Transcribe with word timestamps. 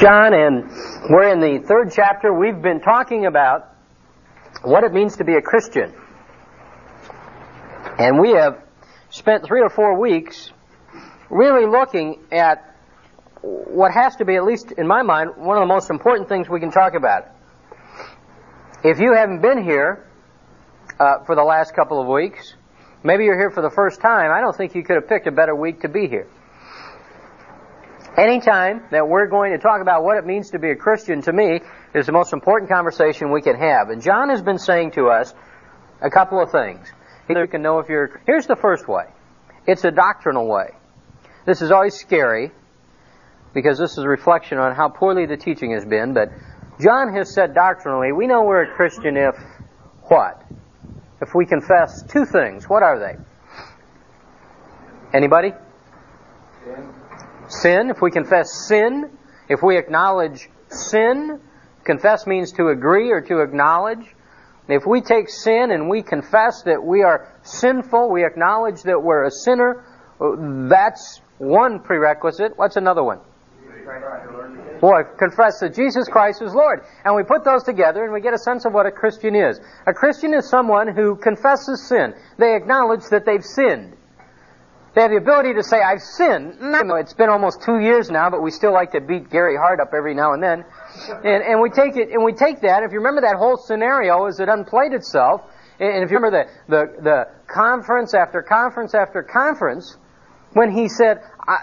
John, 0.00 0.34
and 0.34 0.70
we're 1.08 1.28
in 1.32 1.40
the 1.40 1.64
third 1.66 1.92
chapter. 1.94 2.32
We've 2.32 2.60
been 2.60 2.80
talking 2.80 3.26
about 3.26 3.74
what 4.62 4.82
it 4.82 4.92
means 4.92 5.16
to 5.18 5.24
be 5.24 5.34
a 5.34 5.42
Christian. 5.42 5.94
And 7.98 8.18
we 8.18 8.32
have 8.32 8.62
spent 9.10 9.44
three 9.44 9.62
or 9.62 9.70
four 9.70 9.98
weeks 9.98 10.50
really 11.30 11.66
looking 11.66 12.24
at 12.32 12.74
what 13.40 13.92
has 13.92 14.16
to 14.16 14.24
be, 14.24 14.34
at 14.34 14.44
least 14.44 14.72
in 14.72 14.86
my 14.86 15.02
mind, 15.02 15.36
one 15.36 15.56
of 15.56 15.62
the 15.62 15.72
most 15.72 15.90
important 15.90 16.28
things 16.28 16.48
we 16.48 16.60
can 16.60 16.72
talk 16.72 16.94
about. 16.94 17.28
If 18.82 18.98
you 18.98 19.14
haven't 19.14 19.42
been 19.42 19.62
here 19.62 20.06
uh, 20.98 21.24
for 21.24 21.36
the 21.36 21.44
last 21.44 21.74
couple 21.74 22.00
of 22.00 22.08
weeks, 22.08 22.54
maybe 23.04 23.24
you're 23.24 23.38
here 23.38 23.50
for 23.50 23.62
the 23.62 23.70
first 23.70 24.00
time, 24.00 24.32
I 24.32 24.40
don't 24.40 24.56
think 24.56 24.74
you 24.74 24.82
could 24.82 24.96
have 24.96 25.08
picked 25.08 25.26
a 25.28 25.32
better 25.32 25.54
week 25.54 25.82
to 25.82 25.88
be 25.88 26.08
here. 26.08 26.26
Anytime 28.16 28.84
that 28.92 29.08
we're 29.08 29.26
going 29.26 29.52
to 29.52 29.58
talk 29.58 29.80
about 29.80 30.04
what 30.04 30.16
it 30.18 30.24
means 30.24 30.50
to 30.50 30.58
be 30.58 30.70
a 30.70 30.76
Christian, 30.76 31.22
to 31.22 31.32
me, 31.32 31.60
is 31.94 32.06
the 32.06 32.12
most 32.12 32.32
important 32.32 32.70
conversation 32.70 33.32
we 33.32 33.42
can 33.42 33.56
have. 33.56 33.90
And 33.90 34.00
John 34.00 34.28
has 34.28 34.40
been 34.40 34.58
saying 34.58 34.92
to 34.92 35.08
us 35.08 35.34
a 36.00 36.10
couple 36.10 36.40
of 36.40 36.52
things. 36.52 36.86
You 37.28 37.46
can 37.48 37.62
know 37.62 37.80
if 37.80 37.88
you're. 37.88 38.20
Here's 38.26 38.46
the 38.46 38.56
first 38.56 38.86
way. 38.86 39.06
It's 39.66 39.84
a 39.84 39.90
doctrinal 39.90 40.46
way. 40.46 40.70
This 41.46 41.60
is 41.60 41.72
always 41.72 41.94
scary 41.94 42.52
because 43.52 43.78
this 43.78 43.92
is 43.92 43.98
a 43.98 44.08
reflection 44.08 44.58
on 44.58 44.74
how 44.74 44.88
poorly 44.90 45.26
the 45.26 45.36
teaching 45.36 45.72
has 45.72 45.84
been. 45.84 46.12
But 46.14 46.28
John 46.80 47.14
has 47.14 47.32
said 47.32 47.54
doctrinally, 47.54 48.12
we 48.12 48.26
know 48.26 48.44
we're 48.44 48.62
a 48.62 48.74
Christian 48.74 49.16
if 49.16 49.34
what? 50.02 50.42
If 51.20 51.34
we 51.34 51.46
confess 51.46 52.02
two 52.02 52.26
things. 52.26 52.68
What 52.68 52.82
are 52.82 52.98
they? 52.98 53.16
Anybody? 55.16 55.52
If 57.90 58.00
we 58.02 58.10
confess 58.10 58.66
sin, 58.68 59.10
if 59.48 59.62
we 59.62 59.76
acknowledge 59.78 60.48
sin, 60.68 61.40
confess 61.84 62.26
means 62.26 62.52
to 62.52 62.68
agree 62.68 63.10
or 63.10 63.20
to 63.20 63.40
acknowledge. 63.40 64.14
If 64.68 64.84
we 64.86 65.02
take 65.02 65.28
sin 65.28 65.70
and 65.70 65.90
we 65.90 66.02
confess 66.02 66.62
that 66.62 66.82
we 66.82 67.02
are 67.02 67.32
sinful, 67.42 68.10
we 68.10 68.24
acknowledge 68.24 68.82
that 68.84 69.02
we're 69.02 69.24
a 69.24 69.30
sinner, 69.30 69.84
that's 70.68 71.20
one 71.38 71.80
prerequisite. 71.80 72.52
What's 72.56 72.76
another 72.76 73.02
one? 73.02 73.20
Boy, 74.80 75.02
confess 75.18 75.60
that 75.60 75.74
Jesus 75.74 76.08
Christ 76.08 76.42
is 76.42 76.54
Lord. 76.54 76.80
And 77.04 77.14
we 77.14 77.22
put 77.22 77.44
those 77.44 77.62
together 77.62 78.04
and 78.04 78.12
we 78.12 78.20
get 78.20 78.34
a 78.34 78.38
sense 78.38 78.64
of 78.64 78.72
what 78.72 78.86
a 78.86 78.90
Christian 78.90 79.34
is. 79.34 79.60
A 79.86 79.92
Christian 79.92 80.34
is 80.34 80.48
someone 80.48 80.94
who 80.94 81.16
confesses 81.16 81.86
sin. 81.86 82.14
They 82.38 82.56
acknowledge 82.56 83.04
that 83.10 83.24
they've 83.26 83.44
sinned. 83.44 83.96
They 84.94 85.02
have 85.02 85.10
the 85.10 85.16
ability 85.16 85.54
to 85.54 85.62
say, 85.64 85.82
I've 85.82 86.02
sinned. 86.02 86.60
No, 86.60 86.94
it's 86.94 87.14
been 87.14 87.28
almost 87.28 87.62
two 87.62 87.80
years 87.80 88.10
now, 88.10 88.30
but 88.30 88.42
we 88.42 88.52
still 88.52 88.72
like 88.72 88.92
to 88.92 89.00
beat 89.00 89.28
Gary 89.28 89.56
Hart 89.56 89.80
up 89.80 89.90
every 89.92 90.14
now 90.14 90.34
and 90.34 90.42
then. 90.42 90.64
And, 91.24 91.42
and 91.42 91.60
we 91.60 91.70
take 91.70 91.96
it, 91.96 92.10
and 92.10 92.24
we 92.24 92.32
take 92.32 92.60
that, 92.60 92.84
if 92.84 92.92
you 92.92 92.98
remember 92.98 93.22
that 93.22 93.36
whole 93.36 93.56
scenario 93.56 94.26
as 94.26 94.38
it 94.38 94.48
unplayed 94.48 94.92
itself, 94.92 95.42
and 95.80 96.04
if 96.04 96.12
you 96.12 96.18
remember 96.18 96.46
the, 96.68 96.70
the, 96.70 97.02
the 97.02 97.28
conference 97.52 98.14
after 98.14 98.40
conference 98.40 98.94
after 98.94 99.24
conference, 99.24 99.96
when 100.52 100.70
he 100.70 100.88
said, 100.88 101.18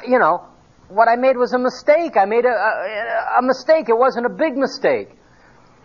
you 0.05 0.19
know, 0.19 0.45
what 0.89 1.07
I 1.07 1.15
made 1.15 1.37
was 1.37 1.53
a 1.53 1.59
mistake. 1.59 2.17
I 2.17 2.25
made 2.25 2.43
a, 2.43 2.49
a, 2.49 3.39
a 3.39 3.41
mistake. 3.41 3.87
It 3.87 3.97
wasn't 3.97 4.25
a 4.25 4.29
big 4.29 4.57
mistake. 4.57 5.07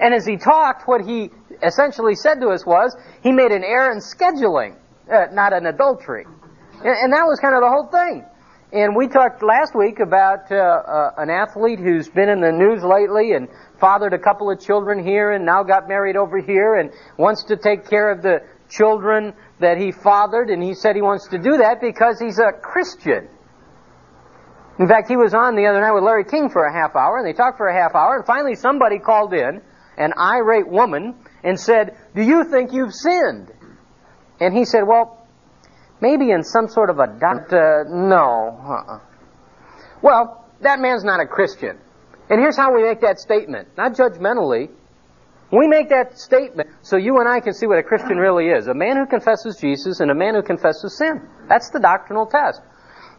And 0.00 0.12
as 0.12 0.26
he 0.26 0.36
talked, 0.36 0.88
what 0.88 1.02
he 1.02 1.30
essentially 1.62 2.16
said 2.16 2.40
to 2.40 2.48
us 2.48 2.66
was, 2.66 2.96
he 3.22 3.30
made 3.30 3.52
an 3.52 3.62
error 3.62 3.92
in 3.92 3.98
scheduling, 3.98 4.76
uh, 5.08 5.26
not 5.32 5.52
an 5.52 5.66
adultery. 5.66 6.26
And, 6.80 6.96
and 7.02 7.12
that 7.12 7.24
was 7.26 7.40
kind 7.40 7.54
of 7.54 7.62
the 7.62 7.68
whole 7.68 7.88
thing. 7.88 8.24
And 8.72 8.96
we 8.96 9.06
talked 9.06 9.42
last 9.42 9.74
week 9.74 10.00
about 10.00 10.50
uh, 10.50 10.56
uh, 10.56 11.10
an 11.18 11.30
athlete 11.30 11.78
who's 11.78 12.08
been 12.08 12.28
in 12.28 12.40
the 12.40 12.50
news 12.50 12.82
lately 12.82 13.32
and 13.32 13.48
fathered 13.80 14.12
a 14.12 14.18
couple 14.18 14.50
of 14.50 14.60
children 14.60 15.06
here 15.06 15.30
and 15.30 15.46
now 15.46 15.62
got 15.62 15.88
married 15.88 16.16
over 16.16 16.40
here 16.40 16.74
and 16.74 16.90
wants 17.16 17.44
to 17.44 17.56
take 17.56 17.88
care 17.88 18.10
of 18.10 18.22
the 18.22 18.40
children 18.68 19.32
that 19.60 19.78
he 19.78 19.92
fathered. 19.92 20.50
And 20.50 20.62
he 20.62 20.74
said 20.74 20.96
he 20.96 21.02
wants 21.02 21.28
to 21.28 21.38
do 21.38 21.58
that 21.58 21.80
because 21.80 22.18
he's 22.20 22.38
a 22.38 22.52
Christian. 22.52 23.28
In 24.78 24.88
fact, 24.88 25.08
he 25.08 25.16
was 25.16 25.32
on 25.32 25.56
the 25.56 25.66
other 25.66 25.80
night 25.80 25.92
with 25.92 26.04
Larry 26.04 26.24
King 26.24 26.50
for 26.50 26.66
a 26.66 26.72
half 26.72 26.94
hour, 26.96 27.16
and 27.16 27.26
they 27.26 27.32
talked 27.32 27.56
for 27.56 27.68
a 27.68 27.74
half 27.74 27.94
hour, 27.94 28.16
and 28.16 28.26
finally 28.26 28.54
somebody 28.54 28.98
called 28.98 29.32
in, 29.32 29.62
an 29.96 30.12
irate 30.18 30.68
woman, 30.68 31.14
and 31.42 31.58
said, 31.58 31.96
Do 32.14 32.22
you 32.22 32.44
think 32.44 32.72
you've 32.72 32.92
sinned? 32.92 33.52
And 34.38 34.54
he 34.54 34.66
said, 34.66 34.82
Well, 34.86 35.15
Maybe 36.00 36.30
in 36.30 36.42
some 36.44 36.68
sort 36.68 36.90
of 36.90 36.98
a 36.98 37.06
doctor. 37.06 37.86
Uh, 37.86 38.08
no. 38.08 38.58
Uh-uh. 38.62 39.00
Well, 40.02 40.44
that 40.60 40.78
man's 40.80 41.04
not 41.04 41.20
a 41.20 41.26
Christian. 41.26 41.78
And 42.28 42.40
here's 42.40 42.56
how 42.56 42.74
we 42.74 42.82
make 42.82 43.00
that 43.00 43.18
statement. 43.18 43.68
Not 43.76 43.94
judgmentally. 43.94 44.70
We 45.52 45.68
make 45.68 45.90
that 45.90 46.18
statement 46.18 46.70
so 46.82 46.96
you 46.96 47.20
and 47.20 47.28
I 47.28 47.40
can 47.40 47.54
see 47.54 47.66
what 47.66 47.78
a 47.78 47.82
Christian 47.82 48.16
really 48.16 48.48
is. 48.48 48.66
A 48.66 48.74
man 48.74 48.96
who 48.96 49.06
confesses 49.06 49.56
Jesus 49.56 50.00
and 50.00 50.10
a 50.10 50.14
man 50.14 50.34
who 50.34 50.42
confesses 50.42 50.98
sin. 50.98 51.22
That's 51.48 51.70
the 51.70 51.78
doctrinal 51.78 52.26
test. 52.26 52.60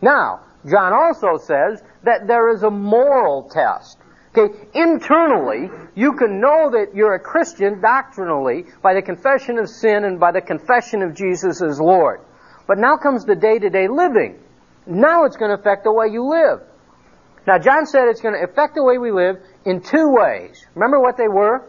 Now, 0.01 0.41
John 0.69 0.93
also 0.93 1.37
says 1.37 1.81
that 2.03 2.27
there 2.27 2.49
is 2.49 2.63
a 2.63 2.69
moral 2.69 3.49
test. 3.49 3.97
Okay, 4.35 4.53
internally, 4.73 5.69
you 5.95 6.13
can 6.13 6.39
know 6.39 6.69
that 6.71 6.93
you're 6.93 7.16
a 7.16 7.19
Christian 7.19 7.81
doctrinally 7.81 8.66
by 8.83 8.93
the 8.93 9.01
confession 9.01 9.57
of 9.57 9.69
sin 9.69 10.03
and 10.03 10.19
by 10.19 10.31
the 10.31 10.41
confession 10.41 11.01
of 11.01 11.16
Jesus 11.16 11.61
as 11.61 11.79
Lord. 11.79 12.19
But 12.67 12.78
now 12.78 12.97
comes 12.97 13.25
the 13.25 13.35
day 13.35 13.59
to 13.59 13.69
day 13.69 13.88
living. 13.88 14.39
Now 14.85 15.25
it's 15.25 15.38
going 15.38 15.50
to 15.50 15.59
affect 15.59 15.83
the 15.83 15.91
way 15.91 16.07
you 16.07 16.29
live. 16.29 16.61
Now, 17.47 17.57
John 17.57 17.85
said 17.85 18.09
it's 18.09 18.19
going 18.19 18.35
to 18.35 18.44
affect 18.44 18.75
the 18.75 18.83
way 18.83 18.97
we 18.97 19.11
live 19.11 19.38
in 19.63 19.81
two 19.81 20.09
ways. 20.11 20.66
Remember 20.75 21.00
what 21.00 21.16
they 21.16 21.29
were? 21.29 21.66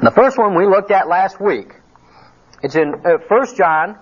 The 0.00 0.12
first 0.14 0.38
one 0.38 0.56
we 0.56 0.64
looked 0.64 0.92
at 0.92 1.08
last 1.08 1.40
week. 1.40 1.72
It's 2.62 2.76
in 2.76 2.94
uh, 3.04 3.18
1 3.26 3.56
John, 3.56 3.98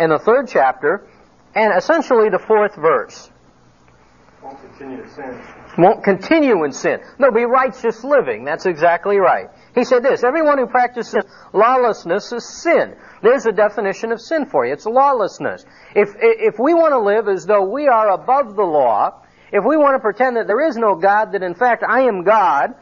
in 0.00 0.08
the 0.08 0.18
third 0.18 0.48
chapter, 0.48 1.06
and 1.54 1.76
essentially 1.76 2.30
the 2.30 2.38
fourth 2.38 2.74
verse. 2.74 3.30
Won't 4.42 4.60
continue 4.60 5.02
in 5.02 5.10
sin. 5.10 5.42
Won't 5.76 6.04
continue 6.04 6.64
in 6.64 6.72
sin. 6.72 7.00
No, 7.18 7.30
be 7.30 7.44
righteous 7.44 8.02
living. 8.02 8.44
That's 8.44 8.64
exactly 8.64 9.18
right. 9.18 9.48
He 9.76 9.84
said 9.84 10.02
this, 10.02 10.24
everyone 10.24 10.56
who 10.56 10.66
practices 10.66 11.22
lawlessness 11.52 12.32
is 12.32 12.48
sin. 12.48 12.96
There's 13.22 13.44
a 13.44 13.52
definition 13.52 14.10
of 14.10 14.22
sin 14.22 14.46
for 14.46 14.64
you. 14.64 14.72
It's 14.72 14.86
lawlessness. 14.86 15.66
If, 15.94 16.08
if 16.18 16.58
we 16.58 16.72
want 16.72 16.92
to 16.92 16.98
live 16.98 17.28
as 17.28 17.44
though 17.44 17.62
we 17.62 17.86
are 17.86 18.08
above 18.08 18.56
the 18.56 18.62
law, 18.62 19.22
if 19.52 19.62
we 19.66 19.76
want 19.76 19.94
to 19.94 19.98
pretend 20.00 20.38
that 20.38 20.46
there 20.46 20.66
is 20.66 20.78
no 20.78 20.94
God, 20.94 21.32
that 21.32 21.42
in 21.42 21.54
fact 21.54 21.84
I 21.86 22.00
am 22.04 22.24
God, 22.24 22.74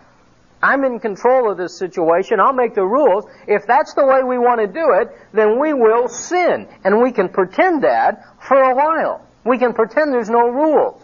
I'm 0.62 0.84
in 0.84 1.00
control 1.00 1.50
of 1.50 1.58
this 1.58 1.76
situation, 1.76 2.38
I'll 2.38 2.52
make 2.52 2.76
the 2.76 2.86
rules, 2.86 3.24
if 3.48 3.66
that's 3.66 3.94
the 3.94 4.06
way 4.06 4.22
we 4.22 4.38
want 4.38 4.60
to 4.60 4.68
do 4.68 4.92
it, 4.92 5.08
then 5.32 5.58
we 5.58 5.74
will 5.74 6.06
sin. 6.06 6.68
And 6.84 7.02
we 7.02 7.10
can 7.10 7.28
pretend 7.28 7.82
that 7.82 8.24
for 8.40 8.56
a 8.56 8.72
while. 8.72 9.26
We 9.44 9.58
can 9.58 9.74
pretend 9.74 10.12
there's 10.12 10.30
no 10.30 10.48
rules. 10.48 11.02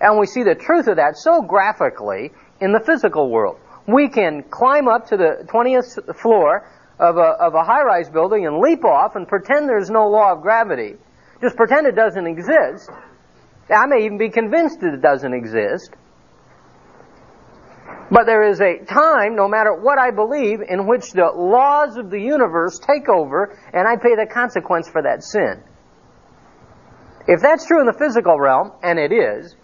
And 0.00 0.18
we 0.18 0.26
see 0.26 0.42
the 0.42 0.56
truth 0.56 0.88
of 0.88 0.96
that 0.96 1.16
so 1.16 1.42
graphically 1.42 2.32
in 2.60 2.72
the 2.72 2.80
physical 2.80 3.30
world 3.30 3.60
we 3.88 4.08
can 4.08 4.42
climb 4.42 4.86
up 4.86 5.08
to 5.08 5.16
the 5.16 5.46
20th 5.46 6.14
floor 6.20 6.70
of 7.00 7.16
a, 7.16 7.20
of 7.20 7.54
a 7.54 7.64
high 7.64 7.82
rise 7.82 8.10
building 8.10 8.46
and 8.46 8.58
leap 8.58 8.84
off 8.84 9.16
and 9.16 9.26
pretend 9.26 9.66
there's 9.68 9.88
no 9.88 10.08
law 10.08 10.32
of 10.32 10.42
gravity. 10.42 10.96
Just 11.40 11.56
pretend 11.56 11.86
it 11.86 11.96
doesn't 11.96 12.26
exist. 12.26 12.90
I 13.74 13.86
may 13.86 14.04
even 14.04 14.18
be 14.18 14.28
convinced 14.28 14.80
that 14.80 14.92
it 14.92 15.00
doesn't 15.00 15.32
exist. 15.32 15.90
But 18.10 18.24
there 18.24 18.48
is 18.50 18.60
a 18.60 18.84
time, 18.84 19.36
no 19.36 19.48
matter 19.48 19.74
what 19.74 19.98
I 19.98 20.10
believe, 20.10 20.60
in 20.66 20.86
which 20.86 21.12
the 21.12 21.30
laws 21.34 21.96
of 21.96 22.10
the 22.10 22.20
universe 22.20 22.78
take 22.78 23.08
over 23.08 23.58
and 23.72 23.88
I 23.88 23.96
pay 23.96 24.16
the 24.16 24.26
consequence 24.30 24.88
for 24.88 25.02
that 25.02 25.22
sin. 25.22 25.62
If 27.26 27.40
that's 27.40 27.66
true 27.66 27.80
in 27.80 27.86
the 27.86 27.92
physical 27.98 28.38
realm, 28.38 28.72
and 28.82 28.98
it 28.98 29.12
is, 29.12 29.54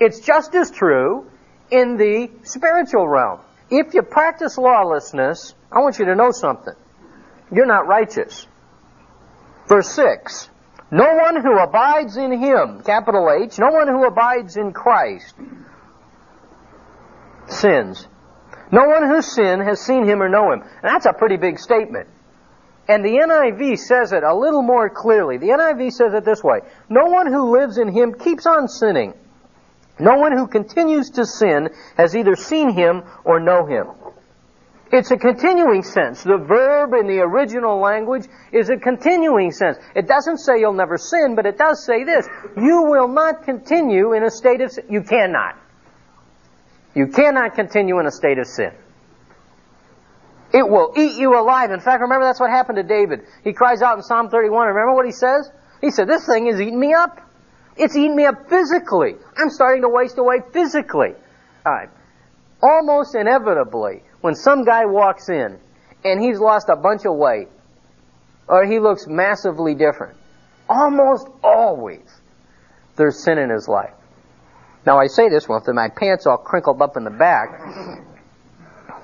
it's 0.00 0.20
just 0.20 0.54
as 0.54 0.70
true 0.70 1.30
in 1.70 1.96
the 1.96 2.30
spiritual 2.42 3.08
realm. 3.08 3.40
If 3.70 3.94
you 3.94 4.02
practice 4.02 4.56
lawlessness, 4.56 5.54
I 5.70 5.80
want 5.80 5.98
you 5.98 6.06
to 6.06 6.14
know 6.14 6.30
something. 6.30 6.74
You're 7.52 7.66
not 7.66 7.86
righteous. 7.86 8.46
Verse 9.66 9.90
6. 9.90 10.50
No 10.90 11.16
one 11.16 11.42
who 11.42 11.58
abides 11.58 12.16
in 12.16 12.32
Him, 12.32 12.82
capital 12.82 13.28
H, 13.30 13.58
no 13.58 13.68
one 13.70 13.88
who 13.88 14.06
abides 14.06 14.56
in 14.56 14.72
Christ 14.72 15.34
sins. 17.50 18.06
No 18.70 18.84
one 18.84 19.08
who 19.08 19.22
sinned 19.22 19.62
has 19.62 19.80
seen 19.80 20.06
Him 20.06 20.22
or 20.22 20.28
know 20.28 20.52
Him. 20.52 20.60
And 20.62 20.84
that's 20.84 21.06
a 21.06 21.12
pretty 21.12 21.36
big 21.36 21.58
statement. 21.58 22.08
And 22.88 23.04
the 23.04 23.10
NIV 23.10 23.78
says 23.78 24.12
it 24.12 24.22
a 24.22 24.34
little 24.34 24.62
more 24.62 24.88
clearly. 24.88 25.38
The 25.38 25.48
NIV 25.48 25.92
says 25.92 26.14
it 26.14 26.24
this 26.24 26.42
way. 26.42 26.60
No 26.88 27.06
one 27.06 27.26
who 27.26 27.52
lives 27.58 27.78
in 27.78 27.88
Him 27.88 28.14
keeps 28.14 28.46
on 28.46 28.68
sinning. 28.68 29.14
No 29.98 30.16
one 30.16 30.32
who 30.32 30.46
continues 30.46 31.10
to 31.10 31.26
sin 31.26 31.70
has 31.96 32.14
either 32.14 32.36
seen 32.36 32.70
him 32.70 33.02
or 33.24 33.40
know 33.40 33.66
him. 33.66 33.86
It's 34.90 35.10
a 35.10 35.16
continuing 35.16 35.82
sense. 35.82 36.22
The 36.22 36.38
verb 36.38 36.94
in 36.94 37.06
the 37.06 37.20
original 37.20 37.78
language 37.78 38.24
is 38.52 38.70
a 38.70 38.76
continuing 38.76 39.50
sense. 39.50 39.76
It 39.94 40.08
doesn't 40.08 40.38
say 40.38 40.60
you'll 40.60 40.72
never 40.72 40.96
sin, 40.96 41.34
but 41.34 41.44
it 41.44 41.58
does 41.58 41.84
say 41.84 42.04
this. 42.04 42.26
You 42.56 42.84
will 42.84 43.08
not 43.08 43.44
continue 43.44 44.14
in 44.14 44.22
a 44.24 44.30
state 44.30 44.62
of 44.62 44.72
sin. 44.72 44.84
You 44.88 45.02
cannot. 45.02 45.56
You 46.94 47.08
cannot 47.08 47.54
continue 47.54 48.00
in 48.00 48.06
a 48.06 48.10
state 48.10 48.38
of 48.38 48.46
sin. 48.46 48.72
It 50.54 50.66
will 50.66 50.94
eat 50.96 51.18
you 51.18 51.38
alive. 51.38 51.70
In 51.70 51.80
fact, 51.80 52.00
remember 52.00 52.24
that's 52.24 52.40
what 52.40 52.50
happened 52.50 52.76
to 52.76 52.82
David. 52.82 53.20
He 53.44 53.52
cries 53.52 53.82
out 53.82 53.98
in 53.98 54.02
Psalm 54.02 54.30
31. 54.30 54.68
Remember 54.68 54.94
what 54.94 55.04
he 55.04 55.12
says? 55.12 55.50
He 55.82 55.90
said, 55.90 56.08
this 56.08 56.24
thing 56.24 56.46
is 56.46 56.60
eating 56.60 56.80
me 56.80 56.94
up. 56.94 57.20
It's 57.78 57.96
eating 57.96 58.16
me 58.16 58.26
up 58.26 58.48
physically. 58.48 59.14
I'm 59.36 59.50
starting 59.50 59.82
to 59.82 59.88
waste 59.88 60.18
away 60.18 60.40
physically. 60.52 61.14
Alright. 61.64 61.90
Almost 62.60 63.14
inevitably, 63.14 64.02
when 64.20 64.34
some 64.34 64.64
guy 64.64 64.84
walks 64.86 65.28
in 65.28 65.58
and 66.04 66.20
he's 66.20 66.40
lost 66.40 66.68
a 66.68 66.76
bunch 66.76 67.06
of 67.06 67.14
weight, 67.14 67.48
or 68.48 68.64
he 68.64 68.80
looks 68.80 69.06
massively 69.06 69.74
different, 69.74 70.16
almost 70.68 71.28
always 71.42 72.06
there's 72.96 73.22
sin 73.22 73.38
in 73.38 73.50
his 73.50 73.68
life. 73.68 73.94
Now 74.84 74.98
I 74.98 75.06
say 75.06 75.28
this 75.28 75.48
with 75.48 75.68
my 75.68 75.88
pants 75.88 76.26
all 76.26 76.38
crinkled 76.38 76.82
up 76.82 76.96
in 76.96 77.04
the 77.04 77.10
back, 77.10 77.48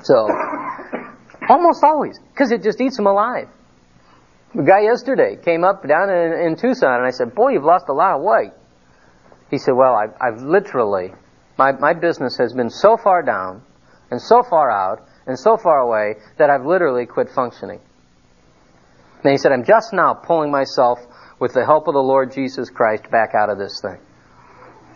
so 0.02 0.28
almost 1.48 1.84
always, 1.84 2.18
because 2.32 2.50
it 2.50 2.62
just 2.62 2.80
eats 2.80 2.98
him 2.98 3.06
alive. 3.06 3.48
The 4.54 4.62
guy 4.62 4.80
yesterday 4.80 5.36
came 5.36 5.62
up 5.62 5.86
down 5.86 6.10
in, 6.10 6.32
in 6.32 6.56
Tucson, 6.56 6.94
and 6.94 7.04
I 7.04 7.10
said, 7.10 7.34
"Boy, 7.34 7.50
you've 7.50 7.64
lost 7.64 7.88
a 7.88 7.92
lot 7.92 8.16
of 8.16 8.22
weight." 8.22 8.52
He 9.54 9.58
said, 9.58 9.72
"Well, 9.72 9.94
I've, 9.94 10.14
I've 10.20 10.42
literally 10.42 11.12
my, 11.56 11.72
my 11.72 11.92
business 11.94 12.36
has 12.38 12.52
been 12.52 12.70
so 12.70 12.96
far 12.96 13.22
down 13.22 13.62
and 14.10 14.20
so 14.20 14.42
far 14.42 14.70
out 14.70 15.06
and 15.26 15.38
so 15.38 15.56
far 15.56 15.78
away 15.78 16.16
that 16.38 16.50
I've 16.50 16.66
literally 16.66 17.06
quit 17.06 17.28
functioning. 17.30 17.80
And 19.22 19.30
he 19.30 19.38
said, 19.38 19.52
I'm 19.52 19.64
just 19.64 19.92
now 19.92 20.14
pulling 20.14 20.50
myself 20.50 20.98
with 21.38 21.54
the 21.54 21.64
help 21.64 21.86
of 21.88 21.94
the 21.94 22.00
Lord 22.02 22.32
Jesus 22.32 22.70
Christ 22.70 23.10
back 23.10 23.34
out 23.34 23.50
of 23.50 23.58
this 23.58 23.80
thing. 23.80 23.98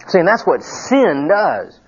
See, 0.09 0.19
and 0.19 0.29
that's 0.29 0.43
what 0.47 0.63
sin 0.63 1.29
does. 1.29 1.79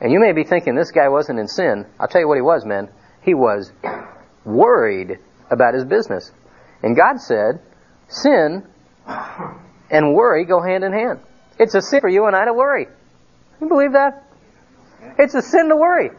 And 0.00 0.12
you 0.12 0.18
may 0.18 0.32
be 0.32 0.44
thinking 0.44 0.74
this 0.74 0.90
guy 0.90 1.08
wasn't 1.08 1.38
in 1.38 1.48
sin. 1.48 1.86
I'll 2.00 2.08
tell 2.08 2.20
you 2.20 2.28
what 2.28 2.36
he 2.36 2.42
was, 2.42 2.64
man. 2.64 2.88
He 3.22 3.34
was 3.34 3.72
worried 4.44 5.18
about 5.50 5.74
his 5.74 5.84
business. 5.84 6.32
And 6.82 6.96
God 6.96 7.20
said, 7.20 7.60
sin 8.08 8.66
and 9.90 10.14
worry 10.14 10.44
go 10.44 10.62
hand 10.62 10.84
in 10.84 10.92
hand. 10.92 11.20
It's 11.58 11.74
a 11.74 11.82
sin 11.82 12.00
for 12.00 12.08
you 12.08 12.26
and 12.26 12.36
I 12.36 12.44
to 12.44 12.52
worry. 12.52 12.86
You 13.60 13.68
believe 13.68 13.92
that? 13.92 14.24
It's 15.18 15.34
a 15.34 15.42
sin 15.42 15.68
to 15.68 15.76
worry. 15.76 16.10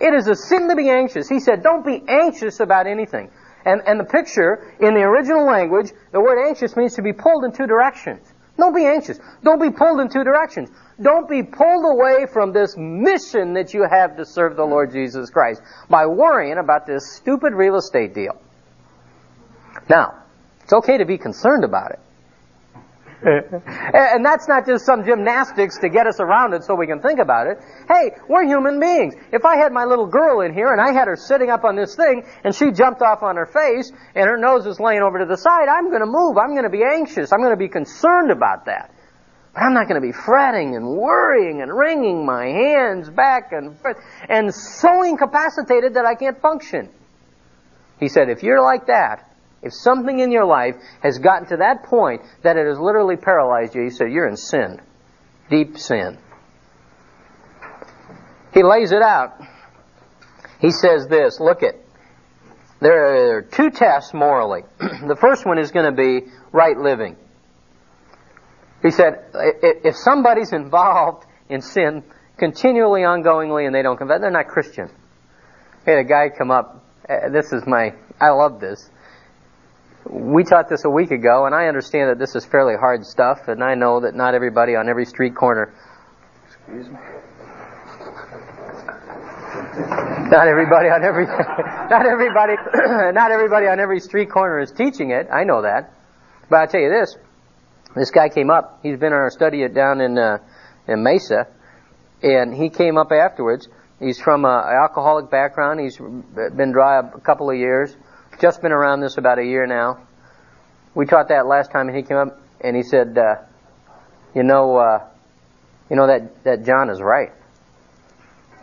It 0.00 0.14
is 0.14 0.26
a 0.26 0.34
sin 0.34 0.68
to 0.68 0.76
be 0.76 0.90
anxious. 0.90 1.28
He 1.28 1.40
said, 1.40 1.62
don't 1.62 1.84
be 1.84 2.02
anxious 2.08 2.60
about 2.60 2.86
anything. 2.86 3.30
And, 3.64 3.80
and 3.86 3.98
the 3.98 4.04
picture 4.04 4.74
in 4.80 4.94
the 4.94 5.02
original 5.02 5.46
language, 5.46 5.90
the 6.12 6.20
word 6.20 6.46
anxious 6.46 6.76
means 6.76 6.94
to 6.96 7.02
be 7.02 7.12
pulled 7.12 7.44
in 7.44 7.52
two 7.52 7.66
directions. 7.66 8.26
Don't 8.56 8.74
be 8.74 8.84
anxious. 8.84 9.18
Don't 9.42 9.60
be 9.60 9.70
pulled 9.70 10.00
in 10.00 10.08
two 10.08 10.22
directions. 10.22 10.70
Don't 11.00 11.28
be 11.28 11.42
pulled 11.42 11.84
away 11.84 12.26
from 12.32 12.52
this 12.52 12.76
mission 12.76 13.54
that 13.54 13.74
you 13.74 13.86
have 13.88 14.16
to 14.16 14.24
serve 14.24 14.56
the 14.56 14.64
Lord 14.64 14.92
Jesus 14.92 15.30
Christ 15.30 15.60
by 15.88 16.06
worrying 16.06 16.58
about 16.58 16.86
this 16.86 17.16
stupid 17.16 17.52
real 17.52 17.76
estate 17.76 18.14
deal. 18.14 18.40
Now, 19.88 20.22
it's 20.62 20.72
okay 20.72 20.98
to 20.98 21.04
be 21.04 21.18
concerned 21.18 21.64
about 21.64 21.90
it. 21.92 22.00
and 23.26 24.24
that's 24.24 24.46
not 24.48 24.66
just 24.66 24.84
some 24.84 25.04
gymnastics 25.04 25.78
to 25.78 25.88
get 25.88 26.06
us 26.06 26.20
around 26.20 26.52
it 26.52 26.62
so 26.62 26.74
we 26.74 26.86
can 26.86 27.00
think 27.00 27.18
about 27.18 27.46
it. 27.46 27.58
Hey, 27.88 28.10
we're 28.28 28.44
human 28.44 28.78
beings. 28.78 29.14
If 29.32 29.46
I 29.46 29.56
had 29.56 29.72
my 29.72 29.84
little 29.84 30.06
girl 30.06 30.42
in 30.42 30.52
here 30.52 30.70
and 30.70 30.80
I 30.80 30.92
had 30.92 31.08
her 31.08 31.16
sitting 31.16 31.48
up 31.48 31.64
on 31.64 31.74
this 31.74 31.94
thing 31.94 32.24
and 32.44 32.54
she 32.54 32.70
jumped 32.70 33.00
off 33.00 33.22
on 33.22 33.36
her 33.36 33.46
face 33.46 33.90
and 34.14 34.28
her 34.28 34.36
nose 34.36 34.66
is 34.66 34.78
laying 34.78 35.00
over 35.00 35.18
to 35.20 35.24
the 35.24 35.38
side, 35.38 35.68
I'm 35.68 35.88
going 35.88 36.02
to 36.02 36.06
move. 36.06 36.36
I'm 36.36 36.50
going 36.50 36.64
to 36.64 36.70
be 36.70 36.84
anxious. 36.84 37.32
I'm 37.32 37.40
going 37.40 37.52
to 37.52 37.56
be 37.56 37.68
concerned 37.68 38.30
about 38.30 38.66
that. 38.66 38.92
But 39.54 39.62
I'm 39.62 39.72
not 39.72 39.88
going 39.88 40.02
to 40.02 40.06
be 40.06 40.12
fretting 40.12 40.76
and 40.76 40.86
worrying 40.86 41.62
and 41.62 41.72
wringing 41.72 42.26
my 42.26 42.44
hands 42.46 43.08
back 43.08 43.52
and 43.52 43.78
forth 43.80 43.96
and 44.28 44.52
so 44.52 45.02
incapacitated 45.02 45.94
that 45.94 46.04
I 46.04 46.14
can't 46.14 46.38
function. 46.42 46.90
He 48.00 48.08
said, 48.08 48.28
if 48.28 48.42
you're 48.42 48.60
like 48.60 48.88
that, 48.88 49.33
if 49.64 49.72
something 49.72 50.18
in 50.18 50.30
your 50.30 50.44
life 50.44 50.76
has 51.02 51.18
gotten 51.18 51.48
to 51.48 51.56
that 51.56 51.84
point 51.84 52.20
that 52.42 52.58
it 52.58 52.66
has 52.66 52.78
literally 52.78 53.16
paralyzed 53.16 53.74
you, 53.74 53.82
he 53.82 53.90
said, 53.90 54.12
you're 54.12 54.28
in 54.28 54.36
sin. 54.36 54.80
Deep 55.50 55.78
sin. 55.78 56.18
He 58.52 58.62
lays 58.62 58.92
it 58.92 59.02
out. 59.02 59.40
He 60.60 60.70
says 60.70 61.08
this, 61.08 61.40
look 61.40 61.62
it. 61.62 61.80
There 62.80 63.36
are 63.36 63.42
two 63.42 63.70
tests 63.70 64.12
morally. 64.12 64.62
the 64.78 65.16
first 65.18 65.46
one 65.46 65.58
is 65.58 65.70
going 65.70 65.86
to 65.86 65.96
be 65.96 66.30
right 66.52 66.76
living. 66.76 67.16
He 68.82 68.90
said, 68.90 69.24
if 69.34 69.96
somebody's 69.96 70.52
involved 70.52 71.24
in 71.48 71.62
sin 71.62 72.04
continually, 72.36 73.00
ongoingly, 73.00 73.64
and 73.64 73.74
they 73.74 73.80
don't 73.80 73.96
confess, 73.96 74.20
they're 74.20 74.30
not 74.30 74.48
Christian. 74.48 74.90
I 75.86 75.90
had 75.90 75.98
a 76.00 76.04
guy 76.04 76.28
come 76.28 76.50
up. 76.50 76.84
Uh, 77.08 77.30
this 77.30 77.52
is 77.52 77.66
my, 77.66 77.94
I 78.20 78.30
love 78.30 78.60
this 78.60 78.90
we 80.08 80.44
taught 80.44 80.68
this 80.68 80.84
a 80.84 80.90
week 80.90 81.10
ago, 81.10 81.46
and 81.46 81.54
I 81.54 81.66
understand 81.66 82.10
that 82.10 82.18
this 82.18 82.34
is 82.34 82.44
fairly 82.44 82.74
hard 82.76 83.06
stuff, 83.06 83.48
and 83.48 83.62
I 83.62 83.74
know 83.74 84.00
that 84.00 84.14
not 84.14 84.34
everybody 84.34 84.76
on 84.76 84.88
every 84.88 85.06
street 85.06 85.34
corner. 85.34 85.72
Excuse 86.46 86.88
me. 86.88 86.98
Not 90.30 90.46
everybody 90.48 90.88
on 90.88 91.02
every, 91.04 91.26
not 91.90 92.06
everybody, 92.06 92.54
not 93.14 93.30
everybody 93.30 93.66
on 93.66 93.80
every 93.80 94.00
street 94.00 94.30
corner 94.30 94.60
is 94.60 94.72
teaching 94.72 95.10
it. 95.10 95.28
I 95.32 95.44
know 95.44 95.62
that, 95.62 95.92
but 96.50 96.56
I'll 96.56 96.68
tell 96.68 96.80
you 96.80 96.90
this: 96.90 97.16
this 97.96 98.10
guy 98.10 98.28
came 98.28 98.50
up. 98.50 98.80
He's 98.82 98.98
been 98.98 99.12
in 99.12 99.18
our 99.18 99.30
study 99.30 99.66
down 99.68 100.00
in 100.00 100.18
uh, 100.18 100.38
in 100.86 101.02
Mesa, 101.02 101.46
and 102.22 102.54
he 102.54 102.68
came 102.68 102.98
up 102.98 103.10
afterwards. 103.10 103.68
He's 104.00 104.20
from 104.20 104.44
an 104.44 104.50
alcoholic 104.50 105.30
background. 105.30 105.80
He's 105.80 105.96
been 105.96 106.72
dry 106.72 107.00
a 107.00 107.20
couple 107.20 107.50
of 107.50 107.56
years 107.56 107.96
just 108.40 108.62
been 108.62 108.72
around 108.72 109.00
this 109.00 109.18
about 109.18 109.38
a 109.38 109.44
year 109.44 109.66
now. 109.66 110.06
We 110.94 111.06
taught 111.06 111.28
that 111.28 111.46
last 111.46 111.70
time, 111.72 111.88
and 111.88 111.96
he 111.96 112.02
came 112.02 112.16
up 112.16 112.40
and 112.60 112.76
he 112.76 112.82
said, 112.82 113.18
uh, 113.18 113.36
"You 114.34 114.42
know, 114.42 114.76
uh, 114.76 115.06
you 115.90 115.96
know 115.96 116.06
that 116.06 116.44
that 116.44 116.64
John 116.64 116.90
is 116.90 117.00
right." 117.00 117.32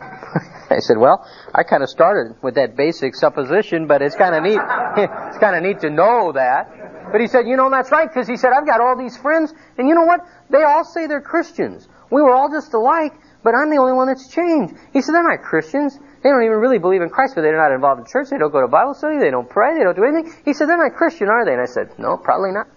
I 0.00 0.78
said, 0.78 0.96
"Well, 0.96 1.26
I 1.54 1.62
kind 1.62 1.82
of 1.82 1.90
started 1.90 2.36
with 2.42 2.54
that 2.54 2.76
basic 2.76 3.14
supposition, 3.14 3.86
but 3.86 4.02
it's 4.02 4.16
kind 4.16 4.34
of 4.34 4.42
neat. 4.42 4.60
it's 4.96 5.38
kind 5.38 5.56
of 5.56 5.62
neat 5.62 5.80
to 5.80 5.90
know 5.90 6.32
that." 6.32 7.10
But 7.12 7.20
he 7.20 7.26
said, 7.26 7.46
"You 7.46 7.56
know, 7.56 7.70
that's 7.70 7.90
right," 7.90 8.08
because 8.08 8.26
he 8.26 8.36
said, 8.36 8.52
"I've 8.56 8.66
got 8.66 8.80
all 8.80 8.96
these 8.96 9.16
friends, 9.16 9.52
and 9.78 9.88
you 9.88 9.94
know 9.94 10.04
what? 10.04 10.20
They 10.50 10.62
all 10.62 10.84
say 10.84 11.06
they're 11.06 11.20
Christians. 11.20 11.88
We 12.10 12.22
were 12.22 12.34
all 12.34 12.50
just 12.50 12.72
alike, 12.74 13.12
but 13.42 13.54
I'm 13.54 13.70
the 13.70 13.78
only 13.78 13.92
one 13.92 14.06
that's 14.06 14.28
changed." 14.28 14.74
He 14.92 15.02
said, 15.02 15.14
"They're 15.14 15.22
not 15.22 15.42
Christians. 15.42 15.98
They 16.22 16.28
don't 16.30 16.44
even 16.44 16.58
really 16.58 16.78
believe 16.78 17.02
in 17.02 17.08
Christ, 17.08 17.34
but 17.34 17.42
they're 17.42 17.56
not 17.56 17.74
involved 17.74 18.00
in 18.00 18.06
church. 18.06 18.28
They 18.30 18.38
don't 18.38 18.52
go 18.52 18.60
to 18.60 18.68
Bible 18.68 18.94
study. 18.94 19.18
They 19.18 19.30
don't 19.30 19.48
pray. 19.48 19.74
They 19.76 19.82
don't 19.82 19.96
do 19.96 20.04
anything. 20.04 20.32
He 20.44 20.52
said, 20.52 20.68
they're 20.68 20.76
not 20.76 20.96
Christian, 20.96 21.28
are 21.28 21.44
they? 21.44 21.52
And 21.52 21.60
I 21.60 21.66
said, 21.66 21.98
no, 21.98 22.16
probably 22.16 22.52
not. 22.52 22.68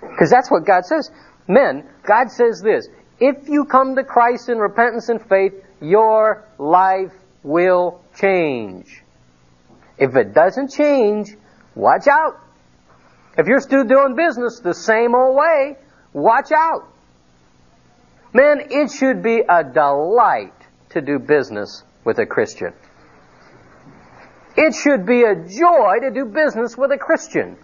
Because 0.00 0.30
that's 0.30 0.50
what 0.50 0.64
God 0.64 0.86
says. 0.86 1.10
Men, 1.46 1.86
God 2.06 2.30
says 2.30 2.62
this. 2.62 2.88
If 3.20 3.48
you 3.48 3.66
come 3.66 3.96
to 3.96 4.04
Christ 4.04 4.48
in 4.48 4.58
repentance 4.58 5.08
and 5.10 5.20
faith, 5.20 5.52
your 5.80 6.48
life 6.58 7.12
will 7.42 8.00
change. 8.18 9.02
If 9.98 10.16
it 10.16 10.32
doesn't 10.32 10.70
change, 10.70 11.36
watch 11.74 12.06
out. 12.06 12.40
If 13.36 13.46
you're 13.46 13.60
still 13.60 13.84
doing 13.84 14.16
business 14.16 14.60
the 14.60 14.74
same 14.74 15.14
old 15.14 15.36
way, 15.36 15.76
watch 16.12 16.52
out. 16.52 16.88
Men, 18.32 18.68
it 18.70 18.90
should 18.92 19.22
be 19.22 19.42
a 19.48 19.62
delight 19.62 20.54
to 20.90 21.00
do 21.00 21.18
business 21.18 21.82
with 22.08 22.18
a 22.18 22.24
Christian. 22.24 22.72
It 24.56 24.74
should 24.74 25.04
be 25.04 25.24
a 25.24 25.34
joy 25.34 26.00
to 26.00 26.10
do 26.10 26.24
business 26.24 26.74
with 26.74 26.90
a 26.90 26.96
Christian. 26.96 27.58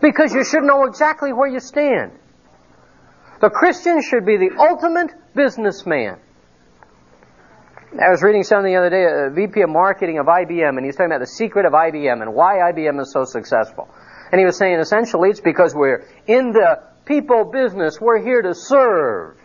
Because 0.00 0.32
you 0.32 0.44
should 0.44 0.62
know 0.62 0.84
exactly 0.84 1.32
where 1.32 1.48
you 1.48 1.58
stand. 1.58 2.12
The 3.40 3.50
Christian 3.50 4.02
should 4.02 4.24
be 4.24 4.36
the 4.36 4.50
ultimate 4.56 5.10
businessman. 5.34 6.20
I 7.92 8.08
was 8.08 8.22
reading 8.22 8.44
something 8.44 8.72
the 8.72 8.78
other 8.78 8.88
day, 8.88 9.04
a 9.04 9.30
VP 9.34 9.62
of 9.62 9.70
marketing 9.70 10.20
of 10.20 10.26
IBM, 10.26 10.76
and 10.76 10.86
he's 10.86 10.94
talking 10.94 11.10
about 11.10 11.18
the 11.18 11.26
secret 11.26 11.66
of 11.66 11.72
IBM 11.72 12.22
and 12.22 12.32
why 12.32 12.70
IBM 12.72 13.00
is 13.00 13.12
so 13.12 13.24
successful. 13.24 13.88
And 14.30 14.38
he 14.38 14.44
was 14.44 14.56
saying 14.56 14.78
essentially 14.78 15.30
it's 15.30 15.40
because 15.40 15.74
we're 15.74 16.06
in 16.28 16.52
the 16.52 16.84
people 17.04 17.50
business. 17.50 18.00
We're 18.00 18.22
here 18.22 18.42
to 18.42 18.54
serve. 18.54 19.38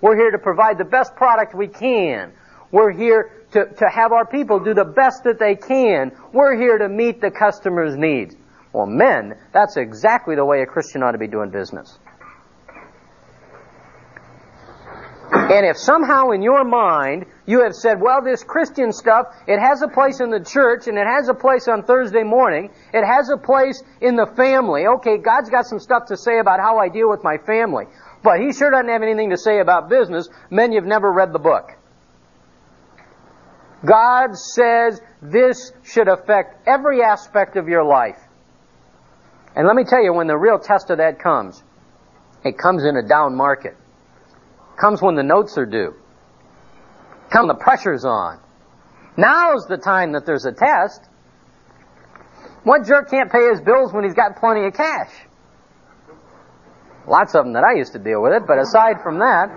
We're 0.00 0.16
here 0.16 0.30
to 0.30 0.38
provide 0.38 0.78
the 0.78 0.86
best 0.86 1.14
product 1.14 1.54
we 1.54 1.68
can. 1.68 2.32
We're 2.72 2.92
here 2.92 3.39
to, 3.52 3.66
to 3.66 3.88
have 3.88 4.12
our 4.12 4.26
people 4.26 4.60
do 4.60 4.74
the 4.74 4.84
best 4.84 5.24
that 5.24 5.38
they 5.38 5.56
can. 5.56 6.12
We're 6.32 6.56
here 6.56 6.78
to 6.78 6.88
meet 6.88 7.20
the 7.20 7.30
customer's 7.30 7.96
needs. 7.96 8.36
Well, 8.72 8.86
men, 8.86 9.36
that's 9.52 9.76
exactly 9.76 10.36
the 10.36 10.44
way 10.44 10.62
a 10.62 10.66
Christian 10.66 11.02
ought 11.02 11.12
to 11.12 11.18
be 11.18 11.26
doing 11.26 11.50
business. 11.50 11.98
And 15.32 15.66
if 15.66 15.76
somehow 15.76 16.30
in 16.30 16.42
your 16.42 16.64
mind 16.64 17.26
you 17.46 17.62
have 17.62 17.74
said, 17.74 18.00
well, 18.00 18.22
this 18.22 18.42
Christian 18.42 18.92
stuff, 18.92 19.26
it 19.46 19.58
has 19.58 19.82
a 19.82 19.88
place 19.88 20.20
in 20.20 20.30
the 20.30 20.40
church 20.40 20.86
and 20.86 20.98
it 20.98 21.06
has 21.06 21.28
a 21.28 21.34
place 21.34 21.68
on 21.68 21.84
Thursday 21.84 22.22
morning, 22.22 22.70
it 22.92 23.04
has 23.04 23.30
a 23.30 23.36
place 23.36 23.82
in 24.00 24.16
the 24.16 24.26
family. 24.36 24.86
Okay, 24.86 25.18
God's 25.18 25.50
got 25.50 25.66
some 25.66 25.78
stuff 25.78 26.06
to 26.06 26.16
say 26.16 26.38
about 26.38 26.60
how 26.60 26.78
I 26.78 26.88
deal 26.88 27.08
with 27.08 27.22
my 27.22 27.38
family. 27.38 27.86
But 28.22 28.40
He 28.40 28.52
sure 28.52 28.70
doesn't 28.70 28.88
have 28.88 29.02
anything 29.02 29.30
to 29.30 29.36
say 29.36 29.60
about 29.60 29.88
business. 29.88 30.28
Men, 30.50 30.72
you've 30.72 30.84
never 30.84 31.12
read 31.12 31.32
the 31.32 31.38
book. 31.38 31.70
God 33.84 34.36
says 34.36 35.00
this 35.22 35.72
should 35.82 36.08
affect 36.08 36.68
every 36.68 37.02
aspect 37.02 37.56
of 37.56 37.68
your 37.68 37.84
life. 37.84 38.18
And 39.56 39.66
let 39.66 39.74
me 39.74 39.84
tell 39.84 40.02
you, 40.02 40.12
when 40.12 40.26
the 40.26 40.36
real 40.36 40.58
test 40.58 40.90
of 40.90 40.98
that 40.98 41.18
comes, 41.18 41.62
it 42.44 42.58
comes 42.58 42.84
in 42.84 42.96
a 42.96 43.06
down 43.06 43.36
market. 43.36 43.72
It 43.72 44.80
comes 44.80 45.02
when 45.02 45.16
the 45.16 45.22
notes 45.22 45.56
are 45.58 45.66
due. 45.66 45.94
When 47.32 47.46
the 47.46 47.54
pressure's 47.54 48.04
on. 48.04 48.40
Now's 49.16 49.66
the 49.66 49.76
time 49.76 50.12
that 50.12 50.24
there's 50.26 50.44
a 50.44 50.52
test. 50.52 51.02
What 52.64 52.86
jerk 52.86 53.10
can't 53.10 53.30
pay 53.30 53.48
his 53.48 53.60
bills 53.60 53.92
when 53.92 54.04
he's 54.04 54.14
got 54.14 54.36
plenty 54.36 54.66
of 54.66 54.74
cash? 54.74 55.10
Lots 57.06 57.34
of 57.34 57.44
them 57.44 57.54
that 57.54 57.64
I 57.64 57.76
used 57.76 57.92
to 57.92 57.98
deal 57.98 58.22
with 58.22 58.32
it, 58.32 58.42
but 58.46 58.58
aside 58.58 59.02
from 59.02 59.18
that, 59.18 59.50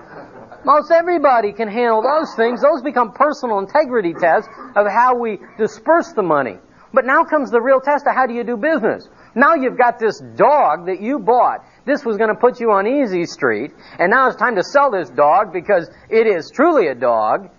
most 0.66 0.92
everybody 0.92 1.52
can 1.52 1.68
handle 1.68 2.02
those 2.02 2.34
things. 2.36 2.62
Those 2.62 2.82
become 2.82 3.12
personal 3.12 3.60
integrity 3.60 4.14
tests 4.14 4.50
of 4.76 4.88
how 4.88 5.16
we 5.16 5.40
disperse 5.58 6.14
the 6.14 6.24
money. 6.24 6.58
But 6.94 7.06
now 7.06 7.24
comes 7.24 7.50
the 7.50 7.62
real 7.62 7.82
test 7.82 8.06
of 8.08 8.14
how 8.14 8.28
do 8.28 8.34
you 8.34 8.44
do 8.44 8.56
business. 8.56 9.10
Now 9.36 9.56
you've 9.56 9.78
got 9.78 9.98
this 10.00 10.20
dog 10.36 10.86
that 10.86 11.02
you 11.02 11.20
bought. 11.20 11.66
This 11.86 12.06
was 12.06 12.18
going 12.18 12.30
to 12.30 12.36
put 12.36 12.60
you 12.60 12.72
on 12.72 12.86
easy 12.86 13.26
street, 13.26 13.72
and 14.00 14.12
now 14.12 14.28
it's 14.28 14.38
time 14.38 14.56
to 14.56 14.64
sell 14.64 14.92
this 14.92 15.10
dog 15.10 15.52
because 15.52 15.90
it 16.10 16.28
is 16.28 16.52
truly 16.52 16.88
a 16.88 16.96
dog. 16.96 17.50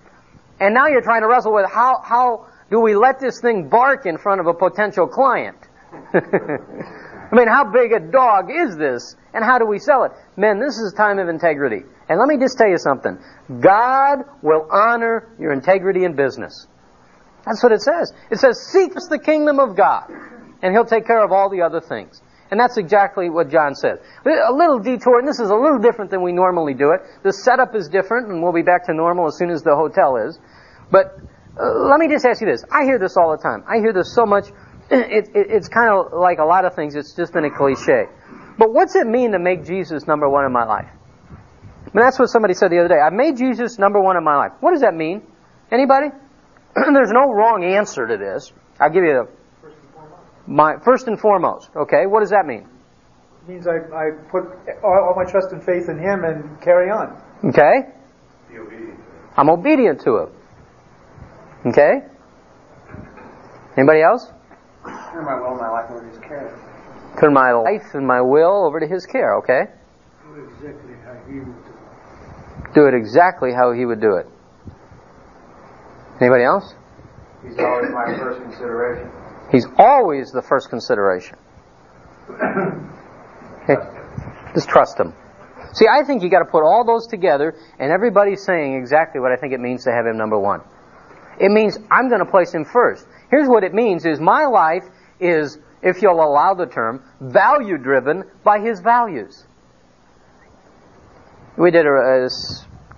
And 0.60 0.72
now 0.72 0.86
you're 0.86 1.02
trying 1.02 1.22
to 1.22 1.28
wrestle 1.28 1.52
with 1.52 1.68
how, 1.68 2.00
how 2.02 2.46
do 2.70 2.80
we 2.80 2.94
let 2.94 3.18
this 3.18 3.40
thing 3.40 3.68
bark 3.68 4.06
in 4.06 4.18
front 4.18 4.40
of 4.40 4.46
a 4.46 4.54
potential 4.54 5.08
client? 5.08 5.56
I 6.14 7.34
mean, 7.34 7.48
how 7.48 7.64
big 7.72 7.92
a 7.92 8.00
dog 8.00 8.50
is 8.50 8.76
this? 8.76 9.16
And 9.32 9.44
how 9.44 9.58
do 9.58 9.66
we 9.66 9.80
sell 9.80 10.04
it? 10.04 10.12
Men, 10.36 10.60
this 10.60 10.78
is 10.78 10.92
a 10.92 10.96
time 10.96 11.18
of 11.18 11.28
integrity. 11.28 11.82
And 12.08 12.18
let 12.18 12.28
me 12.28 12.36
just 12.38 12.58
tell 12.58 12.68
you 12.68 12.78
something. 12.78 13.18
God 13.60 14.24
will 14.42 14.68
honor 14.70 15.34
your 15.38 15.52
integrity 15.52 16.04
in 16.04 16.14
business. 16.14 16.66
That's 17.46 17.62
what 17.62 17.72
it 17.72 17.82
says. 17.82 18.12
It 18.30 18.38
says, 18.38 18.60
seek 18.72 18.94
the 18.94 19.18
kingdom 19.18 19.58
of 19.58 19.76
God, 19.76 20.10
and 20.62 20.72
He'll 20.72 20.84
take 20.84 21.06
care 21.06 21.22
of 21.22 21.32
all 21.32 21.50
the 21.50 21.62
other 21.62 21.80
things. 21.80 22.22
And 22.50 22.60
that's 22.60 22.76
exactly 22.76 23.30
what 23.30 23.50
John 23.50 23.74
says. 23.74 23.98
A 24.24 24.52
little 24.52 24.78
detour, 24.78 25.18
and 25.18 25.26
this 25.26 25.40
is 25.40 25.50
a 25.50 25.54
little 25.54 25.78
different 25.78 26.10
than 26.10 26.22
we 26.22 26.32
normally 26.32 26.74
do 26.74 26.92
it. 26.92 27.00
The 27.22 27.32
setup 27.32 27.74
is 27.74 27.88
different, 27.88 28.28
and 28.28 28.42
we'll 28.42 28.52
be 28.52 28.62
back 28.62 28.86
to 28.86 28.94
normal 28.94 29.26
as 29.26 29.36
soon 29.36 29.50
as 29.50 29.62
the 29.62 29.74
hotel 29.74 30.16
is. 30.16 30.38
But 30.90 31.18
uh, 31.58 31.88
let 31.88 31.98
me 31.98 32.08
just 32.08 32.24
ask 32.26 32.40
you 32.40 32.46
this. 32.46 32.64
I 32.70 32.84
hear 32.84 32.98
this 32.98 33.16
all 33.16 33.30
the 33.30 33.42
time. 33.42 33.64
I 33.66 33.78
hear 33.78 33.92
this 33.92 34.14
so 34.14 34.26
much. 34.26 34.48
It, 34.90 35.30
it, 35.34 35.46
it's 35.48 35.68
kind 35.68 35.88
of 35.88 36.12
like 36.12 36.38
a 36.38 36.44
lot 36.44 36.66
of 36.66 36.74
things. 36.74 36.94
It's 36.94 37.14
just 37.14 37.32
been 37.32 37.46
a 37.46 37.50
cliche. 37.50 38.04
But 38.58 38.74
what's 38.74 38.94
it 38.94 39.06
mean 39.06 39.32
to 39.32 39.38
make 39.38 39.64
Jesus 39.64 40.06
number 40.06 40.28
one 40.28 40.44
in 40.44 40.52
my 40.52 40.64
life? 40.64 40.90
I 41.94 41.96
mean, 41.96 42.06
that's 42.06 42.18
what 42.18 42.28
somebody 42.28 42.54
said 42.54 42.72
the 42.72 42.78
other 42.80 42.88
day. 42.88 42.98
I've 43.00 43.12
made 43.12 43.36
Jesus 43.36 43.78
number 43.78 44.00
one 44.00 44.16
in 44.16 44.24
my 44.24 44.34
life. 44.36 44.52
What 44.58 44.72
does 44.72 44.80
that 44.80 44.94
mean? 44.94 45.22
Anybody? 45.70 46.08
There's 46.74 47.12
no 47.12 47.30
wrong 47.30 47.62
answer 47.62 48.04
to 48.04 48.16
this. 48.16 48.52
I'll 48.80 48.90
give 48.90 49.04
you 49.04 49.12
the 49.12 49.28
my 50.46 50.74
first 50.84 51.06
and 51.06 51.18
foremost. 51.18 51.70
Okay, 51.74 52.06
what 52.06 52.20
does 52.20 52.30
that 52.30 52.46
mean? 52.46 52.68
It 53.42 53.48
means 53.48 53.66
I, 53.66 53.76
I 53.94 54.10
put 54.28 54.44
all, 54.82 55.08
all 55.08 55.14
my 55.16 55.24
trust 55.30 55.52
and 55.52 55.62
faith 55.62 55.88
in 55.88 55.98
Him 55.98 56.24
and 56.24 56.60
carry 56.60 56.90
on. 56.90 57.16
Okay. 57.44 57.92
I'm 59.36 59.48
obedient 59.48 60.00
to 60.02 60.18
Him. 60.18 60.28
Okay. 61.66 62.00
Anybody 63.76 64.02
else? 64.02 64.32
Turn 64.84 65.24
my 65.24 65.40
will 65.40 65.52
and 65.52 65.60
my 65.60 65.70
life 65.70 65.90
over 65.90 66.00
to 66.00 66.08
His 66.08 66.18
care. 66.18 66.58
Turn 67.20 67.32
my 67.32 67.52
life 67.52 67.94
and 67.94 68.06
my 68.06 68.20
will 68.20 68.66
over 68.66 68.80
to 68.80 68.86
His 68.86 69.06
care. 69.06 69.36
Okay. 69.38 69.62
Do 70.24 70.44
exactly 70.44 70.94
how 71.04 71.14
He 71.30 71.38
would 71.38 71.73
do 72.74 72.86
it. 72.86 72.94
Exactly 72.94 73.52
how 73.52 73.72
He 73.72 73.84
would 73.84 74.00
do 74.00 74.16
it. 74.16 74.26
Anybody 76.20 76.44
else? 76.44 76.74
He's 77.42 77.58
always 77.58 77.90
my 77.90 78.16
first 78.18 78.40
consideration. 78.42 79.10
He's 79.50 79.66
always 79.78 80.30
the 80.32 80.42
first 80.42 80.70
consideration. 80.70 81.36
Okay? 83.64 83.80
Just 84.52 84.68
trust 84.68 85.00
him. 85.00 85.14
See, 85.72 85.86
I 85.90 86.04
think 86.04 86.22
you 86.22 86.28
got 86.28 86.40
to 86.40 86.50
put 86.50 86.62
all 86.62 86.84
those 86.84 87.06
together, 87.06 87.54
and 87.78 87.90
everybody's 87.90 88.44
saying 88.44 88.74
exactly 88.74 89.20
what 89.22 89.32
I 89.32 89.36
think 89.36 89.54
it 89.54 89.60
means 89.60 89.84
to 89.84 89.90
have 89.90 90.04
him 90.06 90.18
number 90.18 90.38
one. 90.38 90.60
It 91.40 91.50
means 91.50 91.78
I'm 91.90 92.08
going 92.08 92.20
to 92.20 92.30
place 92.30 92.52
him 92.52 92.64
first. 92.64 93.06
Here's 93.30 93.48
what 93.48 93.64
it 93.64 93.72
means: 93.72 94.04
is 94.04 94.20
my 94.20 94.44
life 94.44 94.84
is, 95.18 95.58
if 95.82 96.02
you'll 96.02 96.22
allow 96.22 96.52
the 96.52 96.66
term, 96.66 97.02
value 97.20 97.78
driven 97.78 98.24
by 98.44 98.60
his 98.60 98.80
values. 98.80 99.46
We 101.56 101.70
did 101.70 101.86
a, 101.86 101.90
a 101.90 102.28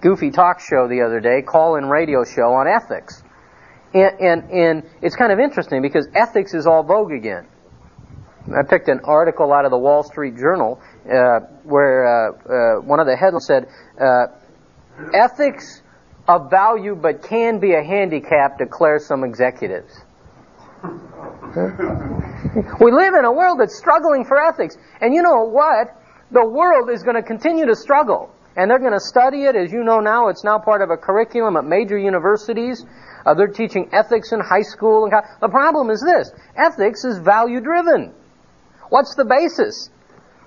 goofy 0.00 0.30
talk 0.30 0.60
show 0.60 0.88
the 0.88 1.02
other 1.02 1.20
day, 1.20 1.42
call-in 1.42 1.86
radio 1.86 2.24
show 2.24 2.54
on 2.54 2.66
ethics. 2.66 3.22
And, 3.92 4.20
and, 4.20 4.50
and 4.50 4.82
it's 5.02 5.14
kind 5.14 5.30
of 5.32 5.38
interesting 5.38 5.82
because 5.82 6.08
ethics 6.14 6.54
is 6.54 6.66
all 6.66 6.82
vogue 6.82 7.12
again. 7.12 7.46
I 8.46 8.62
picked 8.62 8.88
an 8.88 9.00
article 9.04 9.52
out 9.52 9.64
of 9.64 9.70
the 9.72 9.78
Wall 9.78 10.02
Street 10.04 10.36
Journal 10.36 10.80
uh, 11.04 11.40
where 11.64 12.06
uh, 12.06 12.30
uh, 12.30 12.80
one 12.80 13.00
of 13.00 13.06
the 13.06 13.16
headlines 13.16 13.46
said, 13.46 13.66
uh, 14.00 14.26
"Ethics 15.12 15.82
of 16.28 16.48
value 16.48 16.94
but 16.94 17.24
can 17.24 17.58
be 17.58 17.74
a 17.74 17.82
handicap," 17.82 18.58
declare 18.58 19.00
some 19.00 19.24
executives. 19.24 19.92
we 22.80 22.92
live 22.92 23.14
in 23.18 23.24
a 23.24 23.32
world 23.32 23.58
that's 23.58 23.76
struggling 23.76 24.24
for 24.24 24.38
ethics, 24.40 24.76
and 25.00 25.12
you 25.12 25.22
know 25.22 25.42
what? 25.42 25.88
The 26.30 26.46
world 26.46 26.88
is 26.90 27.02
going 27.02 27.16
to 27.16 27.22
continue 27.22 27.66
to 27.66 27.74
struggle 27.74 28.30
and 28.56 28.70
they're 28.70 28.78
going 28.78 28.92
to 28.92 29.00
study 29.00 29.44
it. 29.44 29.54
As 29.54 29.70
you 29.70 29.84
know 29.84 30.00
now, 30.00 30.28
it's 30.28 30.42
now 30.42 30.58
part 30.58 30.82
of 30.82 30.90
a 30.90 30.96
curriculum 30.96 31.56
at 31.56 31.64
major 31.64 31.98
universities. 31.98 32.84
Uh, 33.24 33.34
they're 33.34 33.48
teaching 33.48 33.90
ethics 33.92 34.32
in 34.32 34.40
high 34.40 34.62
school. 34.62 35.04
And 35.04 35.12
co- 35.12 35.28
the 35.40 35.48
problem 35.48 35.90
is 35.90 36.00
this: 36.00 36.32
ethics 36.56 37.04
is 37.04 37.18
value 37.18 37.60
driven. 37.60 38.14
What's 38.88 39.14
the 39.14 39.24
basis? 39.24 39.90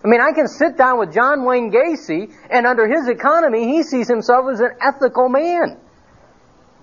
I 0.03 0.07
mean, 0.07 0.21
I 0.21 0.31
can 0.31 0.47
sit 0.47 0.77
down 0.77 0.97
with 0.97 1.13
John 1.13 1.43
Wayne 1.43 1.71
Gacy, 1.71 2.33
and 2.49 2.65
under 2.65 2.87
his 2.87 3.09
economy, 3.09 3.67
he 3.67 3.83
sees 3.83 4.07
himself 4.07 4.45
as 4.51 4.61
an 4.61 4.71
ethical 4.81 5.27
man. 5.27 5.77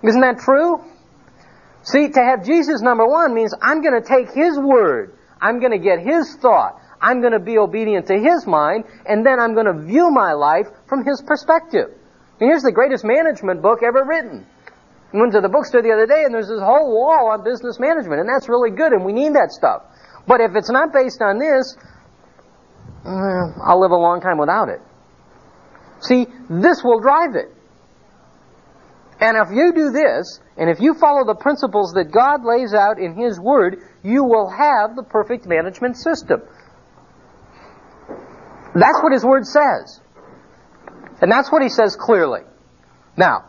Isn't 0.03 0.21
that 0.21 0.39
true? 0.39 0.83
See, 1.81 2.09
to 2.09 2.19
have 2.19 2.45
Jesus 2.45 2.81
number 2.81 3.07
one 3.07 3.33
means 3.33 3.53
I'm 3.59 3.81
going 3.81 3.99
to 3.99 4.07
take 4.07 4.31
his 4.33 4.59
word. 4.59 5.17
I'm 5.41 5.59
going 5.59 5.71
to 5.71 5.79
get 5.79 5.99
his 5.99 6.35
thought. 6.35 6.79
I'm 7.01 7.21
going 7.21 7.33
to 7.33 7.39
be 7.39 7.57
obedient 7.57 8.07
to 8.07 8.17
His 8.17 8.47
mind, 8.47 8.85
and 9.05 9.25
then 9.25 9.39
I'm 9.39 9.53
going 9.53 9.67
to 9.67 9.85
view 9.85 10.09
my 10.11 10.33
life 10.33 10.67
from 10.87 11.05
His 11.05 11.21
perspective. 11.21 11.89
And 12.39 12.49
here's 12.49 12.63
the 12.63 12.71
greatest 12.71 13.05
management 13.05 13.61
book 13.61 13.79
ever 13.83 14.03
written. 14.05 14.45
I 15.13 15.17
went 15.17 15.33
to 15.33 15.41
the 15.41 15.49
bookstore 15.49 15.81
the 15.81 15.91
other 15.91 16.05
day, 16.05 16.23
and 16.25 16.33
there's 16.33 16.49
this 16.49 16.59
whole 16.59 16.91
wall 16.91 17.31
on 17.31 17.43
business 17.43 17.79
management, 17.79 18.19
and 18.19 18.29
that's 18.29 18.49
really 18.49 18.71
good, 18.71 18.91
and 18.91 19.05
we 19.05 19.13
need 19.13 19.33
that 19.33 19.51
stuff. 19.51 19.83
But 20.27 20.41
if 20.41 20.55
it's 20.55 20.69
not 20.69 20.91
based 20.91 21.21
on 21.21 21.39
this, 21.39 21.77
uh, 23.05 23.63
I'll 23.63 23.79
live 23.79 23.91
a 23.91 23.95
long 23.95 24.19
time 24.19 24.37
without 24.37 24.69
it. 24.69 24.81
See, 26.01 26.27
this 26.49 26.83
will 26.83 26.99
drive 26.99 27.35
it. 27.35 27.53
And 29.19 29.37
if 29.37 29.55
you 29.55 29.73
do 29.73 29.91
this, 29.91 30.39
and 30.57 30.69
if 30.69 30.79
you 30.79 30.93
follow 30.93 31.25
the 31.25 31.35
principles 31.35 31.93
that 31.93 32.11
God 32.11 32.45
lays 32.45 32.73
out 32.73 32.99
in 32.99 33.15
His 33.15 33.39
Word, 33.39 33.77
you 34.03 34.23
will 34.23 34.49
have 34.49 34.95
the 34.95 35.03
perfect 35.03 35.47
management 35.47 35.97
system. 35.97 36.41
That's 38.77 39.01
what 39.01 39.11
his 39.11 39.25
word 39.25 39.45
says. 39.45 39.99
And 41.19 41.31
that's 41.31 41.51
what 41.51 41.63
he 41.63 41.69
says 41.69 41.95
clearly. 41.95 42.41
Now, 43.17 43.45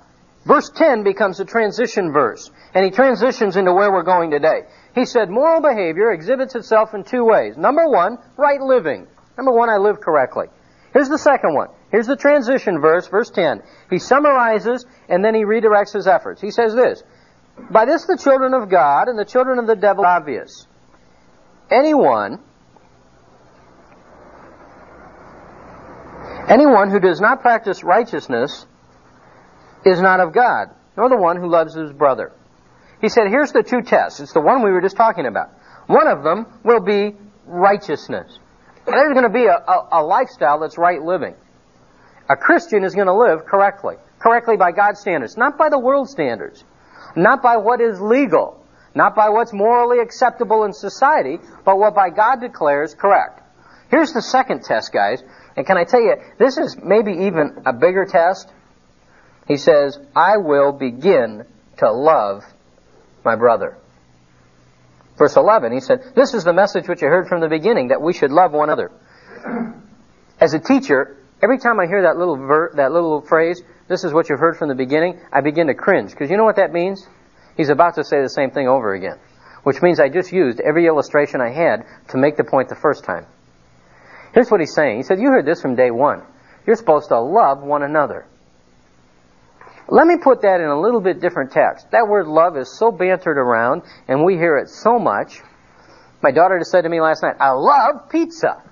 verse 0.47 0.71
10 0.75 1.05
becomes 1.05 1.39
a 1.39 1.45
transition 1.45 2.13
verse, 2.13 2.51
and 2.73 2.85
he 2.85 2.91
transitions 2.91 3.57
into 3.57 3.75
where 3.75 3.93
we're 3.93 4.05
going 4.05 4.31
today. 4.31 4.63
He 4.95 5.05
said, 5.05 5.29
moral 5.29 5.61
behavior 5.61 6.13
exhibits 6.13 6.55
itself 6.55 6.95
in 6.95 7.05
two 7.05 7.25
ways. 7.25 7.59
Number 7.59 7.87
one, 7.89 8.17
right 8.39 8.61
living. 8.61 9.07
Number 9.37 9.53
one, 9.53 9.69
I 9.69 9.77
live 9.77 10.01
correctly. 10.01 10.47
Here's 10.95 11.11
the 11.11 11.19
second 11.19 11.55
one. 11.55 11.69
Here's 11.91 12.07
the 12.07 12.17
transition 12.17 12.81
verse, 12.81 13.07
verse 13.09 13.31
10. 13.31 13.63
He 13.91 13.99
summarizes 13.99 14.87
and 15.09 15.23
then 15.23 15.35
he 15.35 15.45
redirects 15.45 15.93
his 15.93 16.07
efforts. 16.07 16.41
He 16.41 16.51
says 16.51 16.75
this, 16.75 17.03
By 17.71 17.85
this 17.85 18.07
the 18.07 18.17
children 18.17 18.55
of 18.55 18.71
God 18.71 19.09
and 19.09 19.19
the 19.19 19.27
children 19.27 19.59
of 19.59 19.67
the 19.67 19.77
devil 19.77 20.05
are 20.05 20.17
obvious. 20.17 20.67
Anyone 21.71 22.41
Anyone 26.49 26.90
who 26.90 27.00
does 27.00 27.21
not 27.21 27.40
practice 27.40 27.85
righteousness 27.85 28.67
is 29.85 30.00
not 30.00 30.21
of 30.21 30.33
God, 30.33 30.69
nor 30.97 31.09
the 31.09 31.17
one 31.17 31.37
who 31.37 31.49
loves 31.49 31.75
his 31.75 31.93
brother. 31.93 32.33
He 33.00 33.09
said, 33.09 33.28
here's 33.28 33.52
the 33.52 33.62
two 33.62 33.83
tests. 33.83 34.21
It's 34.21 34.33
the 34.33 34.40
one 34.40 34.62
we 34.62 34.71
were 34.71 34.81
just 34.81 34.97
talking 34.97 35.26
about. 35.26 35.50
One 35.87 36.09
of 36.09 36.25
them 36.25 36.47
will 36.64 36.81
be 36.81 37.14
righteousness. 37.47 38.38
There's 38.87 39.12
going 39.12 39.25
to 39.25 39.31
be 39.31 39.45
a, 39.45 39.57
a, 39.57 39.88
a 39.93 40.02
lifestyle 40.02 40.61
that's 40.61 40.78
right 40.78 41.02
living. 41.02 41.35
A 42.28 42.37
Christian 42.37 42.83
is 42.85 42.95
going 42.95 43.07
to 43.07 43.14
live 43.14 43.45
correctly. 43.45 43.97
correctly 44.19 44.57
by 44.57 44.73
God's 44.73 45.00
standards, 45.00 45.37
not 45.37 45.57
by 45.57 45.69
the 45.69 45.78
world 45.78 46.09
standards, 46.09 46.64
not 47.14 47.43
by 47.43 47.57
what 47.59 47.81
is 47.81 48.00
legal, 48.00 48.64
not 48.95 49.14
by 49.14 49.28
what's 49.28 49.52
morally 49.52 50.00
acceptable 50.00 50.64
in 50.64 50.73
society, 50.73 51.38
but 51.64 51.78
what 51.78 51.95
by 51.95 52.11
God 52.11 52.40
declares 52.40 52.95
correct. 52.95 53.40
Here's 53.90 54.12
the 54.12 54.23
second 54.23 54.64
test, 54.64 54.93
guys. 54.93 55.23
And 55.59 55.67
can 55.67 55.77
I 55.77 55.83
tell 55.83 56.00
you, 56.00 56.15
this 56.38 56.57
is 56.57 56.77
maybe 56.81 57.11
even 57.27 57.62
a 57.67 57.73
bigger 57.73 58.05
test. 58.05 58.49
He 59.49 59.57
says, 59.57 59.99
I 60.15 60.37
will 60.37 60.71
begin 60.71 61.45
to 61.79 61.91
love 61.91 62.45
my 63.25 63.35
brother. 63.35 63.77
Verse 65.17 65.35
11, 65.35 65.73
he 65.73 65.81
said, 65.81 66.12
This 66.15 66.33
is 66.33 66.45
the 66.45 66.53
message 66.53 66.87
which 66.87 67.03
I 67.03 67.07
heard 67.07 67.27
from 67.27 67.41
the 67.41 67.49
beginning, 67.49 67.88
that 67.88 68.00
we 68.00 68.12
should 68.12 68.31
love 68.31 68.53
one 68.53 68.69
another. 68.71 68.93
As 70.41 70.55
a 70.55 70.61
teacher, 70.61 71.17
every 71.43 71.59
time 71.59 71.81
I 71.81 71.88
hear 71.88 72.03
that 72.03 72.17
little 72.17 72.37
ver- 72.37 72.75
that 72.77 72.93
little 72.93 73.23
phrase, 73.23 73.61
this 73.88 74.05
is 74.05 74.12
what 74.12 74.29
you've 74.29 74.38
heard 74.38 74.59
from 74.59 74.69
the 74.69 74.77
beginning, 74.77 75.19
I 75.33 75.41
begin 75.41 75.67
to 75.67 75.75
cringe. 75.75 76.12
Because 76.12 76.31
you 76.31 76.37
know 76.37 76.45
what 76.45 76.55
that 76.55 76.73
means? 76.73 77.05
He's 77.57 77.69
about 77.69 77.97
to 77.97 78.05
say 78.05 78.23
the 78.23 78.29
same 78.29 78.53
thing 78.53 78.69
over 78.69 78.95
again. 78.95 79.19
Which 79.65 79.83
means 79.83 79.99
I 79.99 80.09
just 80.09 80.31
used 80.31 80.61
every 80.61 80.87
illustration 80.87 81.41
I 81.41 81.50
had 81.50 81.85
to 82.11 82.17
make 82.17 82.37
the 82.37 82.45
point 82.45 82.69
the 82.69 82.77
first 82.77 83.03
time. 83.03 83.27
Here's 84.38 84.52
what 84.52 84.61
he's 84.61 84.73
saying. 84.73 84.99
He 84.99 85.02
said, 85.02 85.18
You 85.18 85.30
heard 85.30 85.47
this 85.47 85.61
from 85.61 85.75
day 85.75 85.90
one. 85.90 86.23
You're 86.64 86.76
supposed 86.76 87.09
to 87.09 87.18
love 87.18 87.61
one 87.61 87.83
another. 87.83 88.25
Let 89.88 90.07
me 90.07 90.14
put 90.23 90.42
that 90.42 90.61
in 90.61 90.68
a 90.68 90.80
little 90.80 91.00
bit 91.00 91.21
different 91.21 91.50
text. 91.50 91.90
That 91.90 92.07
word 92.07 92.28
love 92.28 92.57
is 92.57 92.78
so 92.78 92.92
bantered 92.92 93.37
around, 93.37 93.83
and 94.07 94.25
we 94.25 94.35
hear 94.35 94.57
it 94.59 94.68
so 94.68 94.97
much. 95.00 95.40
My 96.23 96.30
daughter 96.30 96.57
just 96.57 96.71
said 96.71 96.83
to 96.83 96.88
me 96.88 97.00
last 97.00 97.21
night, 97.21 97.35
I 97.40 97.50
love 97.50 98.11
pizza. 98.11 98.62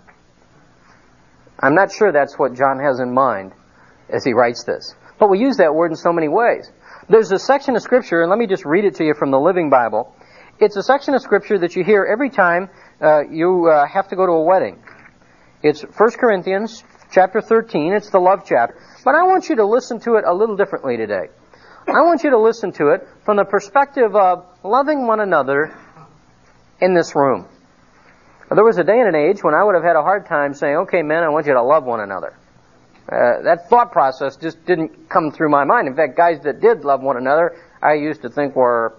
I'm 1.58 1.74
not 1.74 1.90
sure 1.90 2.12
that's 2.12 2.38
what 2.38 2.54
John 2.54 2.78
has 2.78 3.00
in 3.00 3.12
mind 3.12 3.50
as 4.08 4.22
he 4.22 4.34
writes 4.34 4.62
this. 4.62 4.94
But 5.18 5.30
we 5.30 5.40
use 5.40 5.56
that 5.56 5.74
word 5.74 5.90
in 5.90 5.96
so 5.96 6.12
many 6.12 6.28
ways. 6.28 6.70
There's 7.08 7.32
a 7.32 7.40
section 7.40 7.74
of 7.74 7.82
scripture, 7.82 8.22
and 8.22 8.30
let 8.30 8.38
me 8.38 8.46
just 8.46 8.64
read 8.64 8.84
it 8.84 8.94
to 8.98 9.04
you 9.04 9.14
from 9.18 9.32
the 9.32 9.40
Living 9.40 9.68
Bible. 9.68 10.14
It's 10.60 10.76
a 10.76 10.82
section 10.84 11.14
of 11.14 11.22
scripture 11.22 11.58
that 11.58 11.74
you 11.74 11.82
hear 11.82 12.06
every 12.08 12.30
time 12.30 12.70
uh, 13.02 13.22
you 13.28 13.68
uh, 13.68 13.84
have 13.88 14.06
to 14.10 14.14
go 14.14 14.26
to 14.26 14.32
a 14.32 14.44
wedding. 14.44 14.80
It's 15.62 15.82
1 15.82 16.10
Corinthians 16.20 16.84
chapter 17.10 17.40
13. 17.40 17.94
It's 17.94 18.10
the 18.10 18.18
love 18.18 18.40
chapter. 18.46 18.76
But 19.04 19.14
I 19.14 19.22
want 19.22 19.48
you 19.48 19.56
to 19.56 19.66
listen 19.66 20.00
to 20.00 20.16
it 20.16 20.24
a 20.26 20.34
little 20.34 20.56
differently 20.56 20.96
today. 20.96 21.28
I 21.88 22.02
want 22.02 22.24
you 22.24 22.30
to 22.30 22.38
listen 22.38 22.72
to 22.72 22.88
it 22.88 23.06
from 23.24 23.36
the 23.36 23.44
perspective 23.44 24.14
of 24.14 24.44
loving 24.62 25.06
one 25.06 25.20
another 25.20 25.74
in 26.80 26.94
this 26.94 27.14
room. 27.14 27.46
There 28.54 28.64
was 28.64 28.78
a 28.78 28.84
day 28.84 28.98
and 28.98 29.08
an 29.08 29.14
age 29.14 29.42
when 29.42 29.54
I 29.54 29.64
would 29.64 29.74
have 29.74 29.84
had 29.84 29.96
a 29.96 30.02
hard 30.02 30.26
time 30.26 30.52
saying, 30.52 30.76
okay, 30.88 31.02
men, 31.02 31.22
I 31.22 31.28
want 31.30 31.46
you 31.46 31.54
to 31.54 31.62
love 31.62 31.84
one 31.84 32.00
another. 32.00 32.38
Uh, 33.10 33.42
that 33.42 33.68
thought 33.70 33.92
process 33.92 34.36
just 34.36 34.64
didn't 34.66 35.08
come 35.08 35.30
through 35.30 35.48
my 35.48 35.64
mind. 35.64 35.88
In 35.88 35.96
fact, 35.96 36.16
guys 36.16 36.40
that 36.42 36.60
did 36.60 36.84
love 36.84 37.02
one 37.02 37.16
another, 37.16 37.56
I 37.82 37.94
used 37.94 38.22
to 38.22 38.28
think 38.28 38.56
were 38.56 38.98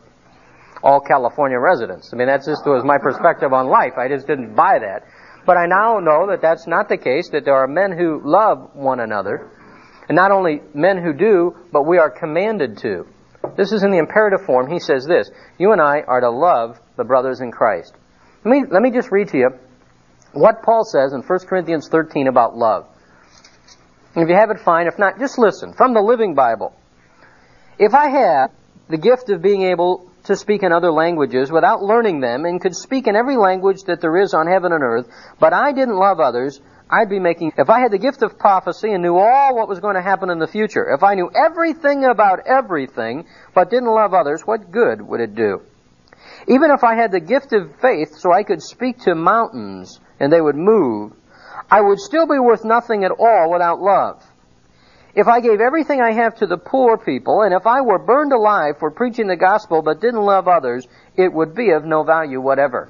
all 0.81 1.01
California 1.01 1.59
residents. 1.59 2.11
I 2.13 2.17
mean, 2.17 2.27
that's 2.27 2.45
just 2.45 2.65
was 2.65 2.83
my 2.83 2.97
perspective 2.97 3.53
on 3.53 3.67
life. 3.67 3.93
I 3.97 4.07
just 4.07 4.27
didn't 4.27 4.55
buy 4.55 4.79
that. 4.79 5.03
But 5.47 5.55
I 5.55 5.65
now 5.65 5.99
know 5.99 6.27
that 6.27 6.41
that's 6.41 6.67
not 6.67 6.89
the 6.89 6.97
case, 6.97 7.29
that 7.29 7.45
there 7.45 7.55
are 7.55 7.67
men 7.67 7.97
who 7.97 8.21
love 8.23 8.71
one 8.73 8.99
another, 8.99 9.49
and 10.09 10.15
not 10.15 10.29
only 10.29 10.61
men 10.73 11.01
who 11.01 11.13
do, 11.13 11.55
but 11.71 11.83
we 11.83 11.97
are 11.97 12.09
commanded 12.11 12.77
to. 12.79 13.07
This 13.55 13.71
is 13.71 13.81
in 13.81 13.91
the 13.91 13.97
imperative 13.97 14.45
form. 14.45 14.69
He 14.69 14.79
says 14.79 15.05
this 15.05 15.31
You 15.57 15.71
and 15.71 15.81
I 15.81 16.01
are 16.01 16.19
to 16.19 16.29
love 16.29 16.77
the 16.97 17.05
brothers 17.05 17.39
in 17.39 17.51
Christ. 17.51 17.93
Let 18.43 18.51
me, 18.51 18.63
let 18.69 18.81
me 18.81 18.91
just 18.91 19.09
read 19.09 19.29
to 19.29 19.37
you 19.37 19.49
what 20.33 20.63
Paul 20.63 20.83
says 20.83 21.13
in 21.13 21.21
1 21.21 21.39
Corinthians 21.47 21.87
13 21.89 22.27
about 22.27 22.57
love. 22.57 22.85
And 24.15 24.23
if 24.23 24.29
you 24.29 24.35
have 24.35 24.51
it, 24.51 24.59
fine. 24.59 24.87
If 24.87 24.99
not, 24.99 25.17
just 25.17 25.39
listen. 25.39 25.73
From 25.73 25.93
the 25.93 26.01
Living 26.01 26.35
Bible. 26.35 26.75
If 27.79 27.93
I 27.93 28.09
had 28.09 28.47
the 28.89 28.97
gift 28.97 29.29
of 29.29 29.41
being 29.41 29.63
able 29.63 30.06
to 30.27 30.35
speak 30.35 30.63
in 30.63 30.71
other 30.71 30.91
languages 30.91 31.51
without 31.51 31.81
learning 31.81 32.19
them 32.19 32.45
and 32.45 32.61
could 32.61 32.75
speak 32.75 33.07
in 33.07 33.15
every 33.15 33.37
language 33.37 33.83
that 33.83 34.01
there 34.01 34.17
is 34.17 34.33
on 34.33 34.47
heaven 34.47 34.71
and 34.71 34.83
earth, 34.83 35.07
but 35.39 35.53
I 35.53 35.71
didn't 35.71 35.97
love 35.97 36.19
others, 36.19 36.61
I'd 36.89 37.09
be 37.09 37.19
making, 37.19 37.53
if 37.57 37.69
I 37.69 37.79
had 37.79 37.91
the 37.91 37.97
gift 37.97 38.23
of 38.23 38.39
prophecy 38.39 38.91
and 38.91 39.03
knew 39.03 39.17
all 39.17 39.55
what 39.55 39.67
was 39.67 39.79
going 39.79 39.95
to 39.95 40.01
happen 40.01 40.29
in 40.29 40.39
the 40.39 40.47
future, 40.47 40.93
if 40.93 41.03
I 41.03 41.15
knew 41.15 41.29
everything 41.35 42.05
about 42.05 42.47
everything, 42.47 43.25
but 43.53 43.69
didn't 43.69 43.89
love 43.93 44.13
others, 44.13 44.43
what 44.45 44.71
good 44.71 45.01
would 45.01 45.19
it 45.19 45.35
do? 45.35 45.61
Even 46.47 46.71
if 46.71 46.83
I 46.83 46.95
had 46.95 47.11
the 47.11 47.19
gift 47.19 47.51
of 47.51 47.75
faith 47.81 48.15
so 48.15 48.31
I 48.31 48.43
could 48.43 48.61
speak 48.61 48.99
to 48.99 49.15
mountains 49.15 49.99
and 50.19 50.31
they 50.31 50.39
would 50.39 50.55
move, 50.55 51.11
I 51.69 51.81
would 51.81 51.99
still 51.99 52.27
be 52.27 52.39
worth 52.39 52.63
nothing 52.63 53.03
at 53.03 53.11
all 53.11 53.51
without 53.51 53.81
love. 53.81 54.23
If 55.17 55.27
I 55.27 55.39
gave 55.39 55.61
everything 55.61 55.99
I 55.99 56.11
have 56.11 56.35
to 56.35 56.45
the 56.45 56.59
poor 56.59 56.95
people, 56.95 57.41
and 57.41 57.51
if 57.51 57.65
I 57.65 57.81
were 57.81 57.97
burned 57.97 58.31
alive 58.31 58.75
for 58.77 58.91
preaching 58.91 59.25
the 59.25 59.35
gospel 59.35 59.81
but 59.81 59.99
didn't 59.99 60.21
love 60.21 60.47
others, 60.47 60.87
it 61.15 61.33
would 61.33 61.55
be 61.55 61.71
of 61.71 61.83
no 61.83 62.03
value 62.03 62.39
whatever. 62.39 62.89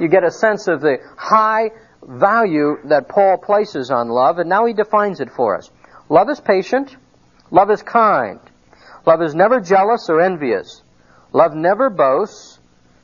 You 0.00 0.08
get 0.08 0.24
a 0.24 0.30
sense 0.32 0.66
of 0.66 0.80
the 0.80 0.98
high 1.16 1.70
value 2.02 2.78
that 2.86 3.08
Paul 3.08 3.38
places 3.38 3.92
on 3.92 4.08
love, 4.08 4.40
and 4.40 4.48
now 4.48 4.66
he 4.66 4.72
defines 4.72 5.20
it 5.20 5.30
for 5.30 5.56
us. 5.56 5.70
Love 6.08 6.28
is 6.30 6.40
patient. 6.40 6.96
Love 7.52 7.70
is 7.70 7.80
kind. 7.80 8.40
Love 9.06 9.22
is 9.22 9.32
never 9.32 9.60
jealous 9.60 10.10
or 10.10 10.20
envious. 10.20 10.82
Love 11.32 11.54
never 11.54 11.90
boasts, 11.90 12.58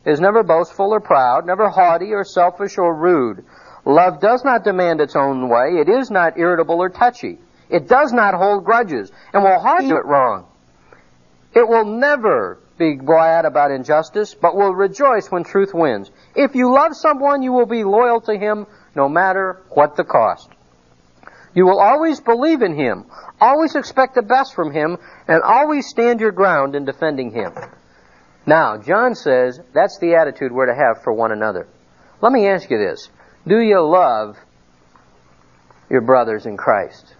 is 0.04 0.18
never 0.18 0.42
boastful 0.42 0.92
or 0.92 1.00
proud, 1.00 1.46
never 1.46 1.68
haughty 1.68 2.12
or 2.12 2.24
selfish 2.24 2.76
or 2.76 2.92
rude. 2.92 3.44
Love 3.84 4.20
does 4.20 4.44
not 4.44 4.64
demand 4.64 5.00
its 5.00 5.14
own 5.14 5.48
way. 5.48 5.78
It 5.80 5.88
is 5.88 6.10
not 6.10 6.36
irritable 6.36 6.82
or 6.82 6.88
touchy. 6.88 7.38
It 7.70 7.88
does 7.88 8.12
not 8.12 8.34
hold 8.34 8.64
grudges 8.64 9.10
and 9.32 9.42
will 9.42 9.60
hardly 9.60 9.90
do 9.90 9.96
it 9.96 10.06
wrong. 10.06 10.46
It 11.54 11.68
will 11.68 11.84
never 11.84 12.58
be 12.78 12.94
glad 12.94 13.44
about 13.44 13.70
injustice, 13.70 14.34
but 14.34 14.54
will 14.56 14.74
rejoice 14.74 15.30
when 15.30 15.44
truth 15.44 15.74
wins. 15.74 16.10
If 16.34 16.54
you 16.54 16.72
love 16.72 16.94
someone, 16.94 17.42
you 17.42 17.52
will 17.52 17.66
be 17.66 17.84
loyal 17.84 18.20
to 18.22 18.38
him 18.38 18.66
no 18.94 19.08
matter 19.08 19.62
what 19.70 19.96
the 19.96 20.04
cost. 20.04 20.48
You 21.54 21.64
will 21.66 21.80
always 21.80 22.20
believe 22.20 22.62
in 22.62 22.76
him, 22.76 23.06
always 23.40 23.74
expect 23.74 24.14
the 24.14 24.22
best 24.22 24.54
from 24.54 24.72
him, 24.72 24.98
and 25.26 25.42
always 25.42 25.88
stand 25.88 26.20
your 26.20 26.30
ground 26.30 26.76
in 26.76 26.84
defending 26.84 27.32
him. 27.32 27.52
Now, 28.46 28.78
John 28.78 29.14
says 29.14 29.60
that's 29.74 29.98
the 29.98 30.14
attitude 30.14 30.52
we're 30.52 30.66
to 30.66 30.74
have 30.74 31.02
for 31.02 31.12
one 31.12 31.32
another. 31.32 31.66
Let 32.20 32.32
me 32.32 32.46
ask 32.46 32.70
you 32.70 32.78
this. 32.78 33.10
Do 33.46 33.58
you 33.58 33.80
love 33.80 34.36
your 35.90 36.02
brothers 36.02 36.46
in 36.46 36.56
Christ? 36.56 37.14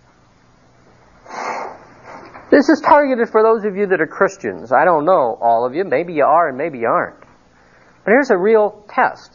This 2.50 2.68
is 2.68 2.80
targeted 2.80 3.28
for 3.28 3.42
those 3.42 3.64
of 3.64 3.76
you 3.76 3.86
that 3.88 4.00
are 4.00 4.06
Christians. 4.06 4.72
I 4.72 4.84
don't 4.84 5.04
know 5.04 5.38
all 5.40 5.66
of 5.66 5.74
you. 5.74 5.84
Maybe 5.84 6.14
you 6.14 6.24
are 6.24 6.48
and 6.48 6.56
maybe 6.56 6.78
you 6.78 6.86
aren't. 6.86 7.20
But 7.20 8.12
here's 8.12 8.30
a 8.30 8.38
real 8.38 8.84
test. 8.88 9.32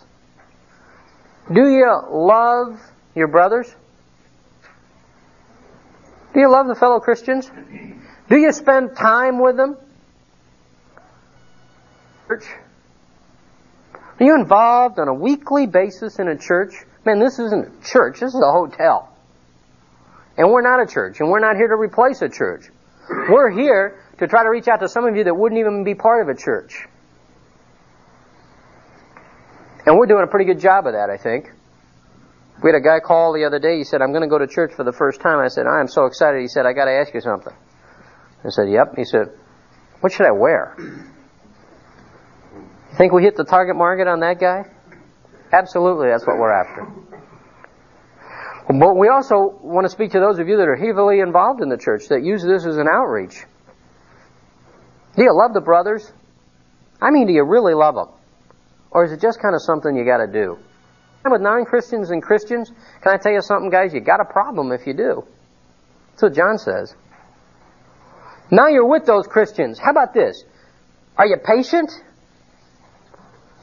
Do 1.54 1.70
you 1.70 1.88
love 2.10 2.80
your 3.16 3.28
brothers? 3.28 3.74
Do 6.34 6.40
you 6.40 6.50
love 6.50 6.68
the 6.68 6.76
fellow 6.76 7.00
Christians? 7.00 7.52
Do 8.30 8.38
you 8.38 8.52
spend 8.52 8.96
time 8.96 9.40
with 9.40 9.58
them? 9.58 9.78
Church? 12.28 12.46
Are 14.20 14.26
you 14.26 14.34
involved 14.36 14.98
on 14.98 15.08
a 15.08 15.14
weekly 15.14 15.68
basis 15.68 16.18
in 16.18 16.28
a 16.28 16.38
church? 16.38 16.74
Man, 17.06 17.20
this 17.20 17.38
isn't 17.38 17.68
a 17.68 17.86
church, 17.86 18.22
this 18.22 18.34
is 18.34 18.42
a 18.42 18.52
hotel. 18.52 19.13
And 20.38 20.50
we're 20.50 20.62
not 20.62 20.82
a 20.82 20.92
church, 20.92 21.20
and 21.20 21.30
we're 21.30 21.40
not 21.40 21.56
here 21.56 21.68
to 21.68 21.76
replace 21.76 22.22
a 22.22 22.30
church. 22.30 22.70
We're 23.30 23.52
here 23.52 24.00
to 24.20 24.28
try 24.28 24.44
to 24.44 24.50
reach 24.50 24.68
out 24.68 24.80
to 24.80 24.88
some 24.88 25.06
of 25.06 25.16
you 25.16 25.26
that 25.26 25.36
wouldn't 25.36 25.60
even 25.60 25.84
be 25.84 25.94
part 25.94 26.28
of 26.28 26.36
a 26.36 26.40
church. 26.40 26.88
And 29.86 29.98
we're 29.98 30.06
doing 30.06 30.24
a 30.24 30.28
pretty 30.28 30.46
good 30.46 30.60
job 30.60 30.88
of 30.88 30.94
that, 30.94 31.10
I 31.10 31.18
think. 31.18 31.52
We 32.64 32.72
had 32.72 32.78
a 32.78 32.82
guy 32.82 33.00
call 33.00 33.34
the 33.34 33.44
other 33.44 33.60
day. 33.60 33.78
He 33.78 33.84
said, 33.84 34.02
I'm 34.02 34.12
going 34.12 34.22
to 34.22 34.30
go 34.30 34.40
to 34.40 34.48
church 34.48 34.74
for 34.74 34.84
the 34.84 34.94
first 34.94 35.20
time. 35.20 35.40
I 35.40 35.50
said, 35.50 35.66
I 35.68 35.82
am 35.82 35.88
so 35.88 36.06
excited. 36.06 36.40
He 36.40 36.48
said, 36.48 36.66
I 36.66 36.72
got 36.72 36.86
to 36.86 36.92
ask 36.92 37.14
you 37.14 37.20
something. 37.20 37.54
I 38.46 38.50
said, 38.50 38.70
Yep. 38.70 38.96
He 38.96 39.04
said, 39.04 39.28
What 40.00 40.14
should 40.14 40.26
I 40.26 40.32
wear? 40.32 40.76
You 42.94 42.98
think 42.98 43.12
we 43.12 43.24
hit 43.24 43.36
the 43.36 43.44
target 43.44 43.76
market 43.76 44.08
on 44.08 44.22
that 44.22 44.40
guy? 44.40 44.64
Absolutely, 45.52 46.10
that's 46.10 46.26
what 46.26 46.38
we're 46.38 46.54
after. 46.54 46.88
But 48.68 48.96
we 48.96 49.10
also 49.10 49.60
want 49.62 49.86
to 49.86 49.90
speak 49.90 50.12
to 50.12 50.20
those 50.20 50.40
of 50.40 50.48
you 50.48 50.58
that 50.58 50.68
are 50.68 50.76
heavily 50.76 51.20
involved 51.20 51.62
in 51.62 51.70
the 51.70 51.78
church 51.78 52.08
that 52.10 52.24
use 52.24 52.44
this 52.44 52.66
as 52.66 52.78
an 52.78 52.88
outreach. 52.88 53.36
Do 55.16 55.24
you 55.24 55.36
love 55.36 55.54
the 55.54 55.62
brothers? 55.62 56.12
I 57.02 57.12
mean, 57.12 57.28
do 57.28 57.34
you 57.34 57.44
really 57.44 57.74
love 57.74 57.96
them? 57.96 58.08
Or 58.92 59.04
is 59.04 59.12
it 59.12 59.20
just 59.20 59.42
kind 59.42 59.54
of 59.54 59.62
something 59.62 59.96
you 59.96 60.06
got 60.06 60.26
to 60.26 60.32
do? 60.32 60.58
With 61.26 61.42
non 61.42 61.66
Christians 61.66 62.10
and 62.10 62.22
Christians, 62.22 62.72
can 63.02 63.14
I 63.14 63.18
tell 63.18 63.32
you 63.32 63.42
something, 63.42 63.70
guys? 63.70 63.94
You 63.94 64.02
got 64.02 64.20
a 64.20 64.26
problem 64.26 64.72
if 64.72 64.86
you 64.86 64.94
do. 64.94 65.24
That's 66.12 66.24
what 66.24 66.36
John 66.36 66.58
says. 66.58 66.94
Now 68.52 68.68
you're 68.68 68.88
with 68.88 69.06
those 69.06 69.26
Christians. 69.28 69.80
How 69.80 69.92
about 69.92 70.14
this? 70.14 70.44
Are 71.18 71.26
you 71.26 71.38
patient? 71.44 71.92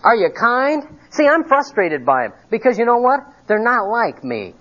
Are 0.03 0.17
you 0.17 0.31
kind? 0.31 0.83
See, 1.11 1.27
I'm 1.27 1.45
frustrated 1.45 2.07
by 2.07 2.29
them 2.29 2.33
because 2.51 2.79
you 2.79 2.87
know 2.87 2.99
what? 2.99 3.21
They're 3.47 3.63
not 3.63 3.89
like 3.89 4.25
me. 4.25 4.55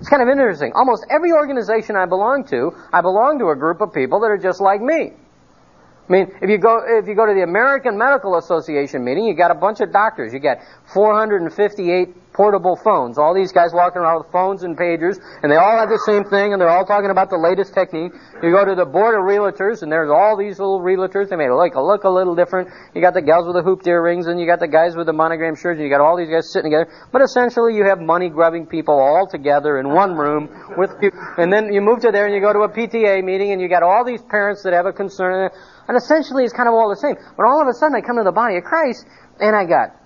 It's 0.00 0.08
kind 0.08 0.22
of 0.22 0.28
interesting. 0.28 0.72
Almost 0.74 1.04
every 1.10 1.30
organization 1.32 1.94
I 1.94 2.06
belong 2.06 2.44
to, 2.48 2.72
I 2.92 3.02
belong 3.02 3.38
to 3.38 3.50
a 3.50 3.56
group 3.56 3.82
of 3.82 3.92
people 3.92 4.20
that 4.20 4.30
are 4.30 4.38
just 4.38 4.60
like 4.60 4.80
me. 4.80 5.12
I 5.12 6.12
mean, 6.12 6.32
if 6.40 6.48
you 6.50 6.58
go 6.58 6.80
if 6.84 7.06
you 7.06 7.14
go 7.14 7.26
to 7.26 7.34
the 7.34 7.42
American 7.42 7.96
Medical 7.96 8.36
Association 8.36 9.04
meeting, 9.04 9.24
you 9.24 9.34
got 9.34 9.50
a 9.50 9.54
bunch 9.54 9.80
of 9.80 9.92
doctors. 9.92 10.32
You 10.32 10.40
got 10.40 10.58
458 10.92 12.08
portable 12.40 12.80
phones. 12.80 13.18
All 13.20 13.36
these 13.36 13.52
guys 13.52 13.68
walking 13.76 14.00
around 14.00 14.24
with 14.24 14.32
phones 14.32 14.64
and 14.64 14.72
pagers, 14.72 15.20
and 15.44 15.52
they 15.52 15.60
all 15.60 15.76
have 15.76 15.92
the 15.92 16.00
same 16.08 16.24
thing, 16.24 16.56
and 16.56 16.58
they're 16.58 16.72
all 16.72 16.88
talking 16.88 17.12
about 17.12 17.28
the 17.28 17.36
latest 17.36 17.76
technique. 17.76 18.16
You 18.40 18.48
go 18.48 18.64
to 18.64 18.72
the 18.72 18.88
board 18.88 19.12
of 19.12 19.28
realtors, 19.28 19.84
and 19.84 19.92
there's 19.92 20.08
all 20.08 20.40
these 20.40 20.56
little 20.56 20.80
realtors. 20.80 21.28
They 21.28 21.36
it 21.36 21.52
look, 21.52 21.76
look 21.76 22.04
a 22.04 22.08
little 22.08 22.32
different. 22.32 22.72
You 22.96 23.04
got 23.04 23.12
the 23.12 23.20
gals 23.20 23.44
with 23.44 23.60
the 23.60 23.62
hooped 23.62 23.84
earrings, 23.84 24.24
and 24.24 24.40
you 24.40 24.48
got 24.48 24.56
the 24.56 24.72
guys 24.72 24.96
with 24.96 25.04
the 25.04 25.12
monogram 25.12 25.52
shirts, 25.52 25.76
and 25.76 25.84
you 25.84 25.92
got 25.92 26.00
all 26.00 26.16
these 26.16 26.32
guys 26.32 26.48
sitting 26.48 26.72
together. 26.72 26.88
But 27.12 27.20
essentially, 27.20 27.76
you 27.76 27.84
have 27.84 28.00
money 28.00 28.32
grubbing 28.32 28.64
people 28.64 28.96
all 28.96 29.28
together 29.28 29.76
in 29.76 29.92
one 29.92 30.16
room 30.16 30.48
with. 30.80 30.96
And 31.36 31.52
then 31.52 31.68
you 31.76 31.84
move 31.84 32.00
to 32.08 32.10
there, 32.10 32.24
and 32.24 32.32
you 32.32 32.40
go 32.40 32.56
to 32.56 32.64
a 32.64 32.72
PTA 32.72 33.20
meeting, 33.20 33.52
and 33.52 33.60
you 33.60 33.68
got 33.68 33.84
all 33.84 34.00
these 34.00 34.24
parents 34.32 34.64
that 34.64 34.72
have 34.72 34.88
a 34.88 34.96
concern. 34.96 35.52
And 35.88 35.94
essentially, 35.94 36.48
it's 36.48 36.56
kind 36.56 36.72
of 36.72 36.74
all 36.74 36.88
the 36.88 36.96
same. 36.96 37.20
But 37.36 37.44
all 37.44 37.60
of 37.60 37.68
a 37.68 37.76
sudden, 37.76 37.92
I 37.92 38.00
come 38.00 38.16
to 38.16 38.24
the 38.24 38.32
body 38.32 38.56
of 38.56 38.64
Christ, 38.64 39.04
and 39.44 39.52
I 39.52 39.68
got 39.68 39.99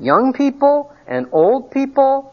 young 0.00 0.32
people 0.32 0.92
and 1.06 1.26
old 1.32 1.70
people, 1.70 2.32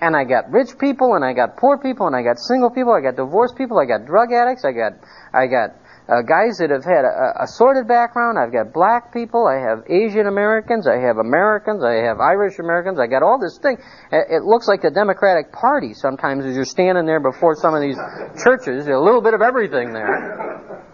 and 0.00 0.16
I 0.16 0.24
got 0.24 0.50
rich 0.50 0.78
people, 0.78 1.14
and 1.14 1.24
I 1.24 1.32
got 1.32 1.56
poor 1.56 1.78
people, 1.78 2.06
and 2.06 2.16
I 2.16 2.22
got 2.22 2.38
single 2.38 2.70
people, 2.70 2.92
I 2.92 3.00
got 3.00 3.16
divorced 3.16 3.56
people, 3.56 3.78
I 3.78 3.86
got 3.86 4.06
drug 4.06 4.32
addicts, 4.32 4.64
I 4.64 4.72
got, 4.72 4.92
I 5.32 5.46
got 5.46 5.76
uh, 6.08 6.22
guys 6.24 6.56
that 6.56 6.72
have 6.72 6.88
had 6.88 7.04
a, 7.04 7.44
a 7.44 7.46
sorted 7.46 7.86
background. 7.86 8.38
I've 8.40 8.50
got 8.50 8.72
black 8.72 9.12
people. 9.12 9.46
I 9.46 9.60
have 9.60 9.84
Asian 9.92 10.26
Americans. 10.26 10.88
I 10.88 10.96
have 10.96 11.18
Americans. 11.18 11.84
I 11.84 12.00
have 12.08 12.18
Irish 12.18 12.58
Americans. 12.58 12.98
I 12.98 13.06
got 13.06 13.22
all 13.22 13.38
this 13.38 13.58
thing. 13.60 13.76
It, 14.10 14.42
looks 14.42 14.66
like 14.66 14.80
the 14.80 14.90
Democratic 14.90 15.52
Party 15.52 15.92
sometimes 15.92 16.46
as 16.46 16.56
you're 16.56 16.64
standing 16.64 17.04
there 17.04 17.20
before 17.20 17.54
some 17.56 17.74
of 17.74 17.82
these 17.82 17.98
churches. 18.42 18.88
A 18.88 18.96
little 18.96 19.20
bit 19.20 19.34
of 19.34 19.42
everything 19.42 19.92
there. 19.92 20.88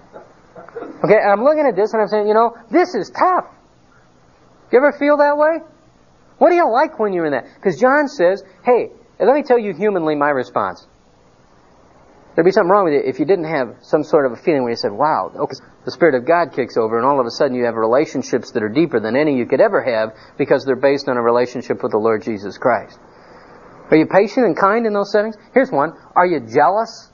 Okay, 1.04 1.14
and 1.14 1.30
I'm 1.30 1.44
looking 1.44 1.64
at 1.64 1.76
this 1.76 1.92
and 1.92 2.02
I'm 2.02 2.08
saying, 2.08 2.26
you 2.26 2.34
know, 2.34 2.56
this 2.70 2.96
is 2.96 3.10
tough. 3.10 3.46
You 4.72 4.78
ever 4.78 4.98
feel 4.98 5.18
that 5.18 5.38
way? 5.38 5.62
What 6.44 6.50
do 6.50 6.56
you 6.56 6.70
like 6.70 6.98
when 6.98 7.14
you're 7.14 7.24
in 7.24 7.32
that? 7.32 7.46
Because 7.54 7.80
John 7.80 8.06
says, 8.06 8.44
hey, 8.66 8.90
let 9.18 9.34
me 9.34 9.42
tell 9.42 9.58
you 9.58 9.72
humanly 9.72 10.14
my 10.14 10.28
response. 10.28 10.86
There'd 12.34 12.44
be 12.44 12.50
something 12.50 12.68
wrong 12.68 12.84
with 12.84 12.92
you 12.92 13.00
if 13.00 13.18
you 13.18 13.24
didn't 13.24 13.46
have 13.46 13.76
some 13.80 14.04
sort 14.04 14.26
of 14.26 14.32
a 14.32 14.36
feeling 14.36 14.60
where 14.60 14.72
you 14.72 14.76
said, 14.76 14.92
wow, 14.92 15.32
okay, 15.34 15.56
the 15.86 15.90
Spirit 15.90 16.14
of 16.14 16.26
God 16.26 16.52
kicks 16.52 16.76
over 16.76 16.98
and 16.98 17.06
all 17.06 17.18
of 17.18 17.24
a 17.24 17.30
sudden 17.30 17.56
you 17.56 17.64
have 17.64 17.76
relationships 17.76 18.50
that 18.50 18.62
are 18.62 18.68
deeper 18.68 19.00
than 19.00 19.16
any 19.16 19.38
you 19.38 19.46
could 19.46 19.62
ever 19.62 19.80
have 19.80 20.12
because 20.36 20.66
they're 20.66 20.76
based 20.76 21.08
on 21.08 21.16
a 21.16 21.22
relationship 21.22 21.82
with 21.82 21.92
the 21.92 21.98
Lord 21.98 22.22
Jesus 22.22 22.58
Christ. 22.58 22.98
Are 23.90 23.96
you 23.96 24.04
patient 24.04 24.44
and 24.44 24.54
kind 24.54 24.84
in 24.84 24.92
those 24.92 25.12
settings? 25.12 25.36
Here's 25.54 25.70
one. 25.70 25.94
Are 26.14 26.26
you 26.26 26.40
jealous? 26.40 27.08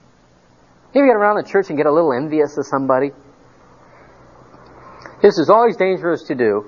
You 0.92 1.02
ever 1.02 1.06
get 1.06 1.14
around 1.14 1.36
the 1.36 1.48
church 1.48 1.68
and 1.68 1.76
get 1.76 1.86
a 1.86 1.92
little 1.92 2.12
envious 2.12 2.58
of 2.58 2.66
somebody? 2.66 3.12
This 5.22 5.38
is 5.38 5.48
always 5.48 5.76
dangerous 5.76 6.24
to 6.24 6.34
do, 6.34 6.66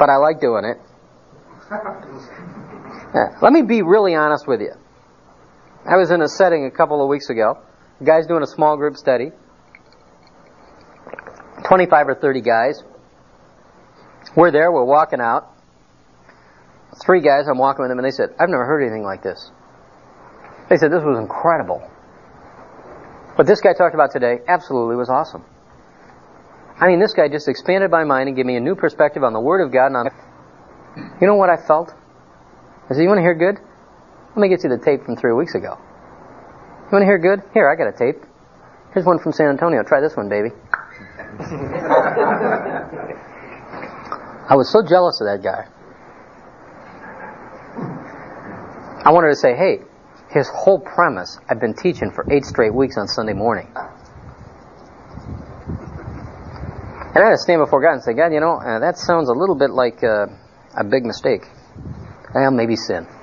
but 0.00 0.10
I 0.10 0.16
like 0.16 0.40
doing 0.40 0.64
it. 0.64 0.78
Uh, 3.12 3.28
let 3.42 3.52
me 3.52 3.60
be 3.60 3.82
really 3.82 4.14
honest 4.14 4.48
with 4.48 4.62
you. 4.62 4.72
I 5.84 5.96
was 5.96 6.10
in 6.10 6.22
a 6.22 6.28
setting 6.28 6.64
a 6.64 6.70
couple 6.70 7.02
of 7.02 7.10
weeks 7.10 7.28
ago. 7.28 7.58
The 7.98 8.06
guy's 8.06 8.26
doing 8.26 8.42
a 8.42 8.46
small 8.46 8.78
group 8.78 8.96
study. 8.96 9.32
25 11.68 12.08
or 12.08 12.14
30 12.14 12.40
guys. 12.40 12.82
We're 14.34 14.50
there, 14.50 14.72
we're 14.72 14.84
walking 14.84 15.20
out. 15.20 15.52
Three 17.04 17.20
guys, 17.20 17.48
I'm 17.48 17.58
walking 17.58 17.82
with 17.82 17.90
them, 17.90 17.98
and 17.98 18.06
they 18.06 18.12
said, 18.12 18.30
I've 18.40 18.48
never 18.48 18.64
heard 18.64 18.80
anything 18.80 19.04
like 19.04 19.22
this. 19.22 19.50
They 20.70 20.78
said, 20.78 20.90
this 20.90 21.02
was 21.04 21.18
incredible. 21.18 21.80
What 23.34 23.46
this 23.46 23.60
guy 23.60 23.74
talked 23.74 23.94
about 23.94 24.10
today 24.12 24.38
absolutely 24.48 24.96
was 24.96 25.10
awesome. 25.10 25.44
I 26.80 26.86
mean, 26.88 26.98
this 26.98 27.12
guy 27.12 27.28
just 27.28 27.46
expanded 27.46 27.90
my 27.90 28.04
mind 28.04 28.28
and 28.28 28.36
gave 28.36 28.46
me 28.46 28.56
a 28.56 28.60
new 28.60 28.74
perspective 28.74 29.22
on 29.22 29.34
the 29.34 29.40
Word 29.40 29.60
of 29.60 29.72
God. 29.72 29.86
And 29.86 29.96
on, 29.96 30.10
you 30.96 31.26
know 31.26 31.36
what 31.36 31.50
I 31.50 31.56
felt? 31.56 31.92
I 32.90 32.94
said, 32.94 33.02
"You 33.02 33.08
want 33.08 33.18
to 33.18 33.22
hear 33.22 33.34
good? 33.34 33.58
Let 34.30 34.38
me 34.38 34.48
get 34.48 34.62
you 34.64 34.70
the 34.70 34.78
tape 34.78 35.04
from 35.04 35.16
three 35.16 35.32
weeks 35.32 35.54
ago. 35.54 35.78
You 35.78 36.90
want 36.92 37.02
to 37.02 37.06
hear 37.06 37.18
good? 37.18 37.42
Here, 37.54 37.68
I 37.68 37.76
got 37.76 37.88
a 37.88 37.92
tape. 37.92 38.22
Here's 38.92 39.06
one 39.06 39.18
from 39.18 39.32
San 39.32 39.48
Antonio. 39.48 39.82
Try 39.82 40.00
this 40.00 40.16
one, 40.16 40.28
baby." 40.28 40.50
I 44.48 44.54
was 44.54 44.70
so 44.70 44.82
jealous 44.82 45.20
of 45.20 45.26
that 45.26 45.42
guy. 45.42 45.66
I 49.04 49.10
wanted 49.12 49.28
to 49.28 49.36
say, 49.36 49.54
"Hey, 49.54 49.80
his 50.30 50.48
whole 50.48 50.78
premise 50.78 51.38
I've 51.48 51.60
been 51.60 51.74
teaching 51.74 52.10
for 52.10 52.26
eight 52.30 52.44
straight 52.44 52.74
weeks 52.74 52.96
on 52.98 53.08
Sunday 53.08 53.32
morning." 53.32 53.68
And 57.14 57.22
I 57.22 57.28
had 57.28 57.36
to 57.36 57.38
stand 57.38 57.60
before 57.60 57.82
God 57.82 57.92
and 57.92 58.02
say, 58.02 58.14
God, 58.14 58.32
you 58.32 58.40
know, 58.40 58.56
uh, 58.56 58.78
that 58.78 58.96
sounds 58.96 59.28
a 59.28 59.34
little 59.34 59.54
bit 59.54 59.68
like 59.70 60.02
uh, 60.02 60.28
a 60.76 60.84
big 60.84 61.04
mistake. 61.04 61.42
Well, 62.34 62.50
maybe 62.50 62.76
sin. 62.76 63.06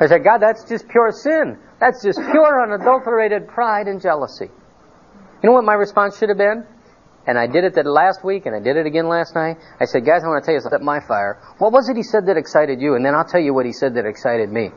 I 0.00 0.06
said, 0.06 0.24
God, 0.24 0.38
that's 0.38 0.64
just 0.64 0.88
pure 0.88 1.10
sin. 1.12 1.58
That's 1.80 2.02
just 2.02 2.18
pure 2.30 2.62
unadulterated 2.62 3.48
pride 3.48 3.86
and 3.88 4.00
jealousy. 4.00 4.46
You 4.46 5.48
know 5.48 5.52
what 5.52 5.64
my 5.64 5.74
response 5.74 6.16
should 6.18 6.30
have 6.30 6.38
been? 6.38 6.64
And 7.26 7.38
I 7.38 7.46
did 7.46 7.64
it 7.64 7.74
that 7.74 7.84
last 7.84 8.24
week, 8.24 8.46
and 8.46 8.56
I 8.56 8.60
did 8.60 8.76
it 8.76 8.86
again 8.86 9.08
last 9.08 9.34
night. 9.34 9.58
I 9.78 9.84
said, 9.84 10.06
guys, 10.06 10.22
I 10.24 10.28
want 10.28 10.42
to 10.42 10.46
tell 10.46 10.54
you 10.54 10.60
something. 10.60 10.82
My 10.82 11.00
fire. 11.00 11.38
What 11.58 11.72
was 11.72 11.88
it 11.90 11.96
he 11.96 12.02
said 12.02 12.26
that 12.26 12.38
excited 12.38 12.80
you? 12.80 12.94
And 12.94 13.04
then 13.04 13.14
I'll 13.14 13.26
tell 13.26 13.40
you 13.40 13.52
what 13.52 13.66
he 13.66 13.72
said 13.72 13.94
that 13.96 14.06
excited 14.06 14.50
me. 14.50 14.70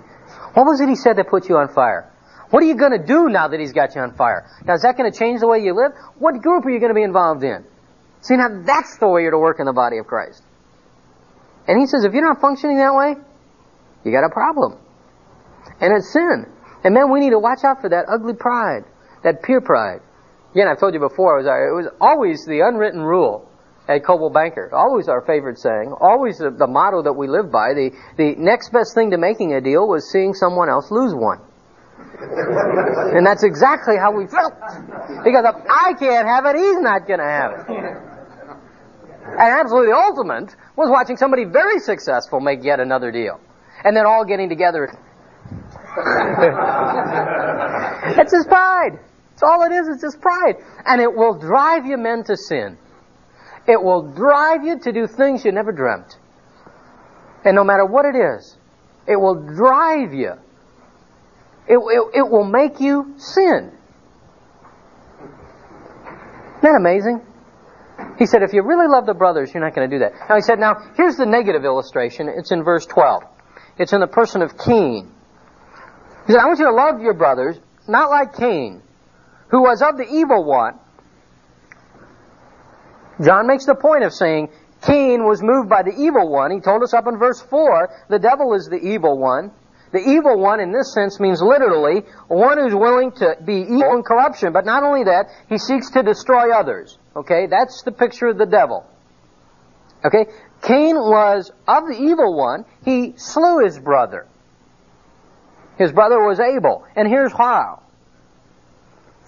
What 0.54 0.65
was 0.65 0.82
it 0.82 0.89
he 0.89 0.95
said 0.95 1.15
that 1.17 1.30
put 1.30 1.47
you 1.47 1.58
on 1.58 1.74
fire? 1.74 2.12
What 2.52 2.64
are 2.64 2.68
you 2.68 2.76
going 2.76 2.92
to 2.92 3.04
do 3.04 3.30
now 3.30 3.48
that 3.48 3.60
he's 3.60 3.72
got 3.72 3.96
you 3.96 4.02
on 4.02 4.14
fire? 4.16 4.46
Now, 4.66 4.76
is 4.76 4.84
that 4.84 4.98
going 4.98 5.12
to 5.12 5.18
change 5.18 5.40
the 5.40 5.48
way 5.48 5.60
you 5.60 5.74
live? 5.74 5.94
What 6.20 6.42
group 6.42 6.66
are 6.66 6.70
you 6.70 6.80
going 6.80 6.92
to 6.92 6.96
be 6.96 7.04
involved 7.04 7.44
in? 7.44 7.66
See, 8.22 8.36
now 8.36 8.62
that's 8.64 8.98
the 8.98 9.08
way 9.08 9.24
you're 9.24 9.32
to 9.32 9.40
work 9.40 9.60
in 9.60 9.66
the 9.66 9.74
body 9.74 9.98
of 9.98 10.06
Christ. 10.06 10.44
And 11.68 11.80
he 11.80 11.88
says, 11.88 12.04
if 12.04 12.14
you're 12.14 12.28
not 12.28 12.42
functioning 12.42 12.78
that 12.78 12.94
way, 12.94 13.16
you 14.04 14.12
got 14.12 14.26
a 14.26 14.30
problem. 14.30 14.78
And 15.80 15.96
it's 15.96 16.12
sin. 16.12 16.46
And 16.84 16.96
then 16.96 17.10
we 17.10 17.22
need 17.22 17.32
to 17.32 17.40
watch 17.40 17.64
out 17.64 17.82
for 17.82 17.90
that 17.90 18.06
ugly 18.10 18.34
pride, 18.34 18.84
that 19.24 19.44
peer 19.44 19.62
pride. 19.62 20.02
Again, 20.52 20.68
I've 20.68 20.80
told 20.80 20.94
you 20.94 21.00
before, 21.00 21.40
it 21.40 21.44
was, 21.44 21.48
it 21.48 21.76
was 21.76 21.88
always 22.02 22.46
the 22.46 22.68
unwritten 22.68 23.00
rule 23.00 23.48
at 23.88 24.04
Coldwell 24.04 24.30
Banker. 24.32 24.70
Always 24.74 25.08
our 25.08 25.22
favorite 25.22 25.58
saying. 25.58 25.94
Always 26.02 26.38
the, 26.38 26.52
the 26.52 26.68
motto 26.68 27.04
that 27.04 27.14
we 27.14 27.28
live 27.28 27.50
by. 27.50 27.74
The, 27.74 27.92
the 28.18 28.36
next 28.38 28.74
best 28.74 28.94
thing 28.94 29.12
to 29.12 29.18
making 29.18 29.54
a 29.54 29.62
deal 29.62 29.88
was 29.88 30.12
seeing 30.12 30.34
someone 30.34 30.70
else 30.70 30.92
lose 30.92 31.14
one. 31.16 31.40
And 32.22 33.26
that's 33.26 33.44
exactly 33.44 33.98
how 33.98 34.12
we 34.12 34.28
felt. 34.28 34.54
Because 35.24 35.46
if 35.46 35.56
I 35.70 35.94
can't 35.98 36.28
have 36.28 36.46
it, 36.46 36.56
he's 36.56 36.80
not 36.80 37.08
going 37.08 37.20
to 37.20 37.26
have 37.26 37.52
it. 37.52 37.68
And 39.32 39.40
absolutely 39.40 39.94
ultimate 39.94 40.56
was 40.76 40.90
watching 40.90 41.18
somebody 41.18 41.46
very 41.46 41.80
successful 41.80 42.40
make 42.40 42.64
yet 42.64 42.80
another 42.80 43.12
deal. 43.12 43.40
And 43.84 43.96
then 43.96 44.06
all 44.06 44.26
getting 44.26 44.50
together. 44.50 44.86
it's 48.18 48.32
his 48.32 48.46
pride. 48.46 49.00
It's 49.34 49.44
all 49.44 49.64
it 49.64 49.72
is, 49.72 49.88
it's 49.88 50.02
just 50.02 50.22
pride. 50.22 50.56
And 50.86 51.02
it 51.02 51.14
will 51.14 51.40
drive 51.40 51.86
you 51.86 51.98
men 51.98 52.24
to 52.26 52.38
sin. 52.38 52.78
It 53.68 53.82
will 53.82 54.14
drive 54.14 54.64
you 54.64 54.80
to 54.80 54.92
do 54.92 55.08
things 55.08 55.44
you 55.46 55.52
never 55.52 55.72
dreamt. 55.72 56.18
And 57.44 57.56
no 57.56 57.64
matter 57.64 57.86
what 57.86 58.06
it 58.06 58.16
is, 58.16 58.58
it 59.08 59.16
will 59.16 59.36
drive 59.56 60.14
you 60.14 60.34
it, 61.71 61.77
it, 61.77 62.19
it 62.19 62.29
will 62.29 62.43
make 62.43 62.81
you 62.81 63.15
sin. 63.17 63.71
Isn't 66.57 66.62
that 66.62 66.75
amazing? 66.75 67.21
He 68.19 68.25
said, 68.25 68.43
if 68.43 68.51
you 68.51 68.62
really 68.62 68.88
love 68.88 69.05
the 69.05 69.13
brothers, 69.13 69.53
you're 69.53 69.63
not 69.63 69.73
going 69.73 69.89
to 69.89 69.95
do 69.95 69.99
that. 69.99 70.12
Now 70.27 70.36
he 70.36 70.41
said, 70.41 70.60
now 70.60 70.75
here's 70.97 71.15
the 71.15 71.25
negative 71.25 71.63
illustration. 71.63 72.27
It's 72.27 72.51
in 72.51 72.63
verse 72.63 72.86
12. 72.86 73.23
It's 73.77 73.93
in 73.93 74.01
the 74.01 74.07
person 74.07 74.41
of 74.41 74.57
Cain. 74.57 75.13
He 76.27 76.34
said, 76.34 76.41
I 76.41 76.45
want 76.45 76.60
you 76.60 76.65
to 76.65 76.73
love 76.73 77.01
your 77.01 77.13
brothers, 77.13 77.57
not 77.88 78.10
like 78.10 78.36
Cain, 78.36 78.84
who 79.49 79.62
was 79.62 79.81
of 79.81 79.97
the 79.97 80.05
evil 80.12 80.43
one. 80.43 80.77
John 83.23 83.47
makes 83.47 83.65
the 83.65 83.75
point 83.75 84.03
of 84.03 84.12
saying 84.13 84.49
Cain 84.86 85.23
was 85.25 85.41
moved 85.41 85.69
by 85.69 85.84
the 85.84 85.93
evil 85.97 86.29
one. 86.29 86.51
He 86.51 86.60
told 86.60 86.84
us 86.84 86.93
up 86.93 87.07
in 87.07 87.17
verse 87.17 87.41
4, 87.41 87.89
the 88.10 88.19
devil 88.19 88.53
is 88.55 88.67
the 88.67 88.79
evil 88.79 89.17
one. 89.17 89.51
The 89.91 89.99
evil 89.99 90.39
one 90.39 90.60
in 90.60 90.71
this 90.71 90.93
sense 90.93 91.19
means 91.19 91.41
literally 91.41 92.04
one 92.27 92.58
who's 92.58 92.73
willing 92.73 93.12
to 93.13 93.36
be 93.43 93.62
evil 93.62 93.91
and 93.91 94.06
corruption, 94.06 94.54
but 94.54 94.65
not 94.65 94.84
only 94.84 95.04
that, 95.04 95.25
he 95.49 95.58
seeks 95.58 95.91
to 95.91 96.04
destroy 96.04 96.51
others. 96.51 96.97
Okay, 97.15 97.47
that's 97.47 97.84
the 97.84 97.91
picture 97.91 98.27
of 98.27 98.38
the 98.38 98.45
devil. 98.45 98.86
Okay, 100.06 100.25
Cain 100.62 100.95
was 100.95 101.51
of 101.67 101.88
the 101.88 101.97
evil 101.99 102.38
one. 102.38 102.65
He 102.86 103.13
slew 103.17 103.63
his 103.63 103.77
brother. 103.77 104.27
His 105.77 105.91
brother 105.91 106.19
was 106.23 106.39
Abel. 106.39 106.86
And 106.95 107.08
here's 107.08 107.34
how. 107.34 107.82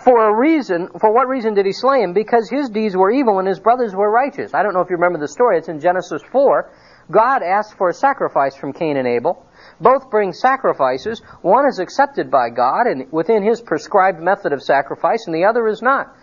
For 0.03 0.29
a 0.29 0.35
reason, 0.35 0.89
for 0.99 1.13
what 1.13 1.27
reason 1.27 1.53
did 1.53 1.65
he 1.65 1.71
slay 1.71 2.01
him? 2.01 2.13
Because 2.13 2.49
his 2.49 2.69
deeds 2.69 2.95
were 2.95 3.11
evil 3.11 3.39
and 3.39 3.47
his 3.47 3.59
brothers 3.59 3.95
were 3.95 4.11
righteous. 4.11 4.53
I 4.53 4.61
don't 4.61 4.73
know 4.73 4.81
if 4.81 4.89
you 4.89 4.97
remember 4.97 5.19
the 5.19 5.27
story. 5.27 5.57
It's 5.57 5.69
in 5.69 5.79
Genesis 5.79 6.21
4. 6.31 6.69
God 7.09 7.41
asked 7.41 7.77
for 7.77 7.89
a 7.89 7.93
sacrifice 7.93 8.55
from 8.55 8.73
Cain 8.73 8.97
and 8.97 9.07
Abel. 9.07 9.45
Both 9.79 10.09
bring 10.09 10.33
sacrifices. 10.33 11.21
One 11.41 11.65
is 11.67 11.79
accepted 11.79 12.29
by 12.29 12.49
God 12.49 12.87
and 12.87 13.11
within 13.11 13.43
his 13.43 13.61
prescribed 13.61 14.19
method 14.19 14.53
of 14.53 14.61
sacrifice, 14.61 15.25
and 15.25 15.35
the 15.35 15.45
other 15.45 15.67
is 15.67 15.81
not. 15.81 16.15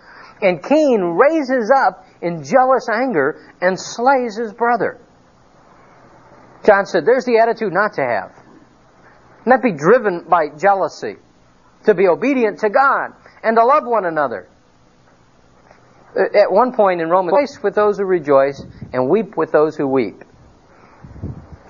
And 0.43 0.63
Cain 0.63 1.03
raises 1.03 1.71
up 1.75 2.07
in 2.23 2.43
jealous 2.45 2.89
anger 2.89 3.53
and 3.61 3.79
slays 3.79 4.37
his 4.37 4.53
brother. 4.53 5.01
John 6.65 6.87
said, 6.87 7.05
there's 7.07 7.25
the 7.25 7.39
attitude 7.39 7.73
not 7.73 7.95
to 7.95 8.03
have. 8.03 8.33
Not 9.47 9.63
be 9.63 9.73
driven 9.73 10.25
by 10.29 10.49
jealousy. 10.59 11.17
To 11.87 11.95
be 11.95 12.07
obedient 12.09 12.61
to 12.61 12.69
God 12.69 13.13
and 13.43 13.57
to 13.57 13.65
love 13.65 13.85
one 13.87 14.05
another. 14.05 14.49
Uh, 16.15 16.39
at 16.39 16.53
one 16.53 16.73
point 16.75 17.01
in 17.01 17.09
Romans, 17.09 17.33
rejoice 17.35 17.63
with 17.63 17.75
those 17.75 17.99
who 17.99 18.05
rejoice 18.05 18.63
and 18.93 19.09
weep 19.09 19.37
with 19.37 19.53
those 19.53 19.77
who 19.77 19.87
weep. 19.87 20.23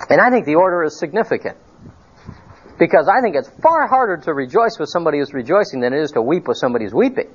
And 0.08 0.20
I 0.20 0.30
think 0.30 0.46
the 0.46 0.54
order 0.54 0.82
is 0.84 0.98
significant. 0.98 1.56
Because 2.78 3.08
I 3.08 3.20
think 3.20 3.36
it's 3.36 3.50
far 3.62 3.86
harder 3.86 4.16
to 4.24 4.32
rejoice 4.32 4.78
with 4.78 4.88
somebody 4.88 5.18
who's 5.18 5.34
rejoicing 5.34 5.80
than 5.80 5.92
it 5.92 6.00
is 6.00 6.12
to 6.12 6.22
weep 6.22 6.48
with 6.48 6.56
somebody 6.56 6.86
who's 6.86 6.94
weeping. 6.94 7.28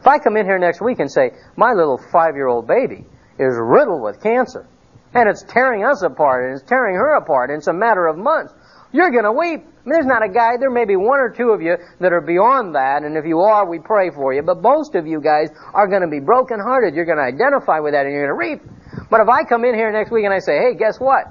If 0.00 0.06
I 0.06 0.18
come 0.18 0.36
in 0.36 0.46
here 0.46 0.58
next 0.58 0.80
week 0.80 0.98
and 0.98 1.10
say, 1.10 1.30
my 1.56 1.72
little 1.72 2.00
five-year-old 2.12 2.66
baby 2.66 3.06
is 3.38 3.54
riddled 3.56 4.02
with 4.02 4.20
cancer, 4.22 4.66
and 5.14 5.28
it's 5.28 5.44
tearing 5.44 5.84
us 5.84 6.02
apart, 6.02 6.44
and 6.44 6.58
it's 6.58 6.68
tearing 6.68 6.96
her 6.96 7.16
apart, 7.16 7.50
and 7.50 7.58
it's 7.58 7.68
a 7.68 7.72
matter 7.72 8.06
of 8.06 8.18
months, 8.18 8.52
you're 8.90 9.10
going 9.10 9.24
to 9.24 9.32
weep. 9.32 9.60
I 9.60 9.84
mean, 9.84 9.94
there's 9.94 10.06
not 10.06 10.24
a 10.24 10.28
guy, 10.28 10.56
there 10.58 10.70
may 10.70 10.84
be 10.84 10.96
one 10.96 11.20
or 11.20 11.30
two 11.30 11.50
of 11.50 11.62
you 11.62 11.76
that 12.00 12.12
are 12.12 12.20
beyond 12.20 12.74
that, 12.74 13.02
and 13.04 13.16
if 13.16 13.26
you 13.26 13.40
are, 13.40 13.68
we 13.68 13.78
pray 13.78 14.10
for 14.10 14.32
you. 14.34 14.42
But 14.42 14.60
most 14.60 14.94
of 14.94 15.06
you 15.06 15.20
guys 15.20 15.50
are 15.72 15.86
going 15.86 16.02
to 16.02 16.08
be 16.08 16.20
brokenhearted. 16.20 16.94
You're 16.94 17.06
going 17.06 17.18
to 17.18 17.24
identify 17.24 17.78
with 17.78 17.92
that, 17.92 18.06
and 18.06 18.14
you're 18.14 18.26
going 18.26 18.34
to 18.34 18.64
reap. 18.64 19.08
But 19.10 19.20
if 19.20 19.28
I 19.28 19.44
come 19.44 19.64
in 19.64 19.74
here 19.74 19.92
next 19.92 20.10
week 20.10 20.24
and 20.24 20.34
I 20.34 20.40
say, 20.40 20.58
hey, 20.58 20.74
guess 20.74 20.98
what? 20.98 21.26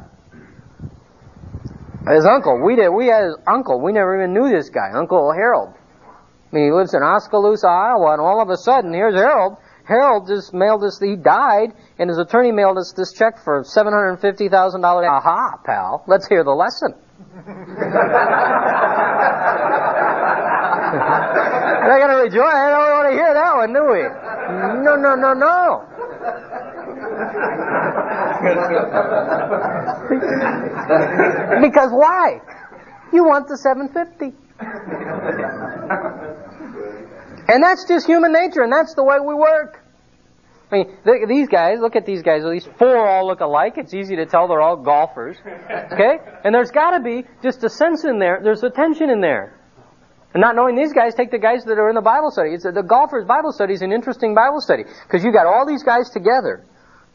His 2.13 2.25
uncle, 2.25 2.61
we 2.63 2.75
did, 2.75 2.89
we 2.89 3.07
had 3.07 3.25
his 3.25 3.37
uncle. 3.47 3.81
We 3.81 3.91
never 3.91 4.15
even 4.15 4.33
knew 4.33 4.49
this 4.49 4.69
guy, 4.69 4.91
Uncle 4.93 5.31
Harold. 5.33 5.73
I 5.73 6.55
mean, 6.55 6.65
he 6.65 6.71
lives 6.71 6.93
in 6.93 7.03
Oskaloosa, 7.03 7.67
Iowa, 7.67 8.13
and 8.13 8.21
all 8.21 8.41
of 8.41 8.49
a 8.49 8.57
sudden, 8.57 8.93
here's 8.93 9.15
Harold. 9.15 9.57
Harold 9.83 10.27
just 10.27 10.53
mailed 10.53 10.83
us, 10.83 10.99
he 10.99 11.15
died, 11.15 11.73
and 11.99 12.09
his 12.09 12.17
attorney 12.17 12.51
mailed 12.51 12.77
us 12.77 12.93
this 12.95 13.13
check 13.13 13.37
for 13.43 13.63
$750,000. 13.63 14.19
Aha, 14.83 15.57
pal, 15.65 16.03
let's 16.07 16.27
hear 16.27 16.43
the 16.43 16.51
lesson. 16.51 16.93
They're 21.87 21.99
going 21.99 22.11
to 22.11 22.21
rejoice. 22.23 22.53
I 22.53 22.69
don't 22.69 22.91
want 22.91 23.09
to 23.09 23.15
hear 23.15 23.33
that 23.33 23.55
one, 23.55 23.73
do 23.73 23.83
we? 23.91 24.03
No, 24.83 24.95
no, 24.95 25.15
no, 25.15 25.33
no. 25.33 25.83
because 31.61 31.91
why? 31.91 32.41
You 33.13 33.23
want 33.23 33.47
the 33.47 33.57
750. 33.57 34.35
and 37.47 37.63
that's 37.63 37.87
just 37.87 38.05
human 38.05 38.33
nature, 38.33 38.61
and 38.61 38.71
that's 38.71 38.93
the 38.95 39.03
way 39.03 39.17
we 39.19 39.33
work. 39.33 39.83
I 40.69 40.75
mean, 40.75 40.97
these 41.29 41.47
guys, 41.47 41.79
look 41.79 41.95
at 41.95 42.05
these 42.05 42.21
guys. 42.21 42.43
These 42.43 42.67
four 42.77 43.07
all 43.07 43.25
look 43.25 43.39
alike. 43.39 43.75
It's 43.77 43.93
easy 43.93 44.17
to 44.17 44.25
tell 44.25 44.49
they're 44.49 44.61
all 44.61 44.75
golfers. 44.75 45.37
Okay? 45.93 46.19
And 46.43 46.53
there's 46.53 46.71
got 46.71 46.91
to 46.91 46.99
be 46.99 47.23
just 47.41 47.63
a 47.63 47.69
sense 47.69 48.03
in 48.03 48.19
there. 48.19 48.41
There's 48.43 48.63
a 48.63 48.69
tension 48.69 49.09
in 49.09 49.21
there. 49.21 49.57
And 50.33 50.41
not 50.41 50.55
knowing 50.55 50.75
these 50.75 50.91
guys, 50.91 51.15
take 51.15 51.31
the 51.31 51.39
guys 51.39 51.63
that 51.65 51.79
are 51.79 51.89
in 51.89 51.95
the 51.95 52.01
Bible 52.01 52.31
study. 52.31 52.51
It's 52.51 52.65
uh, 52.65 52.71
the 52.71 52.83
golfers' 52.83 53.25
Bible 53.25 53.53
study 53.53 53.73
is 53.73 53.81
an 53.81 53.93
interesting 53.93 54.35
Bible 54.35 54.59
study 54.59 54.83
because 54.83 55.23
you 55.23 55.31
got 55.31 55.47
all 55.47 55.65
these 55.65 55.83
guys 55.83 56.09
together, 56.09 56.65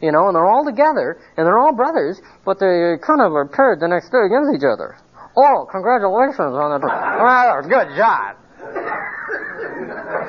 you 0.03 0.11
know, 0.11 0.27
and 0.27 0.35
they're 0.35 0.47
all 0.47 0.65
together 0.65 1.17
and 1.37 1.47
they're 1.47 1.59
all 1.59 1.73
brothers, 1.73 2.21
but 2.45 2.59
they 2.59 2.99
kind 3.01 3.23
of 3.23 3.33
are 3.33 3.47
paired 3.47 3.81
the 3.81 3.89
next 3.89 4.11
day 4.11 4.27
against 4.27 4.53
each 4.53 4.67
other. 4.67 4.99
Oh, 5.37 5.67
congratulations 5.71 6.53
on 6.53 6.81
that! 6.81 6.83
Well, 7.23 7.63
good 7.63 7.97
job. 7.97 8.37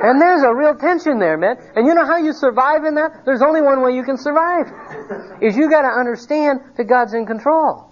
And 0.03 0.21
there's 0.21 0.43
a 0.43 0.53
real 0.53 0.75
tension 0.75 1.19
there, 1.19 1.37
man. 1.37 1.57
And 1.75 1.87
you 1.87 1.93
know 1.93 2.05
how 2.05 2.17
you 2.17 2.33
survive 2.33 2.83
in 2.85 2.95
that? 2.95 3.23
There's 3.25 3.41
only 3.41 3.61
one 3.61 3.81
way 3.81 3.95
you 3.95 4.03
can 4.03 4.17
survive. 4.17 4.67
Is 5.41 5.57
you 5.57 5.69
gotta 5.69 5.87
understand 5.87 6.61
that 6.77 6.85
God's 6.85 7.13
in 7.13 7.25
control. 7.25 7.89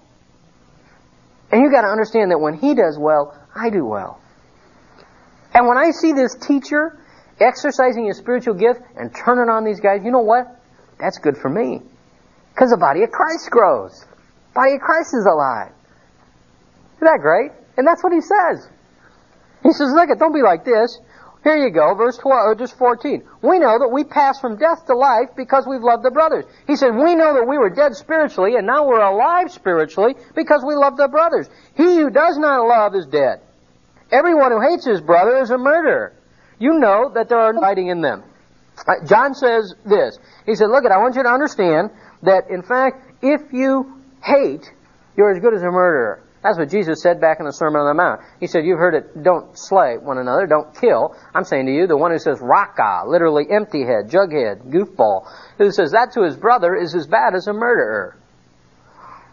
And 1.51 1.61
you 1.61 1.71
gotta 1.71 1.87
understand 1.87 2.31
that 2.31 2.39
when 2.39 2.53
He 2.53 2.75
does 2.75 2.97
well, 2.97 3.35
I 3.55 3.69
do 3.69 3.85
well. 3.85 4.21
And 5.53 5.67
when 5.67 5.77
I 5.77 5.91
see 5.91 6.13
this 6.13 6.35
teacher 6.35 6.97
exercising 7.39 8.05
his 8.05 8.17
spiritual 8.17 8.53
gift 8.53 8.81
and 8.95 9.13
turning 9.13 9.49
on 9.49 9.65
these 9.65 9.79
guys, 9.79 10.01
you 10.03 10.11
know 10.11 10.21
what? 10.21 10.60
That's 11.01 11.17
good 11.17 11.35
for 11.35 11.49
me. 11.49 11.81
Because 12.53 12.69
the 12.69 12.77
body 12.77 13.01
of 13.03 13.11
Christ 13.11 13.49
grows. 13.49 13.99
The 13.99 14.53
body 14.53 14.75
of 14.75 14.81
Christ 14.81 15.15
is 15.15 15.25
alive. 15.25 15.73
Isn't 16.97 17.07
that 17.07 17.19
great? 17.21 17.51
And 17.77 17.87
that's 17.87 18.03
what 18.03 18.13
he 18.13 18.21
says. 18.21 18.69
He 19.63 19.71
says, 19.73 19.91
look, 19.93 20.09
at 20.09 20.19
don't 20.19 20.33
be 20.33 20.43
like 20.43 20.63
this. 20.63 20.99
Here 21.43 21.57
you 21.57 21.71
go, 21.71 21.95
verse 21.95 22.17
12, 22.17 22.37
or 22.45 22.55
just 22.55 22.77
14. 22.77 23.23
We 23.41 23.57
know 23.57 23.79
that 23.79 23.89
we 23.91 24.03
pass 24.03 24.39
from 24.39 24.57
death 24.57 24.85
to 24.85 24.95
life 24.95 25.29
because 25.35 25.65
we've 25.65 25.81
loved 25.81 26.03
the 26.03 26.11
brothers. 26.11 26.45
He 26.67 26.75
said, 26.75 26.93
we 26.93 27.15
know 27.15 27.33
that 27.33 27.47
we 27.47 27.57
were 27.57 27.71
dead 27.71 27.95
spiritually 27.95 28.57
and 28.57 28.67
now 28.67 28.85
we're 28.85 29.01
alive 29.01 29.51
spiritually 29.51 30.13
because 30.35 30.63
we 30.63 30.75
love 30.75 30.97
the 30.97 31.07
brothers. 31.07 31.49
He 31.75 31.95
who 31.97 32.11
does 32.11 32.37
not 32.37 32.67
love 32.67 32.93
is 32.93 33.07
dead. 33.07 33.41
Everyone 34.11 34.51
who 34.51 34.61
hates 34.61 34.85
his 34.85 35.01
brother 35.01 35.37
is 35.37 35.49
a 35.49 35.57
murderer. 35.57 36.13
You 36.59 36.77
know 36.77 37.09
that 37.15 37.27
there 37.27 37.39
are 37.39 37.59
fighting 37.59 37.87
in 37.87 38.01
them. 38.01 38.23
John 39.05 39.33
says 39.33 39.75
this. 39.85 40.17
He 40.45 40.55
said, 40.55 40.67
look, 40.67 40.85
I 40.85 40.97
want 40.97 41.15
you 41.15 41.23
to 41.23 41.29
understand 41.29 41.91
that 42.23 42.49
in 42.49 42.63
fact, 42.63 43.05
if 43.21 43.53
you 43.53 44.01
hate, 44.23 44.71
you're 45.17 45.31
as 45.31 45.39
good 45.39 45.53
as 45.53 45.61
a 45.61 45.71
murderer. 45.71 46.23
That's 46.43 46.57
what 46.57 46.69
Jesus 46.71 47.03
said 47.03 47.21
back 47.21 47.39
in 47.39 47.45
the 47.45 47.53
Sermon 47.53 47.81
on 47.81 47.87
the 47.87 47.93
Mount. 47.93 48.21
He 48.39 48.47
said, 48.47 48.65
You've 48.65 48.79
heard 48.79 48.95
it, 48.95 49.23
don't 49.23 49.57
slay 49.57 49.97
one 49.97 50.17
another, 50.17 50.47
don't 50.47 50.73
kill. 50.75 51.15
I'm 51.35 51.43
saying 51.43 51.67
to 51.67 51.71
you, 51.71 51.85
the 51.85 51.97
one 51.97 52.11
who 52.11 52.17
says 52.17 52.39
raka, 52.41 53.03
literally 53.07 53.45
empty 53.51 53.83
head, 53.85 54.09
jughead, 54.09 54.71
goofball, 54.71 55.27
who 55.59 55.71
says 55.71 55.91
that 55.91 56.13
to 56.13 56.23
his 56.23 56.35
brother 56.35 56.75
is 56.75 56.95
as 56.95 57.05
bad 57.05 57.35
as 57.35 57.45
a 57.45 57.53
murderer. 57.53 58.17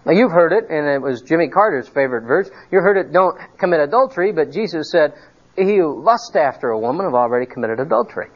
Now 0.05 0.12
you've 0.12 0.33
heard 0.33 0.53
it, 0.53 0.70
and 0.70 0.87
it 0.87 1.01
was 1.01 1.22
Jimmy 1.22 1.48
Carter's 1.48 1.88
favorite 1.88 2.24
verse. 2.24 2.51
You 2.70 2.81
heard 2.81 2.98
it, 2.98 3.11
don't 3.12 3.38
commit 3.59 3.81
adultery, 3.81 4.33
but 4.33 4.53
Jesus 4.53 4.90
said, 4.90 5.14
He 5.57 5.77
who 5.77 6.03
lusts 6.03 6.37
after 6.37 6.68
a 6.68 6.79
woman 6.79 7.07
have 7.07 7.14
already 7.14 7.46
committed 7.46 7.81
adultery. 7.81 8.29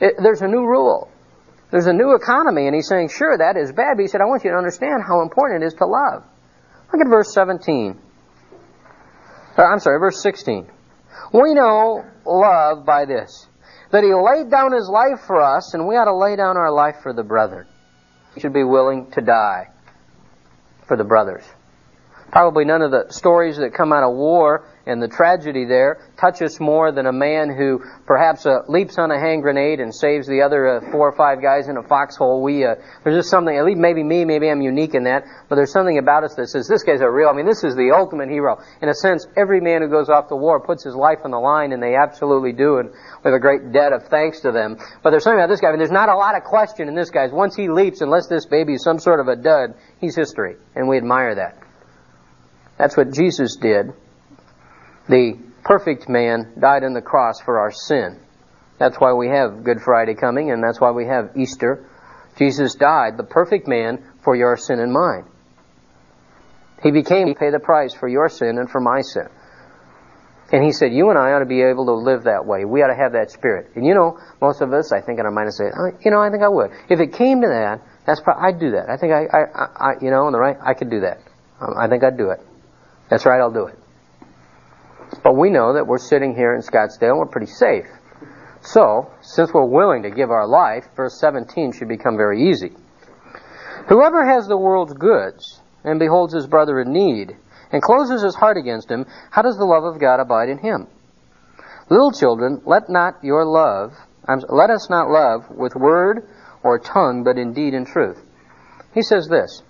It, 0.00 0.14
there's 0.22 0.42
a 0.42 0.48
new 0.48 0.64
rule. 0.66 1.10
There's 1.70 1.86
a 1.86 1.92
new 1.92 2.14
economy, 2.14 2.66
and 2.66 2.74
he's 2.74 2.88
saying, 2.88 3.10
sure, 3.10 3.38
that 3.38 3.56
is 3.56 3.70
bad, 3.70 3.96
but 3.96 4.02
he 4.02 4.08
said, 4.08 4.20
I 4.20 4.24
want 4.24 4.44
you 4.44 4.50
to 4.50 4.56
understand 4.56 5.02
how 5.06 5.22
important 5.22 5.62
it 5.62 5.66
is 5.66 5.74
to 5.74 5.86
love. 5.86 6.24
Look 6.92 7.00
at 7.00 7.08
verse 7.08 7.32
17. 7.32 8.00
Uh, 9.56 9.62
I'm 9.62 9.78
sorry, 9.78 10.00
verse 10.00 10.20
16. 10.20 10.68
We 11.32 11.54
know 11.54 12.04
love 12.26 12.84
by 12.84 13.04
this, 13.04 13.46
that 13.92 14.02
he 14.02 14.12
laid 14.12 14.50
down 14.50 14.72
his 14.72 14.88
life 14.88 15.20
for 15.26 15.40
us, 15.40 15.74
and 15.74 15.86
we 15.86 15.94
ought 15.94 16.06
to 16.06 16.16
lay 16.16 16.34
down 16.34 16.56
our 16.56 16.72
life 16.72 16.96
for 17.02 17.12
the 17.12 17.22
brethren. 17.22 17.66
We 18.34 18.40
should 18.40 18.52
be 18.52 18.64
willing 18.64 19.10
to 19.12 19.20
die 19.20 19.68
for 20.88 20.96
the 20.96 21.04
brothers. 21.04 21.44
Probably 22.32 22.64
none 22.64 22.82
of 22.82 22.92
the 22.92 23.06
stories 23.10 23.56
that 23.56 23.74
come 23.74 23.92
out 23.92 24.04
of 24.04 24.14
war 24.14 24.66
and 24.86 25.02
the 25.02 25.08
tragedy 25.08 25.64
there 25.64 26.10
touch 26.18 26.42
us 26.42 26.60
more 26.60 26.92
than 26.92 27.06
a 27.06 27.12
man 27.12 27.50
who 27.50 27.80
perhaps 28.06 28.46
uh, 28.46 28.62
leaps 28.68 28.98
on 28.98 29.10
a 29.10 29.18
hand 29.18 29.42
grenade 29.42 29.80
and 29.80 29.94
saves 29.94 30.26
the 30.26 30.42
other 30.42 30.78
uh, 30.78 30.90
four 30.92 31.08
or 31.08 31.16
five 31.16 31.42
guys 31.42 31.68
in 31.68 31.76
a 31.76 31.82
foxhole. 31.82 32.42
We 32.42 32.64
uh, 32.64 32.76
there's 33.02 33.16
just 33.16 33.30
something. 33.30 33.56
At 33.56 33.64
least 33.64 33.78
maybe 33.78 34.02
me, 34.02 34.24
maybe 34.24 34.48
I'm 34.48 34.62
unique 34.62 34.94
in 34.94 35.04
that, 35.04 35.24
but 35.48 35.56
there's 35.56 35.72
something 35.72 35.98
about 35.98 36.24
us 36.24 36.34
that 36.36 36.48
says 36.48 36.68
this 36.68 36.82
guy's 36.82 37.00
a 37.00 37.10
real. 37.10 37.28
I 37.28 37.32
mean, 37.32 37.46
this 37.46 37.64
is 37.64 37.74
the 37.74 37.92
ultimate 37.96 38.30
hero. 38.30 38.58
In 38.80 38.88
a 38.88 38.94
sense, 38.94 39.26
every 39.36 39.60
man 39.60 39.82
who 39.82 39.88
goes 39.88 40.08
off 40.08 40.28
to 40.28 40.36
war 40.36 40.60
puts 40.60 40.84
his 40.84 40.94
life 40.94 41.18
on 41.24 41.32
the 41.32 41.40
line, 41.40 41.72
and 41.72 41.82
they 41.82 41.96
absolutely 41.96 42.52
do, 42.52 42.78
and 42.78 42.90
with 43.24 43.34
a 43.34 43.40
great 43.40 43.72
debt 43.72 43.92
of 43.92 44.06
thanks 44.08 44.40
to 44.40 44.52
them. 44.52 44.78
But 45.02 45.10
there's 45.10 45.24
something 45.24 45.40
about 45.40 45.50
this 45.50 45.60
guy. 45.60 45.68
I 45.68 45.70
mean, 45.72 45.78
there's 45.78 45.90
not 45.90 46.08
a 46.08 46.16
lot 46.16 46.36
of 46.36 46.44
question 46.44 46.88
in 46.88 46.94
this 46.94 47.10
guy's. 47.10 47.32
Once 47.32 47.54
he 47.54 47.68
leaps, 47.68 48.00
unless 48.00 48.28
this 48.28 48.46
baby 48.46 48.74
is 48.74 48.84
some 48.84 48.98
sort 48.98 49.20
of 49.20 49.28
a 49.28 49.36
dud, 49.36 49.74
he's 50.00 50.14
history, 50.14 50.56
and 50.74 50.88
we 50.88 50.96
admire 50.96 51.34
that. 51.34 51.69
That's 52.80 52.96
what 52.96 53.12
Jesus 53.12 53.56
did. 53.56 53.92
The 55.06 55.38
perfect 55.62 56.08
man 56.08 56.54
died 56.58 56.82
on 56.82 56.94
the 56.94 57.02
cross 57.02 57.38
for 57.38 57.58
our 57.58 57.70
sin. 57.70 58.18
That's 58.78 58.96
why 58.96 59.12
we 59.12 59.28
have 59.28 59.64
Good 59.64 59.82
Friday 59.84 60.14
coming, 60.14 60.50
and 60.50 60.64
that's 60.64 60.80
why 60.80 60.90
we 60.90 61.04
have 61.04 61.36
Easter. 61.36 61.84
Jesus 62.38 62.74
died, 62.76 63.18
the 63.18 63.22
perfect 63.22 63.68
man, 63.68 64.02
for 64.24 64.34
your 64.34 64.56
sin 64.56 64.80
and 64.80 64.90
mine. 64.94 65.26
He 66.82 66.90
became 66.90 67.28
to 67.28 67.34
pay 67.34 67.50
the 67.50 67.58
price 67.60 67.92
for 67.92 68.08
your 68.08 68.30
sin 68.30 68.56
and 68.56 68.70
for 68.70 68.80
my 68.80 69.02
sin. 69.02 69.28
And 70.50 70.64
he 70.64 70.72
said, 70.72 70.94
you 70.94 71.10
and 71.10 71.18
I 71.18 71.32
ought 71.32 71.40
to 71.40 71.44
be 71.44 71.60
able 71.60 71.84
to 71.84 71.94
live 71.94 72.24
that 72.24 72.46
way. 72.46 72.64
We 72.64 72.80
ought 72.80 72.88
to 72.88 72.96
have 72.96 73.12
that 73.12 73.30
spirit. 73.30 73.72
And 73.76 73.84
you 73.84 73.92
know, 73.92 74.18
most 74.40 74.62
of 74.62 74.72
us, 74.72 74.90
I 74.90 75.02
think 75.02 75.18
in 75.18 75.26
our 75.26 75.30
mind, 75.30 75.52
say, 75.52 75.64
oh, 75.64 75.90
you 76.02 76.10
know, 76.10 76.20
I 76.22 76.30
think 76.30 76.42
I 76.42 76.48
would. 76.48 76.70
If 76.88 76.98
it 76.98 77.12
came 77.12 77.42
to 77.42 77.48
that, 77.48 77.82
that's 78.06 78.22
pro- 78.22 78.40
I'd 78.40 78.58
do 78.58 78.70
that. 78.70 78.88
I 78.88 78.96
think 78.96 79.12
I, 79.12 79.26
I, 79.26 79.42
I, 79.76 79.92
you 80.00 80.10
know, 80.10 80.24
on 80.24 80.32
the 80.32 80.40
right, 80.40 80.56
I 80.64 80.72
could 80.72 80.88
do 80.88 81.00
that. 81.00 81.20
I 81.60 81.86
think 81.86 82.02
I'd 82.02 82.16
do 82.16 82.30
it. 82.30 82.40
That's 83.10 83.26
right, 83.26 83.40
I'll 83.40 83.50
do 83.50 83.66
it. 83.66 83.78
But 85.22 85.36
we 85.36 85.50
know 85.50 85.74
that 85.74 85.86
we're 85.86 85.98
sitting 85.98 86.34
here 86.34 86.54
in 86.54 86.62
Scottsdale 86.62 87.18
we're 87.18 87.26
pretty 87.26 87.50
safe. 87.50 87.86
So, 88.62 89.10
since 89.20 89.52
we're 89.52 89.64
willing 89.64 90.04
to 90.04 90.10
give 90.10 90.30
our 90.30 90.46
life, 90.46 90.84
verse 90.94 91.18
17 91.18 91.72
should 91.72 91.88
become 91.88 92.16
very 92.16 92.50
easy. 92.50 92.72
Whoever 93.88 94.24
has 94.24 94.46
the 94.46 94.56
world's 94.56 94.92
goods 94.92 95.60
and 95.82 95.98
beholds 95.98 96.34
his 96.34 96.46
brother 96.46 96.80
in 96.80 96.92
need, 96.92 97.36
and 97.72 97.82
closes 97.82 98.22
his 98.22 98.34
heart 98.34 98.56
against 98.56 98.90
him, 98.90 99.06
how 99.30 99.42
does 99.42 99.56
the 99.56 99.64
love 99.64 99.84
of 99.84 100.00
God 100.00 100.20
abide 100.20 100.48
in 100.48 100.58
him? 100.58 100.86
Little 101.88 102.12
children, 102.12 102.62
let 102.66 102.88
not 102.88 103.22
your 103.22 103.44
love, 103.44 103.94
let 104.48 104.70
us 104.70 104.90
not 104.90 105.10
love 105.10 105.50
with 105.50 105.74
word 105.74 106.28
or 106.62 106.78
tongue, 106.78 107.24
but 107.24 107.38
in 107.38 107.52
deed 107.52 107.74
and 107.74 107.86
truth. 107.86 108.22
He 108.94 109.02
says 109.02 109.28
this, 109.28 109.62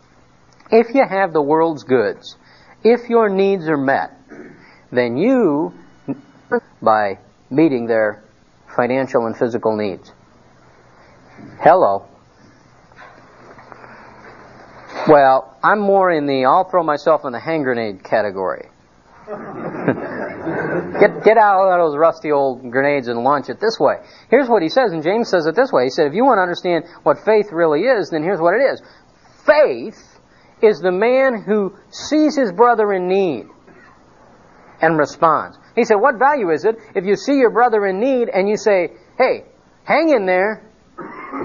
if 0.70 0.94
you 0.94 1.05
have 1.09 1.33
the 1.33 1.42
world's 1.42 1.85
goods, 1.85 2.37
if 2.83 3.09
your 3.09 3.29
needs 3.29 3.69
are 3.69 3.77
met, 3.77 4.16
then 4.90 5.16
you, 5.16 5.75
by 6.83 7.19
meeting 7.51 7.87
their 7.87 8.23
financial 8.75 9.27
and 9.27 9.37
physical 9.37 9.77
needs. 9.77 10.12
Hello. 11.61 12.07
Well, 15.09 15.57
I'm 15.62 15.81
more 15.81 16.11
in 16.11 16.27
the 16.27 16.45
I'll 16.45 16.69
throw 16.69 16.83
myself 16.83 17.25
in 17.25 17.33
the 17.33 17.40
hand 17.40 17.64
grenade 17.64 18.05
category. 18.05 18.69
get 19.27 21.23
get 21.25 21.38
out 21.38 21.69
of 21.69 21.79
those 21.79 21.97
rusty 21.97 22.33
old 22.33 22.71
grenades 22.71 23.07
and 23.09 23.23
launch 23.23 23.49
it 23.49 23.61
this 23.61 23.79
way. 23.79 23.97
Here's 24.29 24.49
what 24.49 24.62
he 24.62 24.69
says, 24.69 24.93
and 24.93 25.03
James 25.03 25.29
says 25.29 25.47
it 25.47 25.55
this 25.55 25.71
way. 25.73 25.85
He 25.85 25.90
said, 25.90 26.07
if 26.07 26.14
you 26.14 26.25
want 26.25 26.38
to 26.38 26.43
understand 26.43 26.85
what 27.05 27.19
faith 27.25 27.53
really 27.53 27.83
is, 27.83 28.11
then 28.11 28.23
here's 28.23 28.40
what 28.40 28.55
it 28.55 28.62
is. 28.62 28.83
Faith 29.47 30.10
is 30.62 30.81
the 30.81 30.92
man 30.92 31.42
who 31.42 31.77
sees 31.90 32.37
his 32.37 32.53
brother 32.53 32.92
in 32.92 33.09
need 33.09 33.46
and 34.81 34.99
responds. 34.99 35.59
He 35.75 35.85
said, 35.85 35.96
what 35.96 36.18
value 36.18 36.51
is 36.51 36.64
it 36.64 36.77
if 36.94 37.05
you 37.05 37.16
see 37.16 37.35
your 37.35 37.51
brother 37.51 37.87
in 37.87 38.01
need 38.01 38.29
and 38.29 38.49
you 38.49 38.57
say, 38.57 38.88
hey, 39.18 39.44
hang 39.85 40.11
in 40.11 40.27
there, 40.27 40.66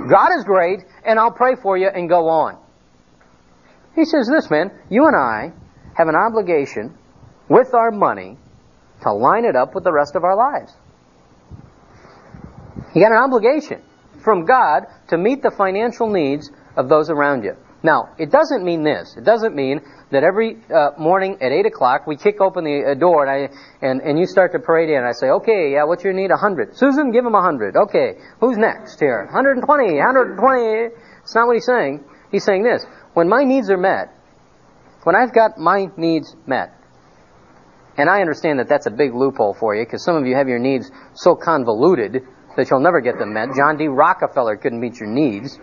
God 0.09 0.29
is 0.37 0.43
great, 0.43 0.79
and 1.05 1.19
I'll 1.19 1.31
pray 1.31 1.55
for 1.55 1.77
you 1.77 1.87
and 1.87 2.09
go 2.09 2.27
on. 2.27 2.57
He 3.95 4.03
says 4.03 4.27
this, 4.27 4.49
man, 4.49 4.71
you 4.89 5.05
and 5.05 5.15
I 5.15 5.53
have 5.95 6.07
an 6.07 6.15
obligation 6.15 6.97
with 7.49 7.73
our 7.73 7.91
money 7.91 8.37
to 9.03 9.13
line 9.13 9.45
it 9.45 9.55
up 9.55 9.75
with 9.75 9.83
the 9.83 9.91
rest 9.91 10.15
of 10.15 10.23
our 10.23 10.35
lives. 10.35 10.73
You 12.93 13.01
got 13.01 13.11
an 13.11 13.17
obligation 13.17 13.81
from 14.23 14.45
God 14.45 14.83
to 15.09 15.17
meet 15.17 15.41
the 15.41 15.51
financial 15.51 16.09
needs 16.09 16.49
of 16.75 16.89
those 16.89 17.09
around 17.09 17.43
you. 17.43 17.55
Now, 17.85 18.15
it 18.17 18.31
doesn't 18.31 18.65
mean 18.65 18.83
this. 18.83 19.13
It 19.15 19.23
doesn't 19.23 19.53
mean 19.53 19.79
that 20.09 20.23
every 20.23 20.57
uh, 20.73 20.97
morning 20.97 21.37
at 21.39 21.51
8 21.51 21.67
o'clock 21.67 22.07
we 22.07 22.17
kick 22.17 22.41
open 22.41 22.63
the 22.63 22.81
uh, 22.81 22.93
door 22.95 23.27
and, 23.27 23.29
I, 23.29 23.85
and, 23.85 24.01
and 24.01 24.17
you 24.17 24.25
start 24.25 24.53
to 24.53 24.59
parade 24.59 24.89
in. 24.89 25.03
I 25.03 25.11
say, 25.11 25.27
okay, 25.27 25.73
yeah, 25.73 25.83
what's 25.83 26.03
your 26.03 26.13
need? 26.13 26.31
100. 26.31 26.75
Susan, 26.75 27.11
give 27.11 27.23
him 27.23 27.33
100. 27.33 27.75
Okay, 27.77 28.17
who's 28.39 28.57
next 28.57 28.99
here? 28.99 29.25
120, 29.25 30.01
120. 30.01 30.95
It's 31.21 31.35
not 31.35 31.45
what 31.45 31.53
he's 31.53 31.67
saying. 31.67 32.03
He's 32.31 32.43
saying 32.43 32.63
this. 32.63 32.83
When 33.13 33.29
my 33.29 33.43
needs 33.43 33.69
are 33.69 33.77
met, 33.77 34.09
when 35.03 35.15
I've 35.15 35.31
got 35.31 35.59
my 35.59 35.85
needs 35.95 36.35
met, 36.47 36.73
and 37.97 38.09
I 38.09 38.19
understand 38.19 38.57
that 38.57 38.67
that's 38.67 38.87
a 38.87 38.91
big 38.91 39.13
loophole 39.13 39.53
for 39.53 39.75
you 39.75 39.85
because 39.85 40.03
some 40.03 40.15
of 40.15 40.25
you 40.25 40.35
have 40.35 40.47
your 40.47 40.57
needs 40.59 40.89
so 41.13 41.35
convoluted 41.35 42.23
that 42.57 42.67
you'll 42.71 42.81
never 42.81 42.99
get 42.99 43.19
them 43.19 43.33
met. 43.33 43.49
John 43.55 43.77
D. 43.77 43.87
Rockefeller 43.87 44.57
couldn't 44.57 44.79
meet 44.79 44.99
your 44.99 45.07
needs. 45.07 45.59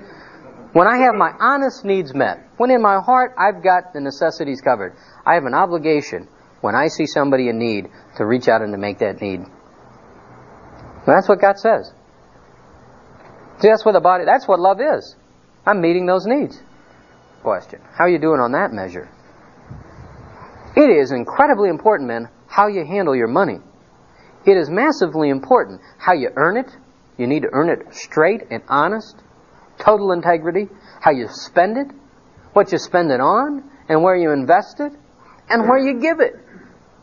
When 0.73 0.87
I 0.87 0.99
have 1.05 1.15
my 1.15 1.33
honest 1.39 1.85
needs 1.85 2.15
met, 2.15 2.49
when 2.57 2.71
in 2.71 2.81
my 2.81 3.01
heart 3.01 3.35
I've 3.39 3.63
got 3.63 3.93
the 3.93 4.01
necessities 4.01 4.63
covered, 4.63 4.97
I 5.27 5.35
have 5.35 5.45
an 5.45 5.55
obligation 5.55 6.29
when 6.63 6.75
I 6.75 6.89
see 6.89 7.07
somebody 7.07 7.49
in 7.49 7.59
need 7.59 7.91
to 8.17 8.25
reach 8.25 8.49
out 8.49 8.63
and 8.63 8.73
to 8.73 8.79
make 8.79 8.99
that 9.01 9.21
need. 9.21 9.41
And 9.41 9.51
that's 11.07 11.29
what 11.29 11.41
God 11.41 11.59
says. 11.59 11.93
See, 13.61 13.69
that's 13.69 13.85
what 13.85 13.93
the 13.93 14.01
body, 14.01 14.25
that's 14.25 14.49
what 14.49 14.61
love 14.61 14.81
is. 14.81 15.15
I'm 15.67 15.81
meeting 15.81 16.07
those 16.07 16.27
needs. 16.27 16.61
Question. 17.43 17.81
How 17.93 18.05
are 18.05 18.09
you 18.09 18.19
doing 18.19 18.41
on 18.41 18.53
that 18.53 18.73
measure? 18.73 19.11
It 20.75 20.89
is 20.89 21.13
incredibly 21.13 21.69
important, 21.69 22.09
men, 22.09 22.29
how 22.47 22.69
you 22.69 22.85
handle 22.87 23.15
your 23.15 23.29
money. 23.29 23.59
It 24.47 24.57
is 24.57 24.71
massively 24.71 25.29
important 25.29 25.81
how 25.99 26.15
you 26.15 26.31
earn 26.35 26.57
it. 26.57 26.71
You 27.19 27.27
need 27.27 27.43
to 27.43 27.49
earn 27.53 27.69
it 27.69 27.95
straight 27.95 28.43
and 28.51 28.63
honest 28.69 29.17
total 29.83 30.13
integrity, 30.13 30.69
how 31.01 31.11
you 31.11 31.27
spend 31.29 31.77
it, 31.77 31.89
what 32.53 32.71
you 32.73 32.79
spend 32.79 33.11
it 33.11 33.21
on, 33.21 33.69
and 33.89 34.03
where 34.03 34.17
you 34.17 34.33
invest 34.33 34.81
it, 34.81 34.93
and 35.49 35.69
where 35.69 35.79
you 35.79 36.01
give 36.01 36.21
it. 36.21 36.35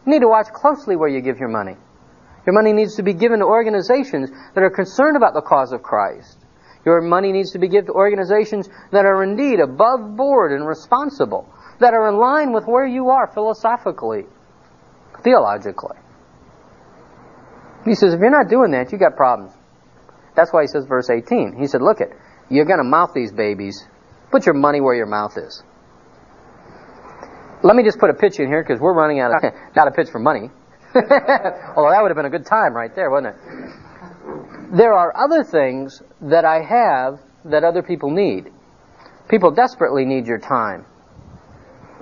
You 0.06 0.14
need 0.14 0.22
to 0.22 0.28
watch 0.28 0.48
closely 0.54 0.96
where 0.96 1.10
you 1.10 1.22
give 1.22 1.40
your 1.40 1.50
money. 1.50 1.76
Your 2.46 2.54
money 2.54 2.74
needs 2.74 2.96
to 2.96 3.04
be 3.04 3.14
given 3.14 3.40
to 3.40 3.46
organizations 3.46 4.32
that 4.56 4.64
are 4.64 4.70
concerned 4.70 5.18
about 5.18 5.34
the 5.34 5.42
cause 5.42 5.72
of 5.72 5.84
Christ. 5.84 6.38
Your 6.86 7.02
money 7.02 7.32
needs 7.32 7.52
to 7.52 7.60
be 7.60 7.68
given 7.68 7.88
to 7.88 7.92
organizations 7.92 8.70
that 8.92 9.06
are 9.06 9.22
indeed 9.24 9.60
above 9.60 10.16
board 10.16 10.54
and 10.54 10.66
responsible, 10.66 11.52
that 11.80 11.94
are 11.94 12.08
in 12.08 12.18
line 12.18 12.54
with 12.54 12.66
where 12.66 12.88
you 12.88 13.10
are 13.10 13.28
philosophically, 13.28 14.24
theologically. 15.24 15.98
He 17.86 17.96
says, 17.96 18.14
if 18.14 18.20
you're 18.20 18.30
not 18.30 18.50
doing 18.50 18.72
that, 18.72 18.92
you 18.92 18.98
got 18.98 19.16
problems. 19.16 19.54
That's 20.36 20.54
why 20.54 20.64
he 20.64 20.68
says, 20.68 20.86
verse 20.86 21.10
18. 21.10 21.58
He 21.60 21.68
said, 21.68 21.82
look 21.82 22.02
it, 22.02 22.14
you're 22.50 22.66
going 22.66 22.80
to 22.80 22.84
mouth 22.84 23.12
these 23.14 23.32
babies. 23.32 23.86
Put 24.32 24.46
your 24.46 24.56
money 24.56 24.82
where 24.82 24.96
your 24.96 25.06
mouth 25.06 25.38
is. 25.38 25.64
Let 27.64 27.76
me 27.76 27.84
just 27.84 28.00
put 28.00 28.10
a 28.10 28.14
pitch 28.14 28.40
in 28.40 28.48
here 28.48 28.64
because 28.64 28.80
we're 28.80 28.94
running 28.94 29.20
out 29.20 29.32
of 29.32 29.54
not 29.76 29.88
a 29.88 29.92
pitch 29.92 30.10
for 30.12 30.20
money. 30.20 30.50
Although 30.96 31.92
that 31.92 32.00
would 32.02 32.10
have 32.10 32.16
been 32.16 32.26
a 32.26 32.30
good 32.30 32.46
time 32.46 32.74
right 32.74 32.94
there, 32.96 33.12
wouldn't 33.12 33.36
it? 33.36 34.78
There 34.78 34.94
are 34.94 35.16
other 35.16 35.44
things 35.44 36.02
that 36.22 36.46
I 36.46 36.62
have 36.62 37.20
that 37.46 37.64
other 37.64 37.84
people 37.84 38.12
need. 38.12 38.52
People 39.30 39.52
desperately 39.52 40.06
need 40.06 40.26
your 40.26 40.40
time. 40.40 40.86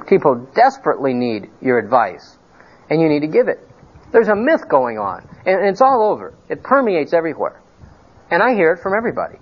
People 0.08 0.48
desperately 0.56 1.14
need 1.14 1.50
your 1.62 1.80
advice. 1.80 2.38
And 2.90 3.02
you 3.02 3.10
need 3.10 3.22
to 3.22 3.28
give 3.28 3.48
it. 3.48 3.60
There's 4.12 4.30
a 4.30 4.36
myth 4.36 4.70
going 4.70 4.98
on. 4.98 5.28
And 5.46 5.68
it's 5.68 5.82
all 5.82 6.12
over. 6.12 6.34
It 6.50 6.64
permeates 6.64 7.14
everywhere. 7.14 7.62
And 8.32 8.42
I 8.42 8.54
hear 8.54 8.74
it 8.74 8.82
from 8.82 8.94
everybody. 8.96 9.38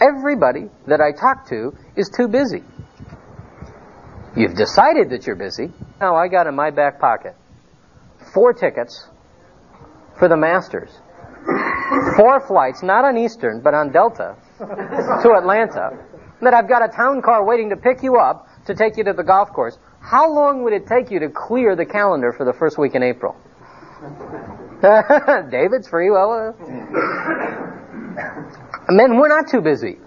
Everybody 0.00 0.68
that 0.86 1.00
I 1.00 1.12
talk 1.12 1.48
to 1.48 1.76
is 1.96 2.10
too 2.14 2.28
busy. 2.28 2.62
You've 4.36 4.54
decided 4.54 5.10
that 5.10 5.26
you're 5.26 5.36
busy. 5.36 5.72
Now 6.00 6.14
I 6.14 6.28
got 6.28 6.46
in 6.46 6.54
my 6.54 6.70
back 6.70 7.00
pocket 7.00 7.34
four 8.32 8.52
tickets 8.52 9.08
for 10.18 10.28
the 10.28 10.36
Masters. 10.36 10.90
Four 12.16 12.46
flights, 12.46 12.82
not 12.82 13.04
on 13.04 13.16
Eastern, 13.16 13.62
but 13.62 13.74
on 13.74 13.90
Delta, 13.90 14.36
to 14.58 15.34
Atlanta. 15.36 15.98
That 16.42 16.54
I've 16.54 16.68
got 16.68 16.84
a 16.84 16.88
town 16.88 17.22
car 17.22 17.44
waiting 17.44 17.70
to 17.70 17.76
pick 17.76 18.02
you 18.02 18.16
up 18.16 18.46
to 18.66 18.74
take 18.74 18.96
you 18.96 19.04
to 19.04 19.12
the 19.12 19.24
golf 19.24 19.50
course. 19.52 19.78
How 20.00 20.32
long 20.32 20.62
would 20.62 20.72
it 20.72 20.86
take 20.86 21.10
you 21.10 21.18
to 21.20 21.30
clear 21.30 21.74
the 21.74 21.86
calendar 21.86 22.32
for 22.32 22.44
the 22.44 22.52
first 22.52 22.78
week 22.78 22.94
in 22.94 23.02
April? 23.02 23.34
David's 25.50 25.88
free. 25.88 26.10
Well, 26.10 26.32
uh, 26.32 26.52
Men, 28.90 29.18
we're 29.18 29.28
not 29.28 29.50
too 29.50 29.60
busy. 29.60 29.98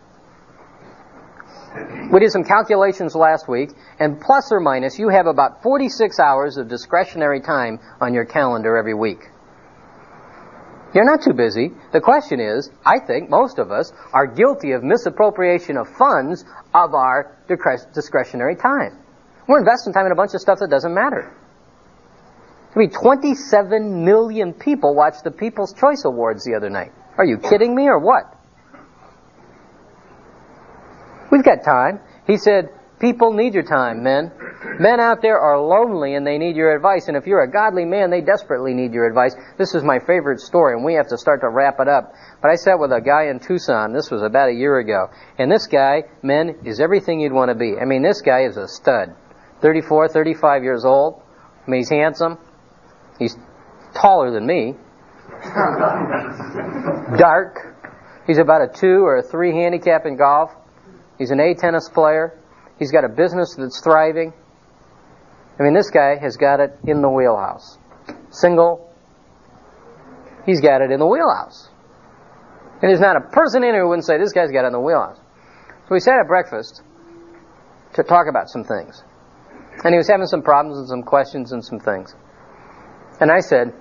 We 2.12 2.20
did 2.20 2.32
some 2.32 2.44
calculations 2.44 3.15
last 3.15 3.48
week, 3.48 3.70
and 4.00 4.20
plus 4.20 4.52
or 4.52 4.60
minus, 4.60 5.00
you 5.00 5.10
have 5.10 5.28
about 5.28 5.63
46 5.63 6.20
hours 6.20 6.58
of 6.58 6.67
discretionary 6.67 7.39
time 7.41 7.80
on 8.02 8.13
your 8.13 8.26
calendar 8.26 8.76
every 8.76 8.94
week. 8.94 9.20
You're 10.94 11.06
not 11.06 11.22
too 11.24 11.34
busy. 11.34 11.72
The 11.94 12.02
question 12.02 12.41
is, 12.41 12.70
I 12.86 13.00
think 13.00 13.30
most 13.30 13.60
of 13.60 13.72
us 13.72 13.94
are 14.12 14.28
guilty 14.28 14.74
of 14.74 14.84
misappropriation 14.84 15.78
of 15.78 15.88
funds 15.98 16.44
of 16.74 16.94
our 16.94 17.38
discretionary 17.48 18.58
time. 18.58 18.98
We're 19.48 19.60
investing 19.60 19.94
time 19.94 20.08
in 20.08 20.12
a 20.12 20.15
bunch 20.15 20.34
of 20.34 20.41
stuff 20.41 20.60
that 20.60 20.70
doesn't 20.70 20.94
matter. 20.94 21.34
I 22.76 22.80
mean, 22.80 22.89
27 22.89 24.04
million 24.04 24.54
people 24.54 24.96
watched 24.96 25.24
the 25.24 25.32
People's 25.32 25.74
Choice 25.74 26.04
Awards 26.04 26.44
the 26.44 26.56
other 26.56 26.70
night. 26.70 26.91
Are 27.17 27.26
you 27.26 27.38
kidding 27.38 27.74
me 27.74 27.88
or 27.88 28.00
what? 28.00 28.41
We've 31.32 31.44
got 31.44 31.63
time. 31.63 32.02
He 32.28 32.38
said, 32.38 32.70
people 33.00 33.34
need 33.34 33.53
your 33.53 33.64
time, 33.64 34.03
men. 34.03 34.32
Men 34.80 34.99
out 34.99 35.22
there 35.22 35.39
are 35.39 35.60
lonely 35.60 36.14
and 36.16 36.26
they 36.26 36.38
need 36.38 36.56
your 36.56 36.76
advice. 36.76 37.08
And 37.08 37.18
if 37.18 37.26
you're 37.26 37.41
a 37.41 37.51
godly 37.51 37.86
man, 37.86 38.12
they 38.12 38.22
desperately 38.22 38.74
need 38.74 38.93
your 38.93 39.08
advice. 39.08 39.36
This 39.58 39.74
is 39.74 39.84
my 39.84 39.99
favorite 39.99 40.39
story 40.39 40.76
and 40.76 40.86
we 40.86 40.93
have 40.93 41.08
to 41.08 41.18
start 41.18 41.41
to 41.41 41.49
wrap 41.49 41.80
it 41.80 41.88
up. 41.88 42.14
But 42.41 42.51
I 42.51 42.56
sat 42.56 42.80
with 42.80 42.91
a 42.91 43.01
guy 43.01 43.30
in 43.32 43.39
Tucson. 43.39 43.93
This 43.93 44.12
was 44.12 44.22
about 44.22 44.49
a 44.49 44.53
year 44.53 44.78
ago. 44.78 45.08
And 45.39 45.51
this 45.51 45.68
guy, 45.68 46.03
men, 46.22 46.60
is 46.66 46.80
everything 46.80 47.20
you'd 47.20 47.34
want 47.34 47.49
to 47.49 47.56
be. 47.56 47.76
I 47.82 47.86
mean, 47.86 48.03
this 48.03 48.22
guy 48.22 48.43
is 48.43 48.58
a 48.58 48.68
stud. 48.68 49.16
34, 49.62 50.10
35 50.10 50.64
years 50.64 50.86
old. 50.86 51.22
I 51.66 51.70
mean, 51.70 51.80
he's 51.82 51.89
handsome. 51.89 52.38
He's 53.20 53.36
taller 53.93 54.32
than 54.32 54.45
me. 54.45 54.76
Dark. 57.18 57.58
He's 58.28 58.38
about 58.38 58.62
a 58.62 58.68
two 58.68 59.03
or 59.03 59.18
a 59.18 59.24
three 59.24 59.56
handicap 59.56 60.06
in 60.06 60.18
golf. 60.18 60.51
He's 61.22 61.30
an 61.30 61.39
A 61.39 61.53
tennis 61.53 61.88
player. 61.88 62.34
He's 62.80 62.91
got 62.91 63.05
a 63.05 63.07
business 63.07 63.53
that's 63.53 63.80
thriving. 63.80 64.34
I 65.59 65.61
mean, 65.61 65.76
this 65.76 65.91
guy 65.91 66.17
has 66.19 66.36
got 66.36 66.59
it 66.59 66.72
in 66.84 67.03
the 67.03 67.09
wheelhouse. 67.09 67.78
Single. 68.32 68.91
He's 70.47 70.61
got 70.61 70.82
it 70.82 70.89
in 70.89 70.97
the 70.97 71.05
wheelhouse. 71.05 71.69
And 72.82 72.89
there's 72.89 72.99
not 72.99 73.17
a 73.17 73.30
person 73.30 73.63
in 73.63 73.76
here 73.76 73.84
who 73.84 73.89
wouldn't 73.89 74.07
say, 74.07 74.17
this 74.17 74.34
guy's 74.34 74.49
got 74.49 74.63
it 74.63 74.67
in 74.69 74.74
the 74.74 74.80
wheelhouse. 74.80 75.19
So 75.88 75.93
we 75.93 75.99
sat 75.99 76.17
at 76.17 76.26
breakfast 76.26 76.82
to 77.93 78.01
talk 78.01 78.26
about 78.28 78.49
some 78.49 78.63
things. 78.63 79.03
And 79.84 79.93
he 79.93 79.97
was 79.97 80.07
having 80.09 80.26
some 80.26 80.41
problems 80.41 80.80
and 80.80 80.88
some 80.88 81.03
questions 81.03 81.51
and 81.51 81.63
some 81.63 81.80
things. 81.80 82.15
And 83.19 83.32
I 83.32 83.41
said, 83.41 83.76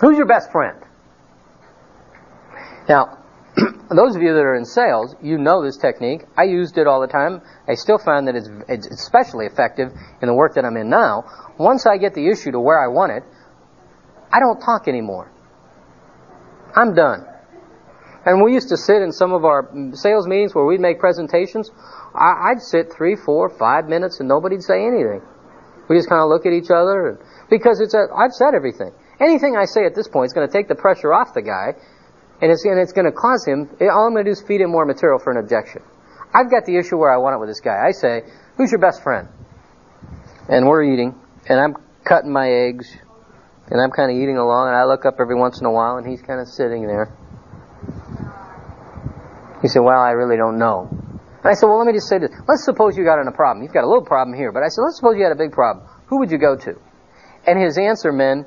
Who's 0.00 0.16
your 0.16 0.26
best 0.26 0.52
friend? 0.52 0.78
Now, 2.88 3.25
those 3.90 4.14
of 4.14 4.22
you 4.22 4.34
that 4.34 4.44
are 4.44 4.54
in 4.54 4.64
sales, 4.64 5.14
you 5.22 5.38
know 5.38 5.64
this 5.64 5.78
technique. 5.78 6.22
I 6.36 6.44
used 6.44 6.76
it 6.76 6.86
all 6.86 7.00
the 7.00 7.06
time. 7.06 7.40
I 7.66 7.74
still 7.74 7.98
find 7.98 8.28
that 8.28 8.36
it's, 8.36 8.48
it's 8.68 8.86
especially 8.86 9.46
effective 9.46 9.92
in 10.20 10.28
the 10.28 10.34
work 10.34 10.54
that 10.54 10.64
I'm 10.64 10.76
in 10.76 10.90
now. 10.90 11.24
Once 11.58 11.86
I 11.86 11.96
get 11.96 12.14
the 12.14 12.28
issue 12.28 12.52
to 12.52 12.60
where 12.60 12.78
I 12.78 12.88
want 12.88 13.12
it, 13.12 13.22
I 14.32 14.40
don't 14.40 14.60
talk 14.60 14.88
anymore. 14.88 15.32
I'm 16.74 16.94
done. 16.94 17.24
And 18.26 18.42
we 18.42 18.52
used 18.52 18.68
to 18.70 18.76
sit 18.76 19.00
in 19.00 19.12
some 19.12 19.32
of 19.32 19.44
our 19.44 19.70
sales 19.94 20.26
meetings 20.26 20.54
where 20.54 20.66
we'd 20.66 20.80
make 20.80 20.98
presentations. 20.98 21.70
I'd 22.14 22.60
sit 22.60 22.92
three, 22.92 23.16
four, 23.16 23.48
five 23.48 23.88
minutes 23.88 24.20
and 24.20 24.28
nobody'd 24.28 24.62
say 24.62 24.84
anything. 24.84 25.22
We 25.88 25.96
just 25.96 26.08
kind 26.08 26.20
of 26.20 26.28
look 26.28 26.44
at 26.44 26.52
each 26.52 26.70
other 26.70 27.08
and, 27.08 27.18
because 27.48 27.80
it's 27.80 27.94
a, 27.94 28.08
I've 28.14 28.32
said 28.32 28.54
everything. 28.54 28.92
Anything 29.20 29.56
I 29.56 29.64
say 29.64 29.86
at 29.86 29.94
this 29.94 30.08
point 30.08 30.26
is 30.26 30.32
going 30.32 30.46
to 30.46 30.52
take 30.52 30.66
the 30.68 30.74
pressure 30.74 31.14
off 31.14 31.32
the 31.32 31.42
guy 31.42 31.76
and 32.40 32.52
it's, 32.52 32.64
and 32.64 32.78
it's 32.78 32.92
going 32.92 33.06
to 33.06 33.12
cause 33.12 33.46
him, 33.46 33.70
eh, 33.80 33.88
all 33.88 34.06
I'm 34.06 34.12
going 34.12 34.24
to 34.24 34.30
do 34.30 34.32
is 34.32 34.42
feed 34.42 34.60
him 34.60 34.70
more 34.70 34.84
material 34.84 35.18
for 35.18 35.30
an 35.30 35.38
objection. 35.38 35.82
I've 36.34 36.50
got 36.50 36.66
the 36.66 36.76
issue 36.76 36.98
where 36.98 37.10
I 37.12 37.16
want 37.16 37.34
it 37.34 37.38
with 37.38 37.48
this 37.48 37.60
guy. 37.60 37.80
I 37.86 37.92
say, 37.92 38.22
who's 38.56 38.70
your 38.70 38.80
best 38.80 39.02
friend? 39.02 39.28
And 40.48 40.66
we're 40.66 40.84
eating 40.84 41.14
and 41.48 41.58
I'm 41.58 41.74
cutting 42.04 42.30
my 42.30 42.48
eggs 42.48 42.94
and 43.68 43.80
I'm 43.80 43.90
kind 43.90 44.10
of 44.10 44.16
eating 44.16 44.36
along 44.36 44.68
and 44.68 44.76
I 44.76 44.84
look 44.84 45.06
up 45.06 45.16
every 45.18 45.34
once 45.34 45.60
in 45.60 45.66
a 45.66 45.72
while 45.72 45.96
and 45.96 46.06
he's 46.06 46.20
kind 46.20 46.40
of 46.40 46.48
sitting 46.48 46.86
there. 46.86 47.16
He 49.62 49.68
said, 49.68 49.80
well, 49.80 49.98
I 49.98 50.10
really 50.10 50.36
don't 50.36 50.58
know. 50.58 50.88
And 50.90 51.46
I 51.46 51.54
said, 51.54 51.66
well, 51.66 51.78
let 51.78 51.86
me 51.86 51.94
just 51.94 52.08
say 52.08 52.18
this. 52.18 52.30
Let's 52.46 52.64
suppose 52.64 52.96
you 52.96 53.04
got 53.04 53.20
in 53.20 53.28
a 53.28 53.32
problem. 53.32 53.62
You've 53.64 53.72
got 53.72 53.84
a 53.84 53.88
little 53.88 54.04
problem 54.04 54.36
here, 54.36 54.52
but 54.52 54.62
I 54.62 54.68
said, 54.68 54.82
let's 54.82 54.96
suppose 54.96 55.16
you 55.16 55.22
had 55.22 55.32
a 55.32 55.40
big 55.40 55.52
problem. 55.52 55.88
Who 56.08 56.18
would 56.18 56.30
you 56.30 56.38
go 56.38 56.56
to? 56.56 56.74
And 57.46 57.60
his 57.60 57.78
answer, 57.78 58.12
men, 58.12 58.44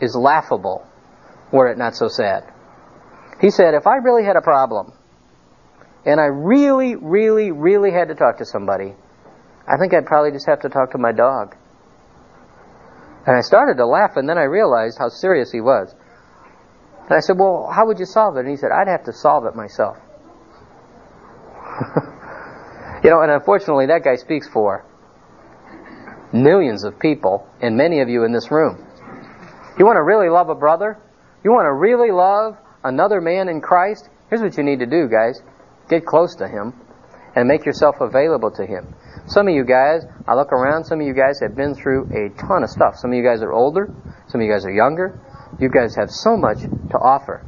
is 0.00 0.14
laughable, 0.14 0.86
were 1.52 1.68
it 1.68 1.78
not 1.78 1.96
so 1.96 2.08
sad. 2.08 2.53
He 3.40 3.50
said, 3.50 3.74
if 3.74 3.86
I 3.86 3.96
really 3.96 4.24
had 4.24 4.36
a 4.36 4.40
problem, 4.40 4.92
and 6.06 6.20
I 6.20 6.26
really, 6.26 6.96
really, 6.96 7.50
really 7.50 7.90
had 7.90 8.08
to 8.08 8.14
talk 8.14 8.38
to 8.38 8.44
somebody, 8.44 8.94
I 9.66 9.76
think 9.78 9.94
I'd 9.94 10.06
probably 10.06 10.30
just 10.32 10.46
have 10.46 10.60
to 10.60 10.68
talk 10.68 10.92
to 10.92 10.98
my 10.98 11.12
dog. 11.12 11.56
And 13.26 13.36
I 13.36 13.40
started 13.40 13.76
to 13.78 13.86
laugh, 13.86 14.16
and 14.16 14.28
then 14.28 14.36
I 14.36 14.42
realized 14.42 14.98
how 14.98 15.08
serious 15.08 15.50
he 15.50 15.60
was. 15.60 15.94
And 17.04 17.12
I 17.12 17.20
said, 17.20 17.38
Well, 17.38 17.70
how 17.74 17.86
would 17.86 17.98
you 17.98 18.04
solve 18.04 18.36
it? 18.36 18.40
And 18.40 18.50
he 18.50 18.56
said, 18.56 18.70
I'd 18.70 18.88
have 18.88 19.04
to 19.04 19.12
solve 19.12 19.46
it 19.46 19.54
myself. 19.54 19.96
you 23.02 23.10
know, 23.10 23.22
and 23.22 23.30
unfortunately, 23.30 23.86
that 23.86 24.04
guy 24.04 24.16
speaks 24.16 24.46
for 24.48 24.84
millions 26.32 26.84
of 26.84 26.98
people, 26.98 27.46
and 27.62 27.76
many 27.76 28.00
of 28.00 28.08
you 28.08 28.24
in 28.24 28.32
this 28.32 28.50
room. 28.50 28.84
You 29.78 29.86
want 29.86 29.96
to 29.96 30.02
really 30.02 30.28
love 30.28 30.50
a 30.50 30.54
brother? 30.54 30.98
You 31.42 31.50
want 31.52 31.66
to 31.66 31.72
really 31.72 32.10
love 32.10 32.58
another 32.84 33.20
man 33.20 33.48
in 33.48 33.60
Christ? 33.60 34.08
Here's 34.28 34.42
what 34.42 34.56
you 34.56 34.62
need 34.62 34.78
to 34.78 34.86
do, 34.86 35.08
guys 35.08 35.42
get 35.88 36.06
close 36.06 36.34
to 36.36 36.48
him 36.48 36.72
and 37.36 37.48
make 37.48 37.64
yourself 37.64 37.96
available 38.00 38.50
to 38.52 38.64
him. 38.64 38.94
Some 39.26 39.48
of 39.48 39.54
you 39.54 39.64
guys, 39.64 40.02
I 40.28 40.34
look 40.34 40.52
around, 40.52 40.84
some 40.84 41.00
of 41.00 41.06
you 41.06 41.14
guys 41.14 41.40
have 41.40 41.56
been 41.56 41.74
through 41.74 42.04
a 42.12 42.30
ton 42.38 42.62
of 42.62 42.70
stuff. 42.70 42.96
Some 42.96 43.10
of 43.10 43.16
you 43.16 43.24
guys 43.24 43.42
are 43.42 43.52
older, 43.52 43.92
some 44.28 44.40
of 44.40 44.46
you 44.46 44.52
guys 44.52 44.64
are 44.64 44.70
younger. 44.70 45.20
You 45.60 45.70
guys 45.70 45.94
have 45.94 46.10
so 46.10 46.36
much 46.36 46.58
to 46.62 46.98
offer. 46.98 47.46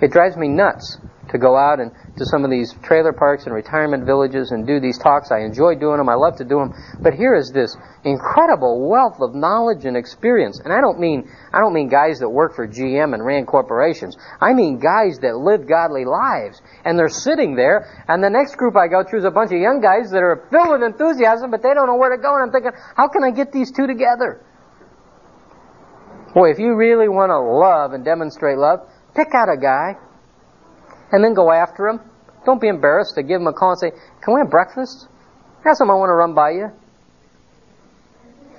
It 0.00 0.12
drives 0.12 0.36
me 0.36 0.48
nuts 0.48 0.98
to 1.30 1.38
go 1.38 1.56
out 1.56 1.80
and 1.80 1.92
to 2.16 2.24
some 2.24 2.44
of 2.44 2.50
these 2.50 2.74
trailer 2.82 3.12
parks 3.12 3.44
and 3.44 3.54
retirement 3.54 4.04
villages 4.04 4.50
and 4.50 4.66
do 4.66 4.80
these 4.80 4.98
talks. 4.98 5.30
I 5.30 5.40
enjoy 5.40 5.76
doing 5.76 5.98
them. 5.98 6.08
I 6.08 6.14
love 6.14 6.36
to 6.36 6.44
do 6.44 6.58
them. 6.58 6.72
But 7.00 7.14
here 7.14 7.34
is 7.34 7.52
this 7.52 7.76
incredible 8.04 8.88
wealth 8.88 9.20
of 9.20 9.34
knowledge 9.34 9.84
and 9.84 9.96
experience. 9.96 10.60
And 10.64 10.72
I 10.72 10.80
don't 10.80 10.98
mean, 10.98 11.28
I 11.52 11.60
don't 11.60 11.72
mean 11.72 11.88
guys 11.88 12.18
that 12.20 12.28
work 12.28 12.56
for 12.56 12.66
GM 12.66 13.14
and 13.14 13.24
ran 13.24 13.46
corporations. 13.46 14.16
I 14.40 14.54
mean 14.54 14.78
guys 14.78 15.18
that 15.20 15.36
live 15.36 15.68
godly 15.68 16.04
lives. 16.04 16.60
And 16.84 16.98
they're 16.98 17.08
sitting 17.08 17.54
there. 17.54 18.04
And 18.08 18.22
the 18.22 18.30
next 18.30 18.56
group 18.56 18.76
I 18.76 18.88
go 18.88 19.04
through 19.04 19.20
is 19.20 19.24
a 19.24 19.30
bunch 19.30 19.52
of 19.52 19.60
young 19.60 19.80
guys 19.80 20.10
that 20.10 20.22
are 20.22 20.48
filled 20.50 20.80
with 20.80 20.82
enthusiasm, 20.82 21.50
but 21.50 21.62
they 21.62 21.74
don't 21.74 21.86
know 21.86 21.96
where 21.96 22.14
to 22.14 22.20
go. 22.20 22.34
And 22.34 22.44
I'm 22.48 22.52
thinking, 22.52 22.72
how 22.96 23.08
can 23.08 23.22
I 23.22 23.30
get 23.30 23.52
these 23.52 23.70
two 23.70 23.86
together? 23.86 24.44
Boy, 26.34 26.50
if 26.50 26.58
you 26.58 26.76
really 26.76 27.08
want 27.08 27.30
to 27.30 27.40
love 27.40 27.92
and 27.92 28.04
demonstrate 28.04 28.58
love, 28.58 28.80
pick 29.14 29.34
out 29.34 29.48
a 29.48 29.56
guy 29.56 29.96
and 31.12 31.24
then 31.24 31.34
go 31.34 31.52
after 31.52 31.86
him. 31.88 32.00
Don't 32.44 32.60
be 32.60 32.68
embarrassed 32.68 33.14
to 33.16 33.22
give 33.22 33.40
him 33.40 33.46
a 33.46 33.52
call 33.52 33.70
and 33.70 33.78
say, 33.78 33.90
Can 34.22 34.34
we 34.34 34.40
have 34.40 34.50
breakfast? 34.50 35.08
I 35.60 35.64
got 35.64 35.76
something 35.76 35.92
I 35.92 35.98
want 35.98 36.10
to 36.10 36.14
run 36.14 36.34
by 36.34 36.50
you. 36.50 36.70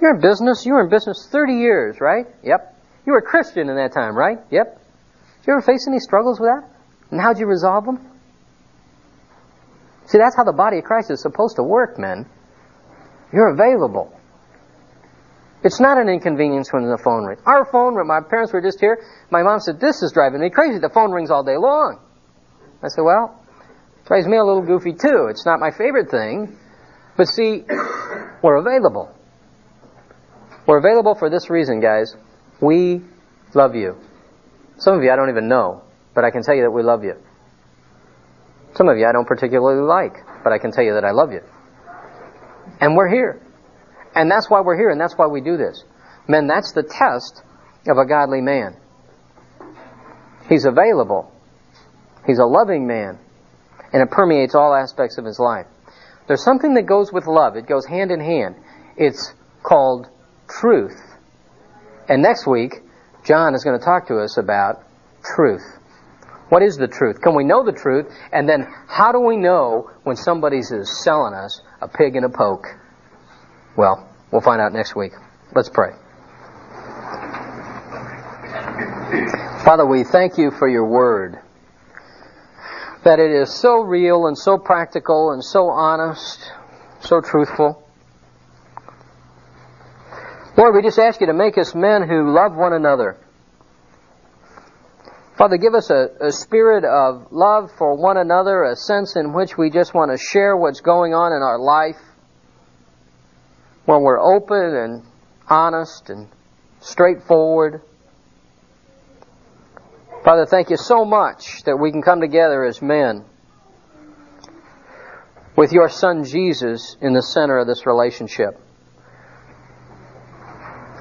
You're 0.01 0.15
in 0.15 0.21
business. 0.21 0.65
You 0.65 0.73
were 0.73 0.83
in 0.83 0.89
business 0.89 1.27
30 1.31 1.53
years, 1.53 1.97
right? 1.99 2.25
Yep. 2.43 2.75
You 3.05 3.13
were 3.13 3.19
a 3.19 3.23
Christian 3.23 3.69
in 3.69 3.75
that 3.75 3.93
time, 3.93 4.15
right? 4.15 4.37
Yep. 4.51 4.75
Did 4.75 5.47
you 5.47 5.53
ever 5.53 5.61
face 5.61 5.87
any 5.87 5.99
struggles 5.99 6.39
with 6.39 6.49
that? 6.49 6.69
And 7.11 7.19
how'd 7.19 7.39
you 7.39 7.47
resolve 7.47 7.85
them? 7.85 7.99
See, 10.05 10.17
that's 10.17 10.35
how 10.35 10.43
the 10.43 10.53
body 10.53 10.79
of 10.79 10.83
Christ 10.85 11.11
is 11.11 11.21
supposed 11.21 11.55
to 11.57 11.63
work, 11.63 11.99
men. 11.99 12.25
You're 13.31 13.53
available. 13.53 14.13
It's 15.63 15.79
not 15.79 15.97
an 15.97 16.07
inconvenience 16.07 16.71
when 16.71 16.83
the 16.83 16.97
phone 16.97 17.25
rings. 17.25 17.41
Our 17.45 17.65
phone, 17.65 17.95
my 18.07 18.21
parents 18.21 18.53
were 18.53 18.61
just 18.61 18.79
here. 18.79 19.03
My 19.29 19.43
mom 19.43 19.59
said, 19.59 19.79
This 19.79 20.01
is 20.01 20.11
driving 20.13 20.41
me 20.41 20.49
crazy. 20.49 20.79
The 20.79 20.89
phone 20.89 21.11
rings 21.11 21.29
all 21.29 21.43
day 21.43 21.57
long. 21.57 21.99
I 22.81 22.87
said, 22.87 23.01
well, 23.01 23.43
it 24.01 24.07
drives 24.07 24.27
me 24.27 24.37
a 24.37 24.43
little 24.43 24.65
goofy 24.65 24.93
too. 24.93 25.27
It's 25.29 25.45
not 25.45 25.59
my 25.59 25.71
favorite 25.71 26.09
thing. 26.09 26.57
But 27.17 27.27
see, 27.27 27.63
we're 28.41 28.55
available. 28.55 29.13
We're 30.65 30.77
available 30.77 31.15
for 31.15 31.29
this 31.29 31.49
reason, 31.49 31.81
guys. 31.81 32.15
We 32.61 33.01
love 33.53 33.75
you. 33.75 33.97
Some 34.77 34.95
of 34.95 35.03
you 35.03 35.11
I 35.11 35.15
don't 35.15 35.29
even 35.29 35.47
know, 35.49 35.83
but 36.13 36.23
I 36.23 36.31
can 36.31 36.43
tell 36.43 36.55
you 36.55 36.61
that 36.61 36.71
we 36.71 36.83
love 36.83 37.03
you. 37.03 37.15
Some 38.75 38.87
of 38.87 38.97
you 38.97 39.05
I 39.05 39.11
don't 39.11 39.27
particularly 39.27 39.81
like, 39.81 40.13
but 40.43 40.53
I 40.53 40.59
can 40.59 40.71
tell 40.71 40.83
you 40.83 40.93
that 40.93 41.03
I 41.03 41.11
love 41.11 41.31
you. 41.31 41.41
And 42.79 42.95
we're 42.95 43.09
here. 43.09 43.41
And 44.15 44.29
that's 44.31 44.49
why 44.49 44.61
we're 44.61 44.77
here, 44.77 44.89
and 44.89 44.99
that's 44.99 45.17
why 45.17 45.27
we 45.27 45.41
do 45.41 45.57
this. 45.57 45.83
Men, 46.27 46.47
that's 46.47 46.71
the 46.73 46.83
test 46.83 47.41
of 47.87 47.97
a 47.97 48.05
godly 48.05 48.41
man. 48.41 48.77
He's 50.47 50.65
available 50.65 51.31
He's 52.29 52.37
a 52.37 52.45
loving 52.45 52.85
man, 52.85 53.17
and 53.91 54.03
it 54.03 54.11
permeates 54.11 54.53
all 54.53 54.75
aspects 54.75 55.17
of 55.17 55.25
his 55.25 55.39
life. 55.39 55.65
There's 56.27 56.43
something 56.43 56.75
that 56.75 56.83
goes 56.83 57.11
with 57.11 57.25
love. 57.25 57.55
It 57.55 57.65
goes 57.65 57.87
hand 57.87 58.11
in 58.11 58.19
hand. 58.19 58.53
It's 58.97 59.33
called 59.63 60.05
truth. 60.47 61.01
And 62.07 62.21
next 62.21 62.45
week, 62.45 62.75
John 63.25 63.55
is 63.55 63.63
going 63.63 63.79
to 63.79 63.83
talk 63.83 64.09
to 64.09 64.19
us 64.19 64.37
about 64.37 64.83
truth. 65.23 65.63
What 66.49 66.61
is 66.61 66.77
the 66.77 66.87
truth? 66.87 67.19
Can 67.19 67.35
we 67.35 67.43
know 67.43 67.65
the 67.65 67.71
truth? 67.71 68.05
And 68.31 68.47
then 68.47 68.67
how 68.87 69.11
do 69.11 69.19
we 69.19 69.35
know 69.35 69.89
when 70.03 70.15
somebody 70.15 70.59
is 70.59 71.03
selling 71.03 71.33
us 71.33 71.61
a 71.81 71.87
pig 71.87 72.15
in 72.15 72.25
a 72.25 72.29
poke? 72.29 72.67
Well, 73.75 74.07
we'll 74.31 74.41
find 74.41 74.61
out 74.61 74.71
next 74.71 74.95
week. 74.95 75.13
Let's 75.55 75.69
pray. 75.69 75.93
Father, 79.65 79.87
we 79.87 80.03
thank 80.03 80.37
you 80.37 80.51
for 80.51 80.67
your 80.67 80.85
word 80.85 81.39
that 83.03 83.19
it 83.19 83.31
is 83.31 83.53
so 83.53 83.81
real 83.81 84.27
and 84.27 84.37
so 84.37 84.57
practical 84.57 85.31
and 85.31 85.43
so 85.43 85.69
honest, 85.69 86.51
so 87.01 87.21
truthful. 87.21 87.85
Lord, 90.57 90.75
we 90.75 90.81
just 90.81 90.99
ask 90.99 91.21
you 91.21 91.27
to 91.27 91.33
make 91.33 91.57
us 91.57 91.73
men 91.73 92.07
who 92.07 92.33
love 92.33 92.55
one 92.55 92.73
another. 92.73 93.17
Father, 95.37 95.55
give 95.55 95.73
us 95.73 95.89
a, 95.89 96.09
a, 96.19 96.33
spirit 96.33 96.83
of 96.83 97.31
love 97.31 97.71
for 97.77 97.95
one 97.95 98.17
another, 98.17 98.63
a 98.65 98.75
sense 98.75 99.15
in 99.15 99.31
which 99.31 99.57
we 99.57 99.69
just 99.69 99.93
want 99.93 100.11
to 100.11 100.17
share 100.17 100.57
what's 100.57 100.81
going 100.81 101.13
on 101.13 101.31
in 101.31 101.41
our 101.41 101.57
life, 101.57 101.95
when 103.85 104.01
we're 104.01 104.19
open 104.19 104.75
and 104.75 105.03
honest 105.47 106.09
and 106.09 106.27
straightforward. 106.81 107.81
Father, 110.23 110.45
thank 110.45 110.69
you 110.69 110.77
so 110.77 111.05
much 111.05 111.63
that 111.63 111.77
we 111.77 111.91
can 111.91 112.01
come 112.01 112.19
together 112.19 112.65
as 112.65 112.81
men 112.81 113.23
with 115.55 115.71
your 115.71 115.87
Son 115.87 116.25
Jesus 116.25 116.97
in 117.01 117.13
the 117.13 117.21
center 117.21 117.57
of 117.57 117.67
this 117.67 117.85
relationship. 117.85 118.59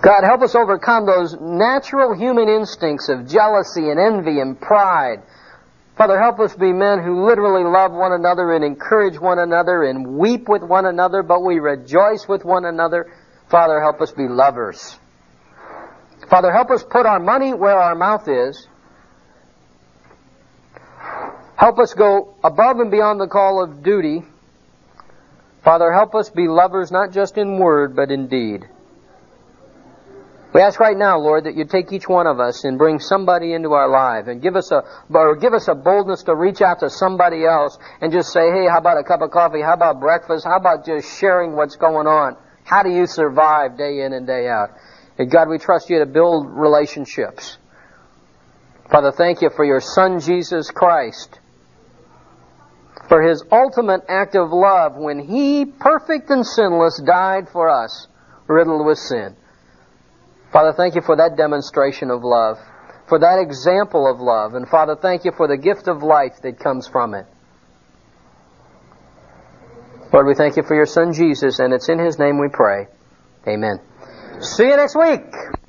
God, 0.03 0.23
help 0.23 0.43
us 0.43 0.55
overcome 0.55 1.07
those 1.07 1.37
natural 1.41 2.15
human 2.15 2.49
instincts 2.49 3.09
of 3.09 3.29
jealousy 3.29 3.91
and 3.91 3.99
envy 3.99 4.39
and 4.41 4.61
pride. 4.61 5.23
Father, 5.97 6.17
help 6.17 6.39
us 6.39 6.55
be 6.55 6.73
men 6.73 7.03
who 7.03 7.27
literally 7.27 7.65
love 7.65 7.91
one 7.91 8.13
another 8.13 8.53
and 8.55 8.65
encourage 8.65 9.19
one 9.19 9.41
another 9.41 9.83
and 9.83 10.17
weep 10.17 10.49
with 10.49 10.63
one 10.63 10.87
another, 10.87 11.25
but 11.25 11.43
we 11.45 11.59
rejoice 11.59 12.29
with 12.29 12.45
one 12.45 12.65
another. 12.65 13.13
Father, 13.51 13.81
help 13.81 14.01
us 14.01 14.13
be 14.13 14.29
lovers. 14.29 14.97
Father, 16.31 16.53
help 16.53 16.71
us 16.71 16.85
put 16.85 17.05
our 17.05 17.19
money 17.19 17.53
where 17.53 17.77
our 17.77 17.97
mouth 17.97 18.29
is 18.29 18.69
Help 21.59 21.81
us 21.81 21.93
go 21.93 22.37
above 22.45 22.79
and 22.79 22.89
beyond 22.89 23.21
the 23.21 23.27
call 23.27 23.61
of 23.61 23.83
duty. 23.83 24.23
Father, 25.65 25.91
help 25.93 26.15
us 26.15 26.31
be 26.31 26.47
lovers 26.47 26.93
not 26.93 27.11
just 27.11 27.37
in 27.37 27.59
word, 27.59 27.97
but 27.97 28.13
in 28.13 28.29
deed. 28.29 28.65
We 30.55 30.63
ask 30.63 30.79
right 30.79 30.97
now, 30.97 31.19
Lord, 31.19 31.45
that 31.45 31.57
you 31.57 31.65
take 31.65 31.93
each 31.93 32.09
one 32.09 32.29
of 32.29 32.39
us 32.39 32.63
and 32.63 32.79
bring 32.79 33.01
somebody 33.01 33.53
into 33.53 33.73
our 33.73 33.89
life 33.89 34.29
and 34.29 34.41
give 34.41 34.55
us 34.55 34.71
a, 34.71 34.85
or 35.11 35.35
give 35.35 35.53
us 35.53 35.67
a 35.67 35.75
boldness 35.75 36.23
to 36.23 36.35
reach 36.37 36.63
out 36.63 36.79
to 36.81 36.91
somebody 36.91 37.45
else 37.45 37.77
and 38.01 38.13
just 38.13 38.33
say, 38.33 38.51
hey, 38.53 38.67
how 38.71 38.79
about 38.79 38.97
a 38.97 39.03
cup 39.03 39.21
of 39.21 39.33
coffee? 39.33 39.61
How 39.61 39.75
about 39.75 39.99
breakfast? 39.99 40.45
How 40.45 40.57
about 40.57 40.87
just 40.87 41.19
sharing 41.19 41.57
what's 41.57 41.75
going 41.75 42.07
on? 42.07 42.37
How 42.63 42.85
do 42.85 42.91
you 42.91 43.07
survive 43.07 43.77
day 43.77 44.03
in 44.03 44.13
and 44.13 44.29
day 44.29 44.49
out? 44.49 44.71
And 45.19 45.29
God, 45.29 45.49
we 45.49 45.59
trust 45.59 45.91
you 45.91 45.99
to 45.99 46.07
build 46.07 46.47
relationships. 46.49 47.59
Father, 48.91 49.13
thank 49.13 49.43
you 49.43 49.51
for 49.51 49.65
your 49.65 49.81
Son, 49.81 50.21
Jesus 50.21 50.71
Christ, 50.71 51.38
for 53.09 53.23
his 53.23 53.43
ultimate 53.51 54.03
act 54.09 54.37
of 54.37 54.51
love 54.53 54.97
when 54.97 55.19
he, 55.19 55.65
perfect 55.65 56.31
and 56.31 56.47
sinless, 56.47 57.01
died 57.05 57.49
for 57.49 57.69
us, 57.69 58.07
riddled 58.47 58.85
with 58.87 58.99
sin. 58.99 59.35
Father, 60.53 60.73
thank 60.77 60.95
you 60.95 61.01
for 61.01 61.17
that 61.17 61.37
demonstration 61.37 62.11
of 62.11 62.23
love, 62.23 62.59
for 63.09 63.19
that 63.19 63.39
example 63.41 64.11
of 64.11 64.21
love. 64.21 64.55
And 64.55 64.69
Father, 64.69 64.97
thank 64.97 65.25
you 65.25 65.33
for 65.37 65.49
the 65.49 65.57
gift 65.57 65.89
of 65.89 66.03
life 66.03 66.41
that 66.43 66.59
comes 66.59 66.87
from 66.87 67.15
it. 67.15 67.27
Lord, 70.13 70.27
we 70.27 70.35
thank 70.35 70.57
you 70.57 70.63
for 70.63 70.75
your 70.75 70.87
Son 70.87 71.13
Jesus, 71.13 71.59
and 71.59 71.73
it's 71.73 71.89
in 71.89 71.99
his 71.99 72.19
name 72.19 72.39
we 72.39 72.49
pray. 72.49 72.87
Amen. 73.47 73.81
See 74.41 74.65
you 74.65 74.77
next 74.77 74.97
week. 74.97 75.68